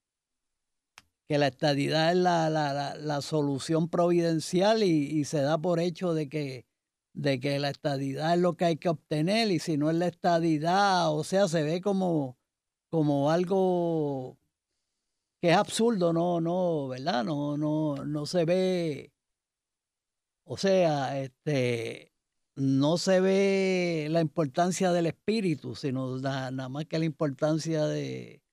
que 1.28 1.38
la 1.38 1.48
estadidad 1.48 2.10
es 2.12 2.18
la, 2.18 2.50
la, 2.50 2.94
la, 2.96 3.22
solución 3.22 3.88
providencial 3.88 4.82
y, 4.82 4.88
y, 4.88 5.24
se 5.24 5.40
da 5.40 5.58
por 5.58 5.80
hecho 5.80 6.12
de 6.14 6.28
que, 6.28 6.66
de 7.14 7.40
que 7.40 7.58
la 7.58 7.70
estadidad 7.70 8.34
es 8.34 8.40
lo 8.40 8.56
que 8.56 8.66
hay 8.66 8.76
que 8.76 8.90
obtener 8.90 9.50
y 9.50 9.58
si 9.58 9.76
no 9.78 9.90
es 9.90 9.96
la 9.96 10.06
estadidad, 10.06 11.12
o 11.12 11.24
sea, 11.24 11.48
se 11.48 11.62
ve 11.62 11.80
como, 11.80 12.36
como 12.90 13.30
algo 13.30 14.38
que 15.40 15.50
es 15.50 15.56
absurdo, 15.56 16.12
no, 16.12 16.40
no, 16.40 16.88
¿verdad? 16.88 17.24
No, 17.24 17.56
no, 17.56 17.96
no 18.04 18.26
se 18.26 18.44
ve, 18.44 19.12
o 20.44 20.56
sea, 20.58 21.20
este 21.20 22.12
no 22.56 22.98
se 22.98 23.20
ve 23.20 24.08
la 24.10 24.20
importancia 24.20 24.92
del 24.92 25.06
espíritu, 25.06 25.74
sino 25.74 26.18
nada, 26.18 26.50
nada 26.50 26.68
más 26.68 26.84
que 26.86 26.98
la 26.98 27.04
importancia 27.04 27.86
de, 27.86 28.43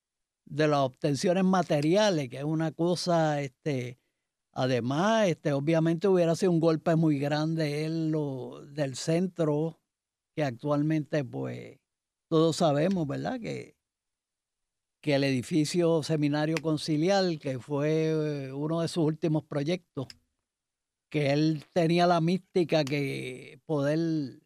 de, 0.52 0.68
las 0.68 0.80
obtenciones 0.80 1.44
materiales, 1.44 2.30
que 2.30 2.38
es 2.38 2.44
una 2.44 2.72
cosa, 2.72 3.42
este, 3.42 4.00
además, 4.52 5.28
este, 5.30 5.54
obviamente 5.54 6.08
hubiera 6.08 6.36
sido 6.36 6.52
un 6.52 6.60
golpe 6.60 6.96
muy 6.96 7.20
grande 7.20 7.86
en 7.86 8.12
lo 8.12 8.66
del 8.66 8.96
centro, 8.96 9.80
que 10.36 10.44
actualmente, 10.44 11.24
pues, 11.24 11.80
todos 12.30 12.58
sabemos, 12.58 13.08
¿verdad? 13.08 13.40
Que, 13.40 13.76
que 15.02 15.16
el 15.16 15.24
edificio 15.24 16.04
Seminario 16.04 16.58
Conciliar, 16.62 17.40
que 17.40 17.60
fue 17.60 18.52
uno 18.54 18.82
de 18.82 18.88
sus 18.88 19.04
últimos 19.06 19.44
proyectos, 19.44 20.08
que 21.10 21.32
él 21.34 21.66
tenía 21.74 22.08
la 22.08 22.22
mística 22.22 22.86
que 22.86 23.60
poder 23.66 24.42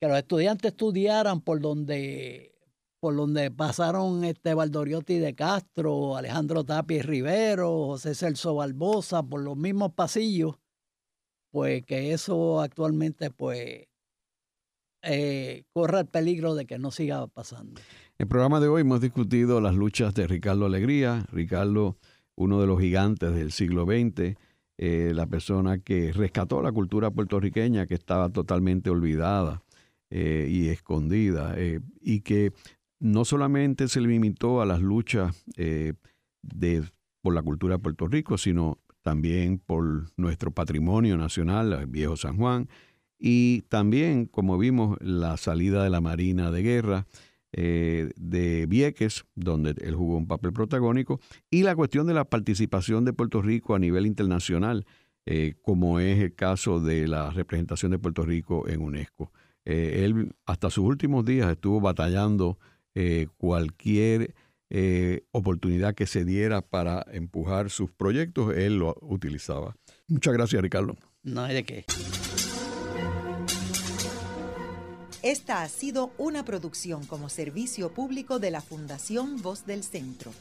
que 0.00 0.08
los 0.08 0.16
estudiantes 0.16 0.72
estudiaran 0.72 1.42
por 1.42 1.60
donde 1.60 2.54
por 3.00 3.16
donde 3.16 3.50
pasaron 3.50 4.24
este 4.24 4.54
Valdoriotti 4.54 5.18
de 5.18 5.34
Castro, 5.34 6.16
Alejandro 6.16 6.64
Tapia 6.64 7.02
Rivero, 7.02 7.86
José 7.86 8.14
Celso 8.14 8.54
Barbosa, 8.54 9.22
por 9.22 9.40
los 9.40 9.56
mismos 9.56 9.92
pasillos, 9.94 10.56
pues 11.50 11.84
que 11.84 12.12
eso 12.12 12.60
actualmente 12.60 13.30
pues 13.30 13.88
eh, 15.02 15.64
corre 15.72 16.00
el 16.00 16.06
peligro 16.06 16.54
de 16.54 16.66
que 16.66 16.78
no 16.78 16.90
siga 16.90 17.26
pasando. 17.26 17.80
En 17.80 18.24
el 18.24 18.28
programa 18.28 18.60
de 18.60 18.68
hoy 18.68 18.82
hemos 18.82 19.00
discutido 19.00 19.62
las 19.62 19.74
luchas 19.74 20.14
de 20.14 20.26
Ricardo 20.26 20.66
Alegría, 20.66 21.26
Ricardo, 21.32 21.96
uno 22.36 22.60
de 22.60 22.66
los 22.66 22.78
gigantes 22.78 23.34
del 23.34 23.50
siglo 23.50 23.86
XX, 23.86 24.36
eh, 24.76 25.12
la 25.14 25.26
persona 25.26 25.78
que 25.78 26.12
rescató 26.12 26.62
la 26.62 26.72
cultura 26.72 27.10
puertorriqueña 27.10 27.86
que 27.86 27.94
estaba 27.94 28.30
totalmente 28.30 28.90
olvidada 28.90 29.62
eh, 30.12 30.48
y 30.50 30.68
escondida 30.68 31.54
eh, 31.56 31.80
y 32.00 32.22
que 32.22 32.52
no 33.00 33.24
solamente 33.24 33.88
se 33.88 34.00
limitó 34.00 34.60
a 34.60 34.66
las 34.66 34.80
luchas 34.80 35.44
de, 35.56 35.94
por 37.22 37.34
la 37.34 37.42
cultura 37.42 37.76
de 37.76 37.82
Puerto 37.82 38.06
Rico, 38.06 38.38
sino 38.38 38.78
también 39.02 39.58
por 39.58 40.10
nuestro 40.16 40.52
patrimonio 40.52 41.16
nacional, 41.16 41.72
el 41.72 41.86
viejo 41.86 42.16
San 42.16 42.36
Juan, 42.36 42.68
y 43.18 43.62
también, 43.62 44.26
como 44.26 44.56
vimos, 44.56 44.96
la 45.00 45.36
salida 45.36 45.82
de 45.82 45.90
la 45.90 46.00
Marina 46.00 46.50
de 46.50 46.62
Guerra, 46.62 47.06
eh, 47.52 48.10
de 48.16 48.66
Vieques, 48.66 49.24
donde 49.34 49.74
él 49.82 49.94
jugó 49.94 50.16
un 50.16 50.26
papel 50.26 50.52
protagónico, 50.52 51.20
y 51.50 51.62
la 51.62 51.74
cuestión 51.74 52.06
de 52.06 52.14
la 52.14 52.24
participación 52.24 53.04
de 53.04 53.12
Puerto 53.12 53.42
Rico 53.42 53.74
a 53.74 53.78
nivel 53.78 54.06
internacional, 54.06 54.86
eh, 55.26 55.54
como 55.62 56.00
es 56.00 56.18
el 56.18 56.34
caso 56.34 56.80
de 56.80 57.08
la 57.08 57.30
representación 57.30 57.90
de 57.90 57.98
Puerto 57.98 58.22
Rico 58.22 58.68
en 58.68 58.80
UNESCO. 58.80 59.32
Eh, 59.64 60.04
él 60.04 60.34
hasta 60.46 60.70
sus 60.70 60.84
últimos 60.84 61.24
días 61.24 61.50
estuvo 61.50 61.80
batallando 61.80 62.58
cualquier 63.36 64.34
oportunidad 65.32 65.94
que 65.94 66.06
se 66.06 66.24
diera 66.24 66.60
para 66.60 67.04
empujar 67.12 67.70
sus 67.70 67.90
proyectos, 67.90 68.56
él 68.56 68.78
lo 68.78 68.96
utilizaba. 69.00 69.76
Muchas 70.06 70.32
gracias, 70.32 70.62
Ricardo. 70.62 70.96
No 71.22 71.42
hay 71.42 71.54
de 71.54 71.64
qué. 71.64 71.84
Esta 75.22 75.62
ha 75.62 75.68
sido 75.68 76.12
una 76.16 76.44
producción 76.46 77.04
como 77.04 77.28
servicio 77.28 77.92
público 77.92 78.38
de 78.38 78.50
la 78.50 78.62
Fundación 78.62 79.42
Voz 79.42 79.66
del 79.66 79.82
Centro. 79.84 80.32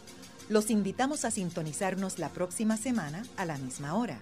Los 0.48 0.70
invitamos 0.72 1.26
a 1.26 1.32
sintonizarnos 1.32 2.18
la 2.18 2.30
próxima 2.30 2.78
semana 2.78 3.24
a 3.36 3.46
la 3.46 3.58
misma 3.58 3.96
hora. 3.96 4.22